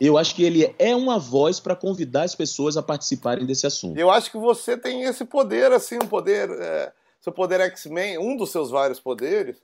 Eu 0.00 0.18
acho 0.18 0.34
que 0.34 0.44
ele 0.44 0.74
é 0.78 0.94
uma 0.94 1.18
voz 1.18 1.58
para 1.58 1.74
convidar 1.74 2.24
as 2.24 2.34
pessoas 2.34 2.76
a 2.76 2.82
participarem 2.82 3.46
desse 3.46 3.66
assunto. 3.66 3.98
Eu 3.98 4.10
acho 4.10 4.30
que 4.30 4.36
você 4.36 4.76
tem 4.76 5.04
esse 5.04 5.24
poder, 5.24 5.72
assim, 5.72 5.96
um 5.96 6.06
poder. 6.06 6.50
é, 6.50 6.92
seu 7.26 7.32
poder 7.32 7.60
X-Men, 7.60 8.18
um 8.18 8.36
dos 8.36 8.50
seus 8.50 8.70
vários 8.70 9.00
poderes, 9.00 9.56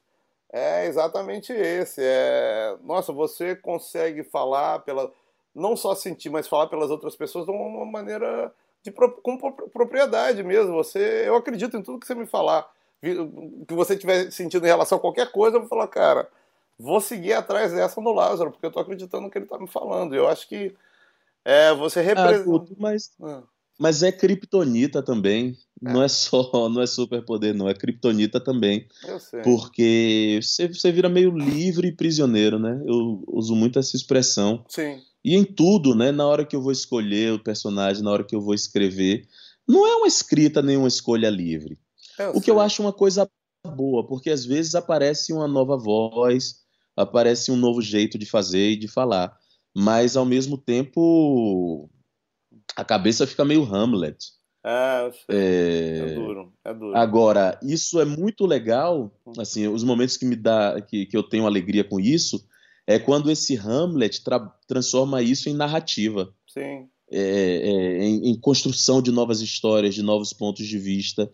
é 0.52 0.86
exatamente 0.86 1.52
esse. 1.52 2.00
É, 2.04 2.76
nossa, 2.82 3.12
você 3.12 3.56
consegue 3.56 4.22
falar 4.22 4.80
pela. 4.80 5.10
Não 5.54 5.76
só 5.76 5.94
sentir, 5.94 6.30
mas 6.30 6.46
falar 6.48 6.66
pelas 6.68 6.90
outras 6.90 7.14
pessoas 7.16 7.44
de 7.44 7.50
uma 7.50 7.84
maneira 7.84 8.52
de, 8.82 8.90
com 8.90 9.36
pro- 9.36 9.68
propriedade 9.68 10.42
mesmo. 10.42 10.72
Você, 10.74 11.24
eu 11.26 11.36
acredito 11.36 11.76
em 11.76 11.82
tudo 11.82 11.98
que 12.00 12.06
você 12.06 12.14
me 12.14 12.26
falar. 12.26 12.70
O 13.02 13.66
que 13.66 13.74
você 13.74 13.96
tiver 13.96 14.30
sentido 14.30 14.64
em 14.64 14.68
relação 14.68 14.96
a 14.96 15.00
qualquer 15.00 15.30
coisa, 15.32 15.56
eu 15.56 15.60
vou 15.60 15.68
falar, 15.68 15.88
cara, 15.88 16.28
vou 16.78 17.00
seguir 17.00 17.32
atrás 17.32 17.72
dessa 17.72 18.00
no 18.00 18.12
Lázaro, 18.12 18.50
porque 18.52 18.64
eu 18.64 18.70
tô 18.70 18.78
acreditando 18.80 19.24
no 19.24 19.30
que 19.30 19.38
ele 19.38 19.46
tá 19.46 19.58
me 19.58 19.66
falando. 19.68 20.14
Eu 20.14 20.28
acho 20.28 20.48
que 20.48 20.74
é, 21.44 21.74
você 21.74 22.00
Ah, 22.00 22.02
representa. 22.02 22.44
Guto, 22.44 22.76
mas, 22.78 23.10
Ah. 23.22 23.42
Mas 23.78 24.02
é 24.02 24.12
kriptonita 24.12 25.02
também. 25.02 25.56
Não 25.80 26.02
é 26.02 26.08
só, 26.08 26.50
não 26.70 26.80
é 26.80 26.86
superpoder, 26.86 27.54
não. 27.54 27.68
É 27.68 27.74
kriptonita 27.74 28.38
também. 28.38 28.86
Eu 29.04 29.18
sei. 29.18 29.42
Porque 29.42 30.38
você, 30.40 30.68
você 30.68 30.92
vira 30.92 31.08
meio 31.08 31.36
livre 31.36 31.88
e 31.88 31.96
prisioneiro, 31.96 32.58
né? 32.58 32.80
Eu 32.86 33.24
uso 33.28 33.54
muito 33.56 33.78
essa 33.78 33.96
expressão. 33.96 34.64
Sim. 34.68 35.00
E 35.24 35.36
em 35.36 35.44
tudo, 35.44 35.94
né? 35.94 36.12
Na 36.12 36.26
hora 36.26 36.46
que 36.46 36.54
eu 36.54 36.62
vou 36.62 36.72
escolher 36.72 37.32
o 37.32 37.42
personagem, 37.42 38.02
na 38.02 38.10
hora 38.10 38.24
que 38.24 38.34
eu 38.34 38.40
vou 38.40 38.54
escrever, 38.54 39.26
não 39.66 39.86
é 39.86 39.96
uma 39.96 40.06
escrita 40.06 40.62
nem 40.62 40.76
uma 40.76 40.88
escolha 40.88 41.30
livre. 41.30 41.78
O 42.34 42.40
que 42.40 42.50
eu 42.50 42.56
sei. 42.56 42.64
acho 42.64 42.82
uma 42.82 42.92
coisa 42.92 43.28
boa, 43.74 44.06
porque 44.06 44.30
às 44.30 44.44
vezes 44.44 44.74
aparece 44.74 45.32
uma 45.32 45.48
nova 45.48 45.76
voz, 45.76 46.56
aparece 46.96 47.50
um 47.50 47.56
novo 47.56 47.80
jeito 47.80 48.18
de 48.18 48.26
fazer 48.26 48.72
e 48.72 48.76
de 48.76 48.88
falar. 48.88 49.36
mas 49.74 50.16
ao 50.16 50.26
mesmo 50.26 50.58
tempo 50.58 51.88
a 52.76 52.84
cabeça 52.84 53.26
fica 53.26 53.44
meio 53.44 53.64
Hamlet. 53.64 54.16
É, 54.64 55.06
eu 55.06 55.12
sei. 55.12 55.24
É, 55.30 55.98
é 55.98 56.14
duro, 56.14 56.52
é 56.64 56.74
duro. 56.74 56.96
Agora, 56.96 57.58
isso 57.62 58.00
é 58.00 58.04
muito 58.04 58.46
legal, 58.46 59.12
assim, 59.38 59.66
os 59.66 59.82
momentos 59.82 60.16
que 60.16 60.24
me 60.24 60.36
dá, 60.36 60.80
que, 60.80 61.06
que 61.06 61.16
eu 61.16 61.22
tenho 61.22 61.46
alegria 61.46 61.82
com 61.82 61.98
isso, 61.98 62.46
é 62.86 62.98
quando 62.98 63.30
esse 63.30 63.56
Hamlet 63.56 64.22
tra- 64.22 64.52
transforma 64.66 65.20
isso 65.22 65.48
em 65.48 65.54
narrativa, 65.54 66.32
Sim. 66.46 66.88
é, 67.10 67.18
é, 67.20 68.04
em, 68.04 68.30
em 68.30 68.40
construção 68.40 69.02
de 69.02 69.10
novas 69.10 69.40
histórias, 69.40 69.94
de 69.94 70.02
novos 70.02 70.32
pontos 70.32 70.66
de 70.66 70.78
vista. 70.78 71.32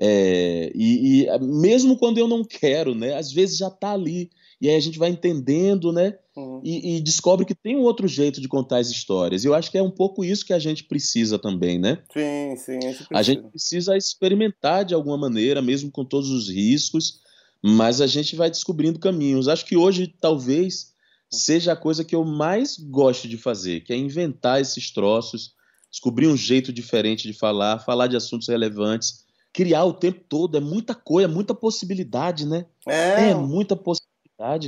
É, 0.00 0.72
e, 0.74 1.24
e 1.24 1.38
mesmo 1.40 1.98
quando 1.98 2.16
eu 2.16 2.26
não 2.26 2.42
quero, 2.42 2.94
né, 2.94 3.14
às 3.14 3.30
vezes 3.30 3.58
já 3.58 3.68
está 3.68 3.92
ali. 3.92 4.30
E 4.62 4.68
aí 4.68 4.76
a 4.76 4.80
gente 4.80 4.96
vai 4.96 5.10
entendendo, 5.10 5.92
né? 5.92 6.16
Uhum. 6.36 6.60
E, 6.62 6.96
e 6.96 7.00
descobre 7.00 7.44
que 7.44 7.52
tem 7.54 7.76
um 7.76 7.80
outro 7.82 8.06
jeito 8.06 8.40
de 8.40 8.46
contar 8.46 8.78
as 8.78 8.88
histórias. 8.90 9.42
E 9.42 9.48
eu 9.48 9.54
acho 9.54 9.68
que 9.72 9.76
é 9.76 9.82
um 9.82 9.90
pouco 9.90 10.24
isso 10.24 10.46
que 10.46 10.52
a 10.52 10.58
gente 10.60 10.84
precisa 10.84 11.36
também, 11.36 11.80
né? 11.80 11.98
Sim, 12.12 12.56
sim, 12.56 12.76
a 12.78 12.92
gente 12.92 13.02
A 13.02 13.06
precisa. 13.06 13.22
gente 13.24 13.50
precisa 13.50 13.96
experimentar 13.96 14.84
de 14.84 14.94
alguma 14.94 15.18
maneira, 15.18 15.60
mesmo 15.60 15.90
com 15.90 16.04
todos 16.04 16.30
os 16.30 16.48
riscos, 16.48 17.20
mas 17.60 18.00
a 18.00 18.06
gente 18.06 18.36
vai 18.36 18.48
descobrindo 18.48 19.00
caminhos. 19.00 19.48
Acho 19.48 19.66
que 19.66 19.76
hoje 19.76 20.14
talvez 20.20 20.92
seja 21.28 21.72
a 21.72 21.76
coisa 21.76 22.04
que 22.04 22.14
eu 22.14 22.24
mais 22.24 22.78
gosto 22.78 23.26
de 23.26 23.36
fazer, 23.36 23.80
que 23.80 23.92
é 23.92 23.96
inventar 23.96 24.60
esses 24.60 24.92
troços, 24.92 25.54
descobrir 25.90 26.28
um 26.28 26.36
jeito 26.36 26.72
diferente 26.72 27.26
de 27.26 27.36
falar, 27.36 27.80
falar 27.80 28.06
de 28.06 28.16
assuntos 28.16 28.46
relevantes, 28.46 29.24
criar 29.52 29.84
o 29.84 29.92
tempo 29.92 30.20
todo. 30.28 30.56
É 30.56 30.60
muita 30.60 30.94
coisa, 30.94 31.28
é 31.28 31.32
muita 31.32 31.52
possibilidade, 31.52 32.46
né? 32.46 32.64
É, 32.86 33.30
É 33.30 33.34
muita 33.34 33.74
possibilidade, 33.74 34.11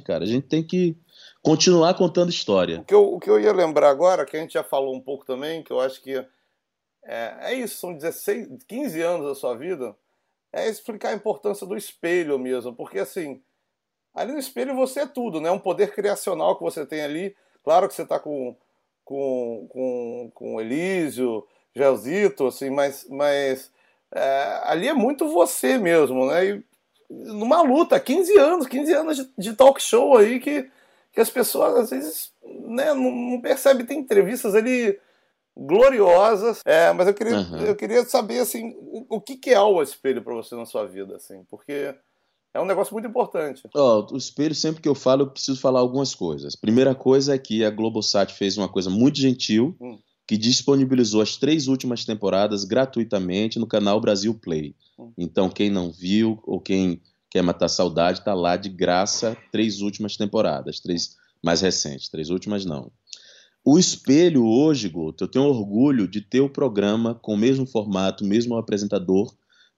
cara. 0.02 0.24
A 0.24 0.26
gente 0.26 0.46
tem 0.46 0.62
que 0.62 0.96
continuar 1.42 1.94
contando 1.94 2.30
história. 2.30 2.80
O 2.80 2.84
que, 2.84 2.94
eu, 2.94 3.14
o 3.14 3.20
que 3.20 3.28
eu 3.28 3.40
ia 3.40 3.52
lembrar 3.52 3.90
agora, 3.90 4.24
que 4.24 4.36
a 4.36 4.40
gente 4.40 4.54
já 4.54 4.62
falou 4.62 4.94
um 4.94 5.00
pouco 5.00 5.24
também, 5.24 5.62
que 5.62 5.72
eu 5.72 5.80
acho 5.80 6.00
que 6.00 6.24
é, 7.04 7.36
é 7.40 7.54
isso, 7.54 7.76
são 7.76 7.94
16, 7.94 8.64
15 8.66 9.02
anos 9.02 9.26
da 9.26 9.34
sua 9.34 9.54
vida, 9.54 9.94
é 10.52 10.68
explicar 10.68 11.10
a 11.10 11.14
importância 11.14 11.66
do 11.66 11.76
espelho 11.76 12.38
mesmo, 12.38 12.74
porque 12.74 12.98
assim, 12.98 13.42
ali 14.14 14.32
no 14.32 14.38
espelho 14.38 14.74
você 14.74 15.00
é 15.00 15.06
tudo, 15.06 15.40
né? 15.40 15.50
Um 15.50 15.58
poder 15.58 15.92
criacional 15.92 16.56
que 16.56 16.62
você 16.62 16.86
tem 16.86 17.02
ali, 17.02 17.36
claro 17.62 17.88
que 17.88 17.94
você 17.94 18.02
está 18.02 18.18
com, 18.18 18.56
com, 19.04 19.66
com, 19.68 20.30
com 20.32 20.60
Elísio, 20.60 21.46
Gelzito, 21.74 22.46
assim, 22.46 22.70
mas, 22.70 23.06
mas 23.10 23.70
é, 24.14 24.60
ali 24.64 24.88
é 24.88 24.94
muito 24.94 25.28
você 25.28 25.76
mesmo, 25.76 26.26
né? 26.26 26.46
E 26.46 26.64
numa 27.10 27.62
luta, 27.62 27.98
15 28.00 28.38
anos, 28.38 28.66
15 28.66 28.92
anos 28.92 29.16
de, 29.16 29.30
de 29.38 29.52
talk 29.54 29.80
show 29.82 30.16
aí 30.16 30.38
que 30.40 30.68
que 31.12 31.20
as 31.20 31.30
pessoas 31.30 31.76
às 31.76 31.90
vezes 31.90 32.32
né, 32.66 32.92
não, 32.92 33.08
não 33.10 33.40
percebem. 33.40 33.86
Tem 33.86 34.00
entrevistas 34.00 34.52
ali 34.52 34.98
gloriosas, 35.56 36.60
é, 36.64 36.92
mas 36.92 37.06
eu 37.06 37.14
queria, 37.14 37.36
Uhum. 37.36 37.58
eu 37.60 37.76
queria 37.76 38.04
saber 38.04 38.40
assim, 38.40 38.74
o, 38.80 39.16
o 39.16 39.20
que, 39.20 39.36
que 39.36 39.50
é 39.50 39.60
o 39.60 39.80
espelho 39.80 40.22
para 40.22 40.34
você 40.34 40.54
na 40.56 40.66
sua 40.66 40.84
vida, 40.86 41.16
assim, 41.16 41.44
porque 41.48 41.94
é 42.52 42.60
um 42.60 42.64
negócio 42.64 42.92
muito 42.92 43.08
importante. 43.08 43.62
Ó, 43.74 44.06
o 44.12 44.16
espelho, 44.16 44.54
sempre 44.54 44.82
que 44.82 44.88
eu 44.88 44.94
falo, 44.94 45.22
eu 45.22 45.30
preciso 45.30 45.60
falar 45.60 45.80
algumas 45.80 46.14
coisas. 46.14 46.56
Primeira 46.56 46.94
coisa 46.94 47.34
é 47.34 47.38
que 47.38 47.64
a 47.64 47.70
Globosat 47.70 48.32
fez 48.34 48.56
uma 48.58 48.68
coisa 48.68 48.90
muito 48.90 49.18
gentil, 49.18 49.76
Hum. 49.80 49.98
Que 50.26 50.36
disponibilizou 50.36 51.20
as 51.20 51.36
três 51.36 51.68
últimas 51.68 52.04
temporadas 52.04 52.64
gratuitamente 52.64 53.58
no 53.58 53.66
canal 53.66 54.00
Brasil 54.00 54.34
Play. 54.34 54.74
Hum. 54.98 55.12
Então, 55.18 55.50
quem 55.50 55.70
não 55.70 55.90
viu 55.90 56.40
ou 56.44 56.60
quem 56.60 57.00
quer 57.30 57.42
matar 57.42 57.68
saudade, 57.68 58.24
tá 58.24 58.32
lá 58.32 58.56
de 58.56 58.68
graça, 58.68 59.36
três 59.50 59.80
últimas 59.80 60.16
temporadas, 60.16 60.80
três 60.80 61.16
mais 61.42 61.60
recentes, 61.60 62.08
três 62.08 62.30
últimas 62.30 62.64
não. 62.64 62.90
O 63.64 63.78
espelho 63.78 64.44
hoje, 64.44 64.88
Guto, 64.88 65.24
eu 65.24 65.28
tenho 65.28 65.46
orgulho 65.46 66.06
de 66.06 66.20
ter 66.20 66.40
o 66.40 66.50
programa 66.50 67.14
com 67.14 67.34
o 67.34 67.36
mesmo 67.36 67.66
formato, 67.66 68.24
mesmo 68.24 68.56
apresentador, 68.56 69.34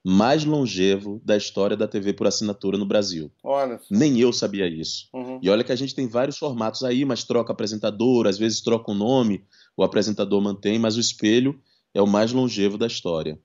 mais 0.09 0.45
longevo 0.45 1.21
da 1.25 1.37
história 1.37 1.77
da 1.77 1.89
TV 1.89 2.13
por 2.13 2.29
assinatura 2.29 2.79
no 2.79 2.87
Brasil. 2.87 3.29
Olha. 3.43 3.81
Nem 3.91 4.21
eu 4.21 4.33
sabia 4.33 4.69
isso. 4.69 5.09
Uhum. 5.13 5.41
E 5.43 5.51
olha 5.51 5.65
que 5.65 5.73
a 5.73 5.77
gente 5.77 5.97
tem 5.97 6.07
vários 6.07 6.39
formatos 6.39 6.85
aí, 6.85 7.05
mas 7.05 7.25
troca 7.25 7.53
apresentador, 7.53 8.29
às 8.29 8.39
vezes 8.39 8.61
troca 8.61 8.93
o 8.93 8.95
nome, 8.95 9.43
o 9.77 9.83
apresentador 9.83 10.41
mantém, 10.41 10.79
mas 10.79 10.97
o 10.97 11.01
espelho 11.01 11.61
é 11.93 12.01
o 12.01 12.07
mais 12.07 12.31
longevo 12.31 12.79
da 12.79 12.87
história. 12.87 13.37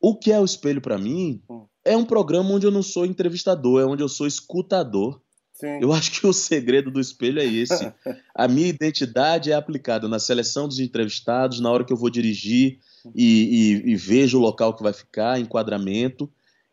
O 0.00 0.16
que 0.16 0.32
é 0.32 0.40
o 0.40 0.44
espelho 0.44 0.80
para 0.80 0.98
mim? 0.98 1.40
Hum. 1.48 1.66
É 1.84 1.96
um 1.96 2.04
programa 2.04 2.50
onde 2.50 2.66
eu 2.66 2.72
não 2.72 2.82
sou 2.82 3.06
entrevistador, 3.06 3.80
é 3.80 3.84
onde 3.86 4.02
eu 4.02 4.08
sou 4.08 4.26
escutador. 4.26 5.22
Sim. 5.52 5.78
Eu 5.80 5.92
acho 5.92 6.10
que 6.10 6.26
o 6.26 6.32
segredo 6.32 6.90
do 6.90 6.98
espelho 6.98 7.38
é 7.38 7.46
esse. 7.46 7.92
A 8.34 8.48
minha 8.48 8.66
identidade 8.66 9.52
é 9.52 9.54
aplicada 9.54 10.08
na 10.08 10.18
seleção 10.18 10.66
dos 10.66 10.80
entrevistados, 10.80 11.60
na 11.60 11.70
hora 11.70 11.84
que 11.84 11.92
eu 11.92 11.96
vou 11.96 12.10
dirigir 12.10 12.80
e, 13.14 13.82
e- 13.86 13.90
e 13.92 13.96
vejo 13.96 14.38
o 14.38 14.40
local 14.42 14.74
que 14.74 14.82
vai 14.82 14.92
ficar, 14.92 15.38
enquadramento, 15.40 16.30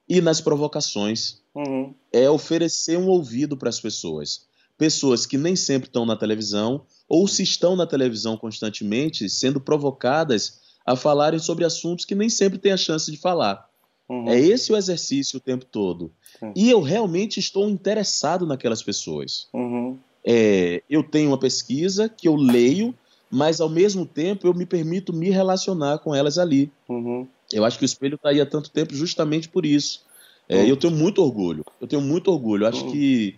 e 0.10 0.22
nas 0.22 0.40
provocações 0.42 1.42
Uhum. 1.56 1.94
é 2.14 2.30
oferecer 2.30 2.98
um 2.98 3.08
ouvido 3.08 3.58
para 3.58 3.70
as 3.70 3.80
pessoas. 3.80 4.46
Pessoas 4.78 5.26
que 5.26 5.38
nem 5.38 5.56
sempre 5.56 5.90
estão 5.90 6.06
na 6.06 6.16
televisão, 6.16 6.86
ou 7.10 7.28
se 7.28 7.42
estão 7.44 7.76
na 7.76 7.88
televisão 7.88 8.38
constantemente, 8.38 9.28
sendo 9.30 9.60
provocadas 9.60 10.60
a 10.86 10.96
falarem 10.96 11.40
sobre 11.40 11.66
assuntos 11.66 12.06
que 12.06 12.14
nem 12.16 12.30
sempre 12.30 12.58
têm 12.60 12.72
a 12.72 12.78
chance 12.78 13.12
de 13.12 13.18
falar. 13.18 13.68
Uhum. 14.08 14.30
É 14.30 14.40
esse 14.40 14.72
o 14.72 14.78
exercício 14.78 15.38
o 15.38 15.42
tempo 15.42 15.66
todo. 15.66 16.12
Sim. 16.40 16.54
E 16.56 16.70
eu 16.70 16.82
realmente 16.82 17.40
estou 17.40 17.68
interessado 17.70 18.46
naquelas 18.46 18.82
pessoas. 18.84 19.48
Uhum. 19.54 19.98
É, 20.24 20.82
eu 20.90 21.04
tenho 21.04 21.30
uma 21.30 21.40
pesquisa 21.40 22.08
que 22.08 22.28
eu 22.28 22.36
leio, 22.36 22.94
mas 23.32 23.60
ao 23.62 23.70
mesmo 23.70 24.06
tempo 24.06 24.48
eu 24.48 24.54
me 24.54 24.66
permito 24.66 25.14
me 25.14 25.30
relacionar 25.30 26.00
com 26.00 26.14
elas 26.16 26.38
ali. 26.38 26.72
Uhum. 26.88 27.28
Eu 27.52 27.64
acho 27.66 27.78
que 27.78 27.86
o 27.86 27.88
espelho 27.88 28.16
está 28.16 28.30
aí 28.30 28.42
há 28.42 28.46
tanto 28.46 28.70
tempo 28.70 28.94
justamente 28.94 29.48
por 29.50 29.66
isso. 29.66 30.06
É, 30.50 30.64
Hum. 30.64 30.68
Eu 30.68 30.78
tenho 30.78 30.94
muito 30.96 31.22
orgulho. 31.22 31.66
Eu 31.82 31.88
tenho 31.88 32.02
muito 32.02 32.32
orgulho. 32.32 32.64
Eu 32.64 32.70
acho 32.70 32.86
Hum. 32.86 32.92
que. 32.92 33.36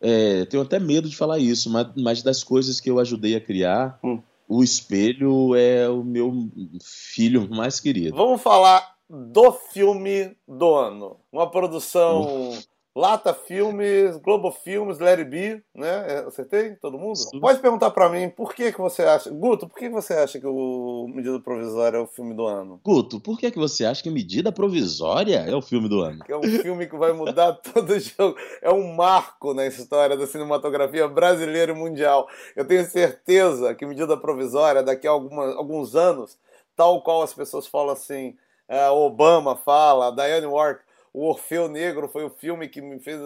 é, 0.00 0.44
tenho 0.44 0.62
até 0.62 0.78
medo 0.78 1.08
de 1.08 1.16
falar 1.16 1.38
isso, 1.38 1.70
mas, 1.70 1.86
mas 1.96 2.22
das 2.22 2.44
coisas 2.44 2.78
que 2.80 2.90
eu 2.90 2.98
ajudei 3.00 3.34
a 3.34 3.40
criar, 3.40 3.98
Hum. 4.04 4.20
o 4.46 4.62
espelho 4.62 5.54
é 5.54 5.88
o 5.88 6.04
meu 6.04 6.48
filho 6.82 7.48
mais 7.48 7.80
querido. 7.80 8.14
Vamos 8.14 8.42
falar 8.42 8.94
do 9.08 9.52
filme 9.52 10.36
do 10.46 10.74
ano. 10.74 11.16
Uma 11.32 11.50
produção 11.50 12.52
Lata 12.96 13.34
Filmes, 13.34 14.16
Globo 14.16 14.50
Filmes, 14.50 14.98
Larry 14.98 15.24
B, 15.24 15.62
né? 15.74 16.06
É, 16.14 16.18
Acertei? 16.26 16.76
Todo 16.76 16.96
mundo? 16.96 17.14
Sim. 17.16 17.38
Pode 17.38 17.58
perguntar 17.60 17.90
pra 17.90 18.08
mim 18.08 18.30
por 18.30 18.54
que, 18.54 18.72
que 18.72 18.78
você 18.80 19.02
acha. 19.02 19.28
Guto, 19.30 19.68
por 19.68 19.76
que 19.76 19.88
que 19.88 19.94
você 19.94 20.14
acha 20.14 20.40
que 20.40 20.46
o 20.46 21.06
Medida 21.14 21.38
Provisória 21.38 21.98
é 21.98 22.00
o 22.00 22.06
filme 22.06 22.32
do 22.34 22.46
ano? 22.46 22.80
Guto, 22.82 23.20
por 23.20 23.38
que, 23.38 23.50
que 23.50 23.58
você 23.58 23.84
acha 23.84 24.02
que 24.02 24.08
medida 24.08 24.50
provisória 24.50 25.36
é 25.46 25.54
o 25.54 25.60
filme 25.60 25.90
do 25.90 26.00
ano? 26.00 26.24
Que 26.24 26.32
é 26.32 26.36
um 26.38 26.42
filme 26.42 26.86
que 26.86 26.96
vai 26.96 27.12
mudar 27.12 27.52
todo 27.60 27.90
o 27.90 28.00
jogo. 28.00 28.34
É 28.62 28.72
um 28.72 28.94
marco 28.94 29.52
na 29.52 29.66
história 29.66 30.16
da 30.16 30.26
cinematografia 30.26 31.06
brasileira 31.06 31.72
e 31.72 31.74
mundial. 31.74 32.26
Eu 32.56 32.66
tenho 32.66 32.84
certeza 32.86 33.74
que 33.74 33.84
medida 33.84 34.16
provisória, 34.16 34.82
daqui 34.82 35.06
a 35.06 35.10
alguma- 35.10 35.54
alguns 35.54 35.94
anos, 35.94 36.38
tal 36.74 37.02
qual 37.02 37.22
as 37.22 37.34
pessoas 37.34 37.66
falam 37.66 37.92
assim, 37.92 38.34
é, 38.66 38.88
Obama 38.88 39.54
fala, 39.54 40.10
Diane 40.16 40.46
Wark, 40.46 40.85
o 41.18 41.28
Orfeu 41.28 41.66
Negro 41.68 42.08
foi 42.08 42.24
o 42.24 42.30
filme 42.30 42.68
que 42.68 42.80
me 42.82 42.98
fez. 43.00 43.18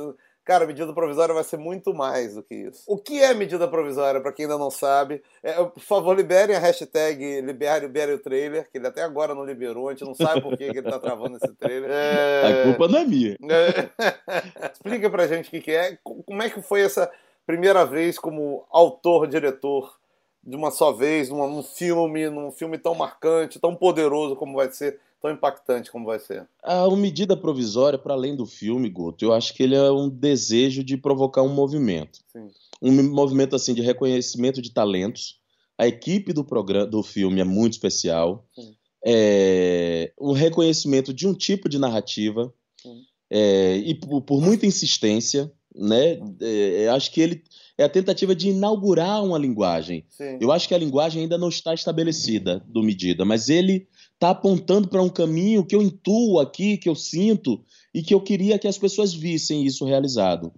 Cara, 0.45 0.67
medida 0.67 0.93
provisória 0.93 1.35
vai 1.35 1.45
ser 1.45 1.59
muito 1.59 1.93
mais 1.93 2.35
do 2.35 2.43
que 2.43 2.55
isso. 2.55 2.83
O 2.87 2.97
que 2.97 3.21
é 3.23 3.35
medida 3.35 3.69
provisória, 3.69 4.21
pra 4.21 4.33
quem 4.33 4.47
ainda 4.47 4.57
não 4.57 4.71
sabe? 4.71 5.23
É, 5.43 5.53
por 5.65 5.81
favor, 5.83 6.17
liberem 6.17 6.57
a 6.57 6.59
hashtag 6.59 7.41
libere, 7.43 7.87
libere 7.87 8.13
o 8.15 8.19
trailer, 8.19 8.69
que 8.71 8.79
ele 8.79 8.87
até 8.87 9.03
agora 9.03 9.35
não 9.35 9.45
liberou, 9.45 9.89
a 9.89 9.93
gente 9.93 10.05
não 10.05 10.15
sabe 10.15 10.41
por 10.41 10.57
que, 10.57 10.71
que 10.73 10.79
ele 10.79 10.91
tá 10.91 10.99
travando 10.99 11.37
esse 11.37 11.53
trailer. 11.55 11.91
É... 11.93 12.63
A 12.63 12.65
culpa 12.65 12.89
não 12.89 12.99
é 13.01 13.05
minha. 13.05 13.37
É. 13.51 14.71
Explica 14.73 15.11
pra 15.11 15.27
gente 15.27 15.49
o 15.49 15.51
que, 15.51 15.61
que 15.61 15.73
é. 15.73 15.99
Co- 16.03 16.23
Como 16.25 16.43
é 16.43 16.49
que 16.49 16.63
foi 16.63 16.81
essa 16.83 17.11
primeira 17.47 17.85
vez 17.85 18.19
como 18.19 18.65
autor, 18.71 19.27
diretor 19.27 19.99
de 20.43 20.57
uma 20.57 20.71
só 20.71 20.91
vez, 20.91 21.29
numa- 21.29 21.47
num 21.47 21.63
filme, 21.63 22.31
num 22.31 22.51
filme 22.51 22.79
tão 22.79 22.95
marcante, 22.95 23.61
tão 23.61 23.75
poderoso 23.77 24.35
como 24.37 24.57
vai 24.57 24.71
ser, 24.73 24.99
tão 25.21 25.31
impactante 25.31 25.91
como 25.91 26.07
vai 26.07 26.19
ser? 26.19 26.49
A 26.63 26.87
uma 26.89 26.97
medida 26.97 27.37
provisória, 27.37 27.99
para 27.99 28.15
além 28.15 28.35
do 28.35 28.47
filme, 28.47 28.89
Guto, 28.89 29.25
eu 29.25 29.33
acho 29.33 29.55
que 29.55 29.63
ele 29.63 29.75
é 29.75 29.91
um 29.91 30.09
desejo 30.09 30.83
de 30.83 30.97
provocar 30.97 31.43
um 31.43 31.53
movimento. 31.53 32.21
Sim. 32.33 32.49
Um 32.83 33.11
movimento 33.11 33.55
assim 33.55 33.75
de 33.75 33.83
reconhecimento 33.83 34.63
de 34.63 34.73
talentos. 34.73 35.39
A 35.77 35.87
equipe 35.87 36.33
do 36.33 36.45
programa 36.45 36.87
do 36.87 37.03
filme 37.03 37.41
é 37.41 37.45
muito 37.45 37.75
especial. 37.75 38.47
Sim. 38.55 38.75
É, 39.05 40.13
um 40.21 40.33
reconhecimento 40.33 41.13
de 41.13 41.27
um 41.27 41.35
tipo 41.35 41.69
de 41.69 41.79
narrativa. 41.79 42.53
Sim. 42.81 43.03
É, 43.31 43.77
e 43.77 43.95
por, 43.95 44.23
por 44.23 44.41
muita 44.41 44.67
insistência, 44.67 45.53
né? 45.75 46.19
É, 46.41 46.89
acho 46.89 47.13
que 47.13 47.21
ele 47.21 47.45
é 47.79 47.85
a 47.85 47.89
tentativa 47.89 48.35
de 48.35 48.51
inaugurar 48.51 49.25
uma 49.25 49.39
linguagem. 49.39 50.05
Sim. 50.09 50.39
Eu 50.41 50.53
acho 50.53 50.69
que 50.69 50.75
a 50.75 50.79
linguagem 50.79 51.23
ainda 51.23 51.39
não 51.39 51.49
está 51.49 51.73
estabelecida 51.73 52.63
do 52.67 52.83
medida, 52.83 53.25
mas 53.25 53.49
ele 53.49 53.89
está 54.21 54.31
apontando 54.31 54.87
para 54.87 55.03
um 55.03 55.09
caminho 55.09 55.65
que 55.65 55.75
eu 55.75 55.81
intuo 55.81 56.41
aqui, 56.41 56.77
que 56.77 56.91
eu 56.91 56.95
sinto 56.95 57.65
e 57.95 58.03
que 58.03 58.13
eu 58.13 58.21
queria 58.21 58.59
que 58.59 58.69
as 58.69 58.77
pessoas 58.77 59.15
vissem 59.15 59.65
isso 59.65 59.87
realizado. 59.87 60.53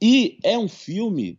E 0.00 0.38
é 0.44 0.56
um 0.56 0.68
filme 0.68 1.36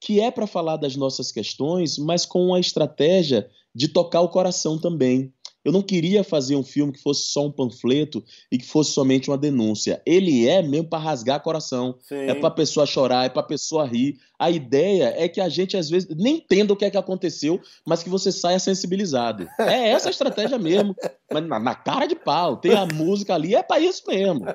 que 0.00 0.20
é 0.20 0.30
para 0.30 0.46
falar 0.46 0.76
das 0.76 0.94
nossas 0.94 1.32
questões, 1.32 1.98
mas 1.98 2.24
com 2.24 2.54
a 2.54 2.60
estratégia 2.60 3.50
de 3.74 3.88
tocar 3.88 4.20
o 4.20 4.28
coração 4.28 4.78
também. 4.78 5.32
Eu 5.64 5.72
não 5.72 5.82
queria 5.82 6.24
fazer 6.24 6.56
um 6.56 6.62
filme 6.62 6.92
que 6.92 7.02
fosse 7.02 7.26
só 7.26 7.46
um 7.46 7.52
panfleto 7.52 8.24
e 8.50 8.56
que 8.56 8.66
fosse 8.66 8.92
somente 8.92 9.30
uma 9.30 9.36
denúncia. 9.36 10.00
Ele 10.06 10.48
é 10.48 10.62
mesmo 10.62 10.88
para 10.88 10.98
rasgar 11.02 11.42
coração. 11.42 11.96
Sim. 12.00 12.14
É 12.14 12.34
para 12.34 12.50
pessoa 12.50 12.86
chorar, 12.86 13.26
é 13.26 13.28
para 13.28 13.42
pessoa 13.42 13.86
rir. 13.86 14.18
A 14.38 14.50
ideia 14.50 15.12
é 15.16 15.28
que 15.28 15.40
a 15.40 15.50
gente 15.50 15.76
às 15.76 15.90
vezes 15.90 16.08
nem 16.16 16.36
entenda 16.36 16.72
o 16.72 16.76
que 16.76 16.86
é 16.86 16.90
que 16.90 16.96
aconteceu, 16.96 17.60
mas 17.86 18.02
que 18.02 18.08
você 18.08 18.32
saia 18.32 18.58
sensibilizado. 18.58 19.46
É 19.58 19.90
essa 19.90 20.08
a 20.08 20.10
estratégia 20.10 20.58
mesmo. 20.58 20.96
Mas 21.30 21.46
na, 21.46 21.60
na 21.60 21.74
cara 21.74 22.06
de 22.06 22.16
pau, 22.16 22.56
tem 22.56 22.72
a 22.72 22.86
música 22.86 23.34
ali, 23.34 23.54
é 23.54 23.62
para 23.62 23.80
isso 23.80 24.02
mesmo. 24.08 24.46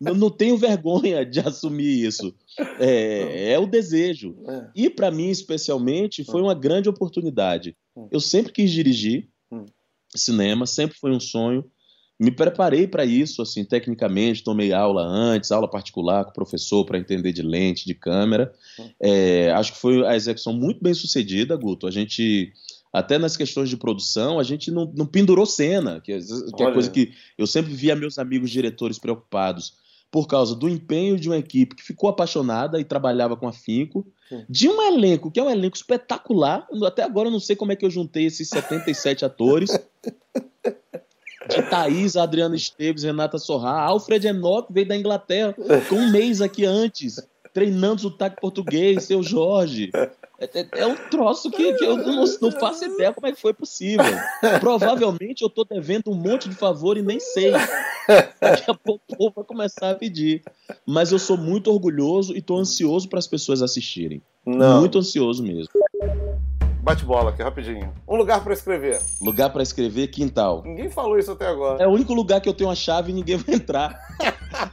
Não, 0.00 0.14
não 0.14 0.30
tenho 0.30 0.56
vergonha 0.56 1.26
de 1.26 1.40
assumir 1.40 2.04
isso. 2.06 2.32
É, 2.78 3.52
é 3.52 3.58
o 3.58 3.66
desejo. 3.66 4.36
É. 4.46 4.66
E 4.76 4.90
para 4.90 5.10
mim, 5.10 5.30
especialmente, 5.30 6.22
foi 6.22 6.40
uma 6.40 6.54
grande 6.54 6.88
oportunidade. 6.88 7.76
Hum. 7.96 8.08
Eu 8.10 8.20
sempre 8.20 8.52
quis 8.52 8.70
dirigir 8.70 9.24
Hum. 9.24 9.33
Cinema, 10.16 10.66
sempre 10.66 10.96
foi 10.98 11.10
um 11.10 11.20
sonho. 11.20 11.64
Me 12.18 12.30
preparei 12.30 12.86
para 12.86 13.04
isso, 13.04 13.42
assim, 13.42 13.64
tecnicamente, 13.64 14.44
tomei 14.44 14.72
aula 14.72 15.02
antes, 15.02 15.50
aula 15.50 15.68
particular 15.68 16.24
com 16.24 16.30
o 16.30 16.34
professor 16.34 16.84
para 16.84 16.98
entender 16.98 17.32
de 17.32 17.42
lente, 17.42 17.84
de 17.86 17.94
câmera. 17.94 18.52
É, 19.00 19.50
acho 19.50 19.72
que 19.72 19.78
foi 19.80 20.06
a 20.06 20.14
execução 20.14 20.52
muito 20.52 20.80
bem 20.82 20.94
sucedida, 20.94 21.56
Guto. 21.56 21.88
A 21.88 21.90
gente, 21.90 22.52
até 22.92 23.18
nas 23.18 23.36
questões 23.36 23.68
de 23.68 23.76
produção, 23.76 24.38
a 24.38 24.44
gente 24.44 24.70
não, 24.70 24.92
não 24.96 25.06
pendurou 25.06 25.44
cena, 25.44 26.00
que, 26.00 26.12
é- 26.12 26.20
que 26.20 26.62
é 26.62 26.72
coisa 26.72 26.88
que 26.90 27.12
eu 27.36 27.48
sempre 27.48 27.74
via 27.74 27.96
meus 27.96 28.16
amigos 28.16 28.48
diretores 28.50 28.98
preocupados 28.98 29.74
por 30.14 30.28
causa 30.28 30.54
do 30.54 30.68
empenho 30.68 31.18
de 31.18 31.28
uma 31.28 31.38
equipe 31.38 31.74
que 31.74 31.82
ficou 31.82 32.08
apaixonada 32.08 32.78
e 32.78 32.84
trabalhava 32.84 33.36
com 33.36 33.48
afinco, 33.48 34.06
Sim. 34.28 34.44
de 34.48 34.68
um 34.68 34.80
elenco 34.80 35.28
que 35.28 35.40
é 35.40 35.42
um 35.42 35.50
elenco 35.50 35.76
espetacular. 35.76 36.68
Até 36.86 37.02
agora 37.02 37.26
eu 37.26 37.32
não 37.32 37.40
sei 37.40 37.56
como 37.56 37.72
é 37.72 37.76
que 37.76 37.84
eu 37.84 37.90
juntei 37.90 38.26
esses 38.26 38.48
77 38.48 39.24
atores. 39.26 39.76
De 41.48 41.62
Thaís, 41.68 42.14
Adriana 42.14 42.54
Esteves, 42.54 43.02
Renata 43.02 43.38
Sorra, 43.38 43.72
Alfred 43.72 44.24
Enoch 44.28 44.72
veio 44.72 44.86
da 44.86 44.96
Inglaterra 44.96 45.52
com 45.88 45.96
um 45.96 46.12
mês 46.12 46.40
aqui 46.40 46.64
antes, 46.64 47.16
treinando 47.52 48.02
sotaque 48.02 48.40
português, 48.40 49.02
seu 49.02 49.20
Jorge. 49.20 49.90
É, 50.38 50.44
é- 50.60 50.68
é 50.80 50.86
um 50.86 50.96
troço 50.96 51.50
que, 51.50 51.74
que 51.74 51.84
eu 51.84 51.96
não, 51.96 52.24
não 52.42 52.50
faço 52.52 52.84
ideia 52.84 53.12
como 53.12 53.26
é 53.26 53.32
que 53.32 53.40
foi 53.40 53.54
possível. 53.54 54.04
Provavelmente 54.60 55.42
eu 55.42 55.48
tô 55.48 55.64
devendo 55.64 56.10
um 56.10 56.14
monte 56.14 56.48
de 56.48 56.54
favor 56.56 56.96
e 56.96 57.02
nem 57.02 57.20
sei. 57.20 57.52
Daqui 58.40 58.70
a 58.70 58.74
pouco 58.74 59.00
o 59.12 59.16
povo 59.16 59.32
vai 59.36 59.44
começar 59.44 59.90
a 59.90 59.94
pedir. 59.94 60.42
Mas 60.86 61.12
eu 61.12 61.18
sou 61.18 61.36
muito 61.36 61.70
orgulhoso 61.70 62.36
e 62.36 62.42
tô 62.42 62.56
ansioso 62.58 63.08
para 63.08 63.18
as 63.18 63.26
pessoas 63.26 63.62
assistirem. 63.62 64.20
Não. 64.44 64.80
Muito 64.80 64.98
ansioso 64.98 65.42
mesmo. 65.42 65.68
Bate 66.82 67.02
bola 67.02 67.30
aqui, 67.30 67.42
rapidinho. 67.42 67.90
Um 68.06 68.16
lugar 68.16 68.44
pra 68.44 68.52
escrever. 68.52 69.00
Lugar 69.22 69.50
para 69.50 69.62
escrever, 69.62 70.08
quintal. 70.08 70.62
Ninguém 70.66 70.90
falou 70.90 71.18
isso 71.18 71.30
até 71.32 71.46
agora. 71.46 71.82
É 71.82 71.86
o 71.86 71.90
único 71.90 72.12
lugar 72.12 72.42
que 72.42 72.48
eu 72.48 72.52
tenho 72.52 72.68
uma 72.68 72.76
chave 72.76 73.10
e 73.10 73.14
ninguém 73.14 73.38
vai 73.38 73.54
entrar. 73.54 73.98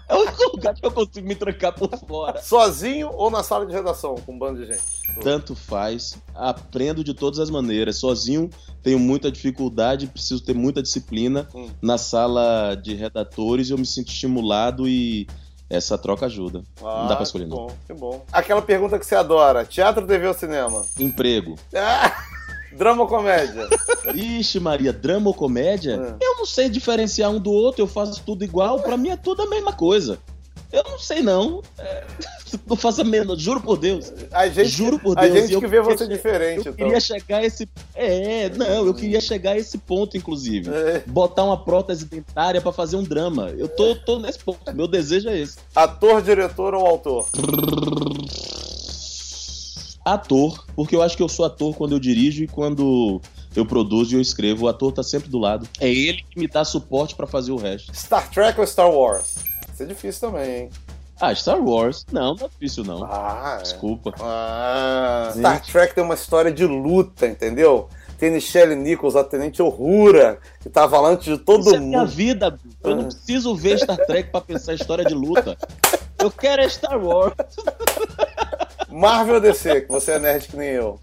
É 0.10 0.14
o 0.14 0.20
único 0.20 0.44
lugar 0.58 0.74
que 0.76 0.86
eu 0.86 0.92
consigo 0.92 1.26
me 1.26 1.36
trancar 1.36 1.74
por 1.74 1.90
fora. 1.98 2.42
Sozinho 2.42 3.10
ou 3.14 3.32
na 3.32 3.44
sala 3.44 3.66
de 3.66 3.72
redação, 3.72 4.16
com 4.26 4.34
um 4.34 4.38
bando 4.38 4.60
de 4.60 4.66
gente? 4.74 4.82
Tanto 5.20 5.56
faz. 5.56 6.18
Aprendo 6.34 7.04
de 7.04 7.14
todas 7.14 7.40
as 7.40 7.50
maneiras. 7.50 7.98
Sozinho 7.98 8.50
tenho 8.82 9.00
muita 9.00 9.32
dificuldade, 9.32 10.08
preciso 10.08 10.44
ter 10.44 10.54
muita 10.56 10.82
disciplina. 10.82 11.48
Na 11.82 11.98
sala 11.98 12.76
de 12.76 12.96
redatores 12.96 13.70
eu 13.70 13.78
me 13.78 13.86
sinto 13.86 14.10
estimulado 14.10 14.88
e 14.88 15.28
essa 15.70 15.98
troca 15.98 16.26
ajuda. 16.26 16.64
Não 16.82 17.08
dá 17.08 17.16
pra 17.16 17.24
escolher, 17.24 17.46
que 17.46 17.50
não. 17.50 17.58
bom, 17.58 17.72
que 17.88 17.94
bom. 17.94 18.26
Aquela 18.32 18.62
pergunta 18.62 19.00
que 19.00 19.06
você 19.06 19.16
adora: 19.16 19.64
teatro, 19.66 20.06
TV 20.06 20.28
ou 20.28 20.34
cinema? 20.34 20.84
Emprego. 21.00 21.56
Ah, 21.76 22.12
drama 22.76 23.04
ou 23.04 23.08
comédia? 23.08 23.68
Ixi, 24.14 24.60
Maria, 24.60 24.92
drama 24.92 25.28
ou 25.28 25.34
comédia? 25.34 26.18
É. 26.20 26.26
Eu 26.26 26.38
não 26.38 26.46
sei 26.46 26.70
diferenciar 26.70 27.30
um 27.30 27.40
do 27.40 27.52
outro, 27.52 27.82
eu 27.82 27.88
faço 27.88 28.22
tudo 28.26 28.44
igual. 28.44 28.82
Pra 28.82 28.98
mim 28.98 29.10
é 29.10 29.16
tudo 29.18 29.44
a 29.44 29.50
mesma 29.50 29.72
coisa. 29.72 30.20
Eu 30.72 30.84
não 30.84 30.98
sei, 31.00 31.22
não. 31.22 31.62
É, 31.78 32.04
Não 32.68 32.76
faço 32.76 33.00
a 33.02 33.04
menor, 33.06 33.38
juro 33.38 33.62
por 33.62 33.78
Deus. 33.78 34.12
A 34.32 34.46
gente, 34.50 34.68
Juro 34.68 35.00
por 35.00 35.18
a 35.18 35.22
Deus. 35.22 35.34
gente 35.40 35.54
eu 35.54 35.62
que 35.62 35.68
vê 35.68 35.80
você 35.82 36.04
che- 36.06 36.10
diferente, 36.14 36.58
Eu 36.58 36.74
então. 36.74 36.74
queria 36.74 37.00
chegar 37.00 37.38
a 37.38 37.46
esse. 37.46 37.68
É, 37.96 38.50
não, 38.50 38.86
eu 38.86 38.94
queria 38.94 39.22
chegar 39.22 39.52
a 39.52 39.58
esse 39.58 39.78
ponto, 39.78 40.18
inclusive. 40.18 40.70
É. 40.70 41.02
Botar 41.08 41.46
uma 41.46 41.56
prótese 41.64 42.04
dentária 42.06 42.60
pra 42.60 42.74
fazer 42.74 42.98
um 42.98 43.04
drama. 43.04 43.50
Eu 43.58 43.70
tô, 43.70 43.96
tô 43.96 44.20
nesse 44.20 44.40
ponto. 44.40 44.60
Meu 44.76 44.86
desejo 44.88 45.30
é 45.30 45.40
esse. 45.40 45.58
Ator, 45.74 46.22
diretor 46.22 46.74
ou 46.74 46.86
autor? 46.86 47.26
Ator, 50.04 50.66
porque 50.76 50.96
eu 50.96 51.02
acho 51.02 51.16
que 51.16 51.24
eu 51.24 51.30
sou 51.30 51.46
ator 51.46 51.76
quando 51.76 51.92
eu 51.94 52.00
dirijo 52.00 52.44
e 52.44 52.48
quando 52.48 53.22
eu 53.56 53.66
produzo 53.66 54.14
e 54.14 54.18
eu 54.18 54.22
escrevo. 54.22 54.66
O 54.66 54.68
ator 54.68 54.92
tá 54.92 55.04
sempre 55.04 55.30
do 55.30 55.38
lado. 55.38 55.68
É 55.80 55.90
ele 55.90 56.24
que 56.30 56.40
me 56.40 56.48
dá 56.48 56.66
suporte 56.66 57.16
pra 57.16 57.28
fazer 57.28 57.52
o 57.52 57.56
resto. 57.58 57.96
Star 57.96 58.30
Trek 58.32 58.60
ou 58.60 58.66
Star 58.68 58.90
Wars? 58.92 59.36
É 59.82 59.86
difícil 59.86 60.30
também, 60.30 60.56
hein? 60.64 60.70
Ah, 61.20 61.34
Star 61.36 61.60
Wars. 61.64 62.06
Não, 62.12 62.34
não 62.36 62.46
é 62.46 62.50
difícil, 62.50 62.84
não. 62.84 63.04
Ah, 63.04 63.58
é. 63.60 63.64
Desculpa. 63.64 64.14
Ah, 64.20 65.32
Star 65.38 65.62
Trek 65.64 65.94
tem 65.94 66.04
uma 66.04 66.16
história 66.16 66.52
de 66.52 66.66
luta, 66.66 67.28
entendeu? 67.28 67.88
Tem 68.18 68.32
Michelle 68.32 68.76
Nichols, 68.76 69.16
a 69.16 69.24
Tenente 69.24 69.62
Uhura, 69.62 70.40
que 70.62 70.70
tava 70.70 71.00
lá 71.00 71.10
antes 71.10 71.26
de 71.26 71.38
todo 71.38 71.62
Isso 71.62 71.76
é 71.76 71.80
minha 71.80 72.00
mundo. 72.00 72.10
vida. 72.10 72.60
Eu 72.84 72.96
não 72.96 73.04
Ah. 73.04 73.06
preciso 73.06 73.56
ver 73.56 73.78
Star 73.80 73.98
Trek 73.98 74.30
pra 74.32 74.42
pensar 74.42 74.74
em 74.74 74.76
história 74.76 75.04
de 75.06 75.14
luta. 75.14 75.58
Eu 76.20 76.30
quero 76.32 76.62
é 76.62 76.70
Star 76.70 77.04
Wars. 77.04 77.34
Marvel 78.90 79.40
DC, 79.40 79.82
que 79.82 79.88
você 79.92 80.12
é 80.14 80.20
nerd 80.20 80.48
que 80.48 80.58
nem 80.58 80.70
eu. 80.70 81.00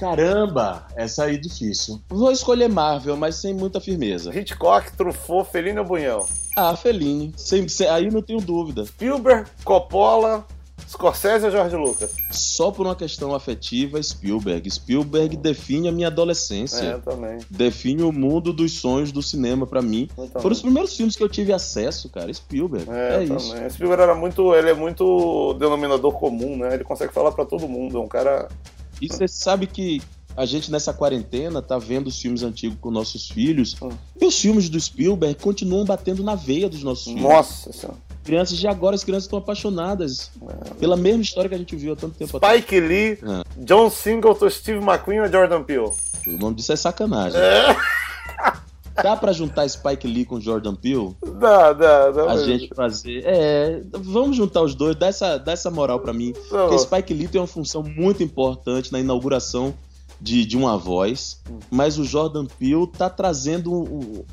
Caramba, 0.00 0.86
essa 0.96 1.24
aí 1.24 1.34
é 1.36 1.38
difícil. 1.38 2.00
Vou 2.08 2.32
escolher 2.32 2.68
Marvel, 2.68 3.16
mas 3.16 3.36
sem 3.36 3.52
muita 3.54 3.80
firmeza. 3.80 4.36
Hitchcock, 4.36 4.96
Truffaut, 4.96 5.50
Fellini 5.50 5.78
ou 5.78 5.84
Bunhão? 5.84 6.26
Ah, 6.56 6.74
Fellini. 6.74 7.32
Sem, 7.36 7.68
sem- 7.68 7.86
aí 7.88 8.10
não 8.10 8.22
tenho 8.22 8.40
dúvida. 8.40 8.84
Spielberg, 8.86 9.48
Coppola, 9.64 10.44
Scorsese 10.88 11.44
ou 11.44 11.50
George 11.52 11.76
Lucas? 11.76 12.12
Só 12.30 12.70
por 12.70 12.86
uma 12.86 12.96
questão 12.96 13.34
afetiva, 13.34 14.02
Spielberg. 14.02 14.68
Spielberg 14.70 15.36
define 15.36 15.88
a 15.88 15.92
minha 15.92 16.06
É, 16.08 16.10
adolescência. 16.10 16.82
eu 16.84 17.00
também. 17.00 17.38
Define 17.48 18.02
o 18.02 18.10
mundo 18.10 18.52
dos 18.52 18.72
sonhos 18.80 19.12
do 19.12 19.22
cinema 19.22 19.66
pra 19.66 19.80
mim. 19.82 20.08
Foram 20.40 20.52
os 20.52 20.62
primeiros 20.62 20.96
filmes 20.96 21.14
que 21.14 21.22
eu 21.22 21.28
tive 21.28 21.52
acesso, 21.52 22.08
cara. 22.08 22.32
Spielberg. 22.32 22.90
É, 22.90 23.16
É, 23.20 23.24
isso. 23.24 23.52
também. 23.52 23.70
Spielberg 23.70 24.02
era 24.02 24.14
muito, 24.14 24.54
ele 24.54 24.70
é 24.70 24.74
muito 24.74 25.54
denominador 25.54 26.12
comum, 26.14 26.56
né? 26.56 26.74
Ele 26.74 26.84
consegue 26.84 27.12
falar 27.12 27.32
pra 27.32 27.44
todo 27.44 27.68
mundo, 27.68 27.98
é 27.98 28.00
um 28.00 28.08
cara 28.08 28.48
E 29.00 29.08
você 29.08 29.26
sabe 29.28 29.66
que 29.66 30.02
a 30.36 30.46
gente 30.46 30.70
nessa 30.70 30.92
quarentena 30.92 31.60
tá 31.60 31.78
vendo 31.78 32.06
os 32.06 32.20
filmes 32.20 32.42
antigos 32.42 32.78
com 32.80 32.90
nossos 32.90 33.28
filhos. 33.28 33.76
Hum. 33.82 33.90
E 34.20 34.24
os 34.26 34.38
filmes 34.40 34.68
do 34.68 34.80
Spielberg 34.80 35.34
continuam 35.40 35.84
batendo 35.84 36.22
na 36.22 36.34
veia 36.34 36.68
dos 36.68 36.82
nossos 36.82 37.04
filhos. 37.04 37.22
Nossa 37.22 37.72
senhora. 37.72 37.98
Crianças 38.22 38.58
de 38.58 38.68
agora, 38.68 38.94
as 38.94 39.02
crianças 39.02 39.24
estão 39.24 39.38
apaixonadas 39.38 40.30
É. 40.70 40.74
pela 40.74 40.96
mesma 40.96 41.22
história 41.22 41.48
que 41.48 41.54
a 41.54 41.58
gente 41.58 41.74
viu 41.74 41.94
há 41.94 41.96
tanto 41.96 42.14
tempo 42.16 42.36
atrás. 42.36 42.58
Spike 42.62 42.80
Lee, 42.80 43.18
Ah. 43.24 43.42
John 43.58 43.90
Singleton, 43.90 44.50
Steve 44.50 44.78
McQueen 44.84 45.20
ou 45.20 45.28
Jordan 45.32 45.62
Peele? 45.64 45.90
O 46.26 46.32
nome 46.38 46.56
disso 46.56 46.72
é 46.72 46.76
sacanagem. 46.76 47.38
É. 47.40 47.76
Dá 49.02 49.16
pra 49.16 49.32
juntar 49.32 49.68
Spike 49.68 50.06
Lee 50.06 50.24
com 50.24 50.40
Jordan 50.40 50.74
Peele? 50.74 51.14
Dá, 51.38 51.72
dá, 51.72 52.10
dá. 52.10 52.22
A 52.22 52.26
mas- 52.26 52.44
gente 52.44 52.68
fazer. 52.74 53.22
É, 53.24 53.82
vamos 53.98 54.36
juntar 54.36 54.62
os 54.62 54.74
dois, 54.74 54.96
dá 54.96 55.06
essa, 55.08 55.38
dá 55.38 55.52
essa 55.52 55.70
moral 55.70 56.00
pra 56.00 56.12
mim. 56.12 56.32
Tá 56.32 56.40
Porque. 56.66 56.78
Spike 56.78 57.14
Lee 57.14 57.28
tem 57.28 57.40
uma 57.40 57.46
função 57.46 57.82
muito 57.82 58.22
importante 58.22 58.92
na 58.92 59.00
inauguração 59.00 59.74
de, 60.20 60.44
de 60.44 60.56
uma 60.56 60.76
voz, 60.76 61.40
Hum. 61.50 61.58
mas 61.70 61.98
o 61.98 62.04
Jordan 62.04 62.44
Peele 62.58 62.86
tá 62.86 63.08
trazendo. 63.08 64.24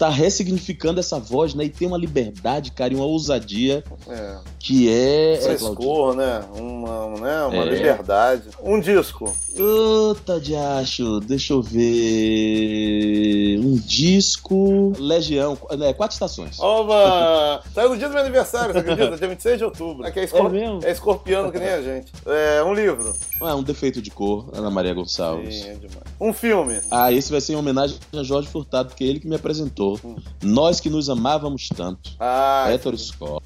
Tá 0.00 0.08
ressignificando 0.08 0.98
essa 0.98 1.20
voz, 1.20 1.52
né? 1.52 1.64
E 1.64 1.68
tem 1.68 1.86
uma 1.86 1.98
liberdade, 1.98 2.70
cara, 2.72 2.90
e 2.90 2.96
uma 2.96 3.04
ousadia 3.04 3.84
É. 4.08 4.38
que 4.58 4.88
é. 4.88 5.34
é. 5.34 5.36
Frescor, 5.36 6.16
né? 6.16 6.42
Uma, 6.56 7.20
né? 7.20 7.42
uma 7.44 7.64
É. 7.64 7.68
liberdade. 7.68 8.44
Um 8.62 8.80
disco. 8.80 9.30
Puta 9.54 10.40
de 10.40 10.56
acho, 10.56 11.20
deixa 11.20 11.52
eu 11.52 11.60
ver. 11.60 13.58
Um 13.58 13.74
disco. 13.76 14.94
Legião, 14.98 15.58
é, 15.82 15.92
quatro 15.92 16.14
estações. 16.14 16.58
Oba! 16.58 17.62
Saiu 17.74 17.90
no 17.90 17.98
dia 17.98 18.08
do 18.08 18.14
meu 18.14 18.22
aniversário, 18.22 18.72
você 18.72 18.78
acredita? 18.78 19.18
Dia 19.18 19.28
26 19.28 19.58
de 19.58 19.64
outubro. 19.64 20.06
Aqui 20.06 20.20
é, 20.20 20.24
escor... 20.24 20.46
É 20.46 20.48
mesmo? 20.48 20.80
é 20.82 20.90
escorpiano 20.92 21.52
que 21.52 21.58
nem 21.58 21.68
a 21.68 21.82
gente. 21.82 22.10
É, 22.24 22.62
um 22.62 22.72
livro. 22.72 23.12
Ah, 23.38 23.54
um 23.54 23.62
defeito 23.62 24.00
de 24.00 24.10
cor, 24.10 24.48
Ana 24.54 24.70
Maria 24.70 24.94
Gonçalves. 24.94 25.56
Sim, 25.56 25.68
é 25.68 25.74
demais. 25.74 26.04
Um 26.18 26.32
filme. 26.32 26.80
Ah, 26.90 27.12
esse 27.12 27.30
vai 27.30 27.42
ser 27.42 27.52
em 27.52 27.56
homenagem 27.56 27.98
a 28.14 28.22
Jorge 28.22 28.48
Furtado, 28.48 28.88
porque 28.88 29.04
é 29.04 29.06
ele 29.08 29.20
que 29.20 29.28
me 29.28 29.36
apresentou. 29.36 29.89
Hum. 30.04 30.16
Nós 30.42 30.80
que 30.80 30.90
nos 30.90 31.08
amávamos 31.08 31.68
tanto. 31.68 32.10
Ah, 32.20 32.66
Hétero 32.68 32.96
Scott. 32.98 33.44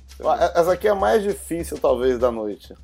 essa 0.55 0.73
aqui 0.73 0.89
é 0.89 0.91
a 0.91 0.95
mais 0.95 1.23
difícil, 1.23 1.79
talvez, 1.79 2.19
da 2.19 2.31
noite. 2.31 2.75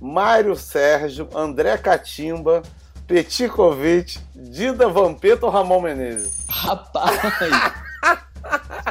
Mário 0.00 0.56
Sérgio, 0.56 1.28
André 1.34 1.76
Catimba, 1.78 2.62
Petit 3.06 3.48
Kovic, 3.48 4.18
Dida 4.34 4.88
Vampeta 4.88 5.46
ou 5.46 5.52
Ramon 5.52 5.80
Menezes? 5.80 6.44
Rapaz! 6.48 7.20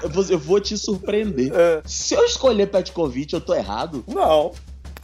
eu, 0.02 0.10
vou, 0.10 0.24
eu 0.30 0.40
vou 0.40 0.60
te 0.60 0.78
surpreender. 0.78 1.52
É, 1.54 1.82
Se 1.86 2.14
eu 2.16 2.24
escolher 2.26 2.68
Petkovic, 2.68 3.34
eu 3.34 3.42
tô 3.42 3.54
errado? 3.54 4.04
não. 4.08 4.52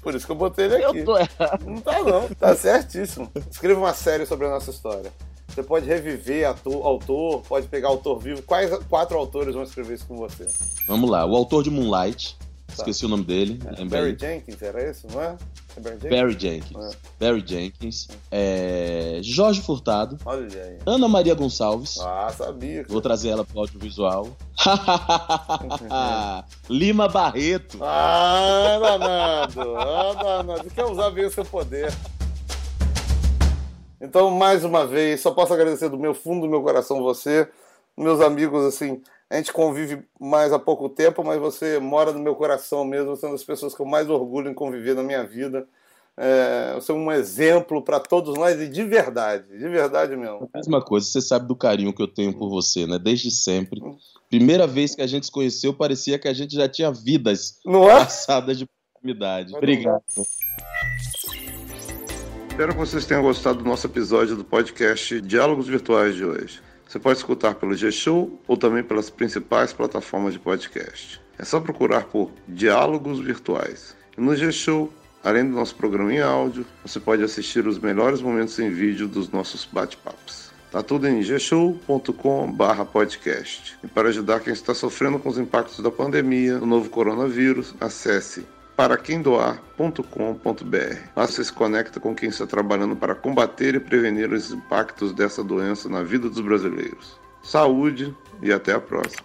Por 0.02 0.16
isso 0.16 0.26
que 0.26 0.32
eu 0.32 0.36
botei 0.36 0.66
ele 0.66 0.76
aqui. 0.86 1.00
Eu 1.00 1.06
tô 1.06 1.18
errado. 1.18 1.66
Não 1.66 1.82
tá 1.82 2.02
não, 2.02 2.30
tá 2.30 2.56
certíssimo. 2.56 3.30
Escreva 3.52 3.82
uma 3.82 3.94
série 3.94 4.26
sobre 4.26 4.48
a 4.48 4.50
nossa 4.50 4.72
história. 4.72 5.12
Você 5.50 5.64
pode 5.64 5.86
reviver 5.86 6.48
ator, 6.48 6.86
autor, 6.86 7.42
pode 7.42 7.68
pegar 7.68 7.90
autor 7.90 8.20
vivo. 8.20 8.42
Quais 8.44 8.72
quatro 8.90 9.18
autores 9.18 9.54
vão 9.54 9.64
escrever 9.64 9.96
isso 9.96 10.06
com 10.08 10.16
você? 10.18 10.48
Vamos 10.88 11.10
lá, 11.10 11.26
o 11.26 11.36
autor 11.36 11.64
de 11.64 11.70
Moonlight, 11.70 12.38
esqueci 12.72 13.06
o 13.06 13.10
nome 13.10 13.26
dele. 13.26 13.60
lembrei. 13.78 14.14
Barry 14.14 14.18
Jenkins, 14.20 14.62
era 14.62 14.90
esse, 14.90 15.06
não 15.08 15.22
é? 15.22 15.36
É 15.76 15.80
Barry 15.82 15.98
Jenkins? 16.00 16.10
Barry 16.10 16.40
Jenkins. 16.40 16.98
Barry 17.20 17.44
Jenkins. 17.46 18.08
É, 18.32 19.20
Jorge 19.24 19.62
Furtado. 19.62 20.18
Olha 20.26 20.64
aí. 20.64 20.78
Ana 20.86 21.08
Maria 21.08 21.34
Gonçalves. 21.36 22.00
Ah, 22.00 22.32
sabia. 22.36 22.86
Vou 22.88 23.02
trazer 23.02 23.30
ela 23.30 23.44
pro 23.46 23.60
audiovisual. 23.60 24.30
Lima 26.70 27.08
Barreto. 27.08 27.78
Ah, 27.82 28.78
danado. 28.82 29.76
Ah, 29.78 30.14
danado. 30.44 30.70
Quer 30.70 30.86
usar 30.86 31.10
bem 31.12 31.26
o 31.26 31.32
seu 31.32 31.46
poder. 31.46 31.94
Então, 34.02 34.32
mais 34.32 34.64
uma 34.64 34.86
vez, 34.86 35.22
só 35.22 35.32
posso 35.32 35.54
agradecer 35.54 35.90
do 35.90 35.98
meu 35.98 36.14
fundo 36.14 36.42
do 36.42 36.50
meu 36.50 36.62
coração 36.62 37.04
você, 37.04 37.48
meus 37.98 38.22
amigos, 38.22 38.66
assim, 38.66 39.02
a 39.30 39.36
gente 39.36 39.52
convive 39.52 40.04
mais 40.20 40.54
há 40.54 40.58
pouco 40.58 40.90
tempo, 40.90 41.24
mas 41.24 41.40
você 41.40 41.80
mora 41.80 42.12
no 42.12 42.20
meu 42.20 42.36
coração 42.36 42.86
mesmo, 42.86 43.16
você 43.16 43.26
é 43.26 43.30
uma 43.30 43.36
das 43.36 43.44
pessoas 43.44 43.76
que 43.76 43.82
eu 43.82 43.86
mais 43.86 44.10
orgulho 44.10 44.50
em 44.50 44.54
conviver 44.54 44.96
na 44.96 45.04
minha 45.04 45.24
vida. 45.24 45.68
É, 46.22 46.74
você 46.76 46.92
é 46.92 46.96
um 46.96 47.10
exemplo 47.10 47.82
para 47.82 47.98
todos 47.98 48.38
nós 48.38 48.60
e 48.60 48.68
de 48.68 48.84
verdade, 48.84 49.48
de 49.58 49.70
verdade 49.70 50.18
mesmo. 50.18 50.50
Mesma 50.54 50.82
coisa, 50.82 51.06
você 51.06 51.22
sabe 51.22 51.48
do 51.48 51.56
carinho 51.56 51.94
que 51.94 52.02
eu 52.02 52.08
tenho 52.08 52.34
por 52.34 52.50
você, 52.50 52.86
né? 52.86 53.00
Desde 53.00 53.32
sempre. 53.32 53.82
Primeira 54.30 54.68
vez 54.68 54.96
que 54.96 55.02
a 55.02 55.08
gente 55.08 55.28
se 55.28 55.32
conheceu, 55.32 55.74
parecia 55.74 56.20
que 56.20 56.28
a 56.28 56.34
gente 56.34 56.56
já 56.56 56.68
tinha 56.68 56.92
vidas 56.92 57.60
é? 57.66 57.72
passadas 57.72 58.58
de 58.58 58.68
proximidade. 59.00 59.56
Obrigado. 59.56 60.04
Espero 62.60 62.74
que 62.74 62.80
vocês 62.80 63.06
tenham 63.06 63.24
gostado 63.24 63.60
do 63.60 63.64
nosso 63.64 63.88
episódio 63.88 64.36
do 64.36 64.44
podcast 64.44 65.22
Diálogos 65.22 65.70
Virtuais 65.70 66.14
de 66.14 66.26
hoje. 66.26 66.60
Você 66.86 67.00
pode 67.00 67.18
escutar 67.18 67.56
pelo 67.56 67.74
G-Show 67.74 68.38
ou 68.46 68.58
também 68.58 68.84
pelas 68.84 69.10
principais 69.10 69.72
plataformas 69.72 70.34
de 70.34 70.40
podcast. 70.40 71.22
É 71.38 71.46
só 71.46 71.62
procurar 71.62 72.08
por 72.08 72.34
Diálogos 72.46 73.22
Virtuais. 73.22 73.96
E 74.18 74.20
no 74.20 74.36
G-Show, 74.36 74.92
além 75.24 75.46
do 75.46 75.56
nosso 75.56 75.74
programa 75.74 76.14
em 76.14 76.20
áudio, 76.20 76.66
você 76.86 77.00
pode 77.00 77.24
assistir 77.24 77.66
os 77.66 77.80
melhores 77.80 78.22
momentos 78.22 78.60
em 78.60 78.70
vídeo 78.70 79.08
dos 79.08 79.32
nossos 79.32 79.64
bate-papos. 79.64 80.52
Tá 80.70 80.84
tudo 80.84 81.08
em 81.08 81.22
gshow.com/podcast. 81.22 83.78
E 83.82 83.88
para 83.88 84.10
ajudar 84.10 84.42
quem 84.42 84.52
está 84.52 84.74
sofrendo 84.74 85.18
com 85.18 85.30
os 85.30 85.38
impactos 85.38 85.80
da 85.80 85.90
pandemia 85.90 86.58
do 86.58 86.66
novo 86.66 86.90
coronavírus, 86.90 87.74
acesse 87.80 88.46
paraquemdoar.com.br. 88.80 90.98
Lá 91.14 91.28
você 91.28 91.44
se 91.44 91.52
conecta 91.52 92.00
com 92.00 92.16
quem 92.16 92.30
está 92.30 92.48
trabalhando 92.48 92.96
para 92.96 93.14
combater 93.14 93.76
e 93.76 93.80
prevenir 93.80 94.32
os 94.32 94.54
impactos 94.54 95.12
dessa 95.12 95.44
doença 95.44 95.90
na 95.90 96.02
vida 96.02 96.30
dos 96.30 96.40
brasileiros. 96.40 97.20
Saúde 97.44 98.16
e 98.42 98.54
até 98.54 98.72
a 98.72 98.80
próxima. 98.80 99.22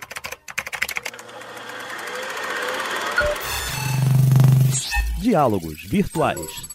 Diálogos 5.21 5.85
Virtuais. 5.85 6.74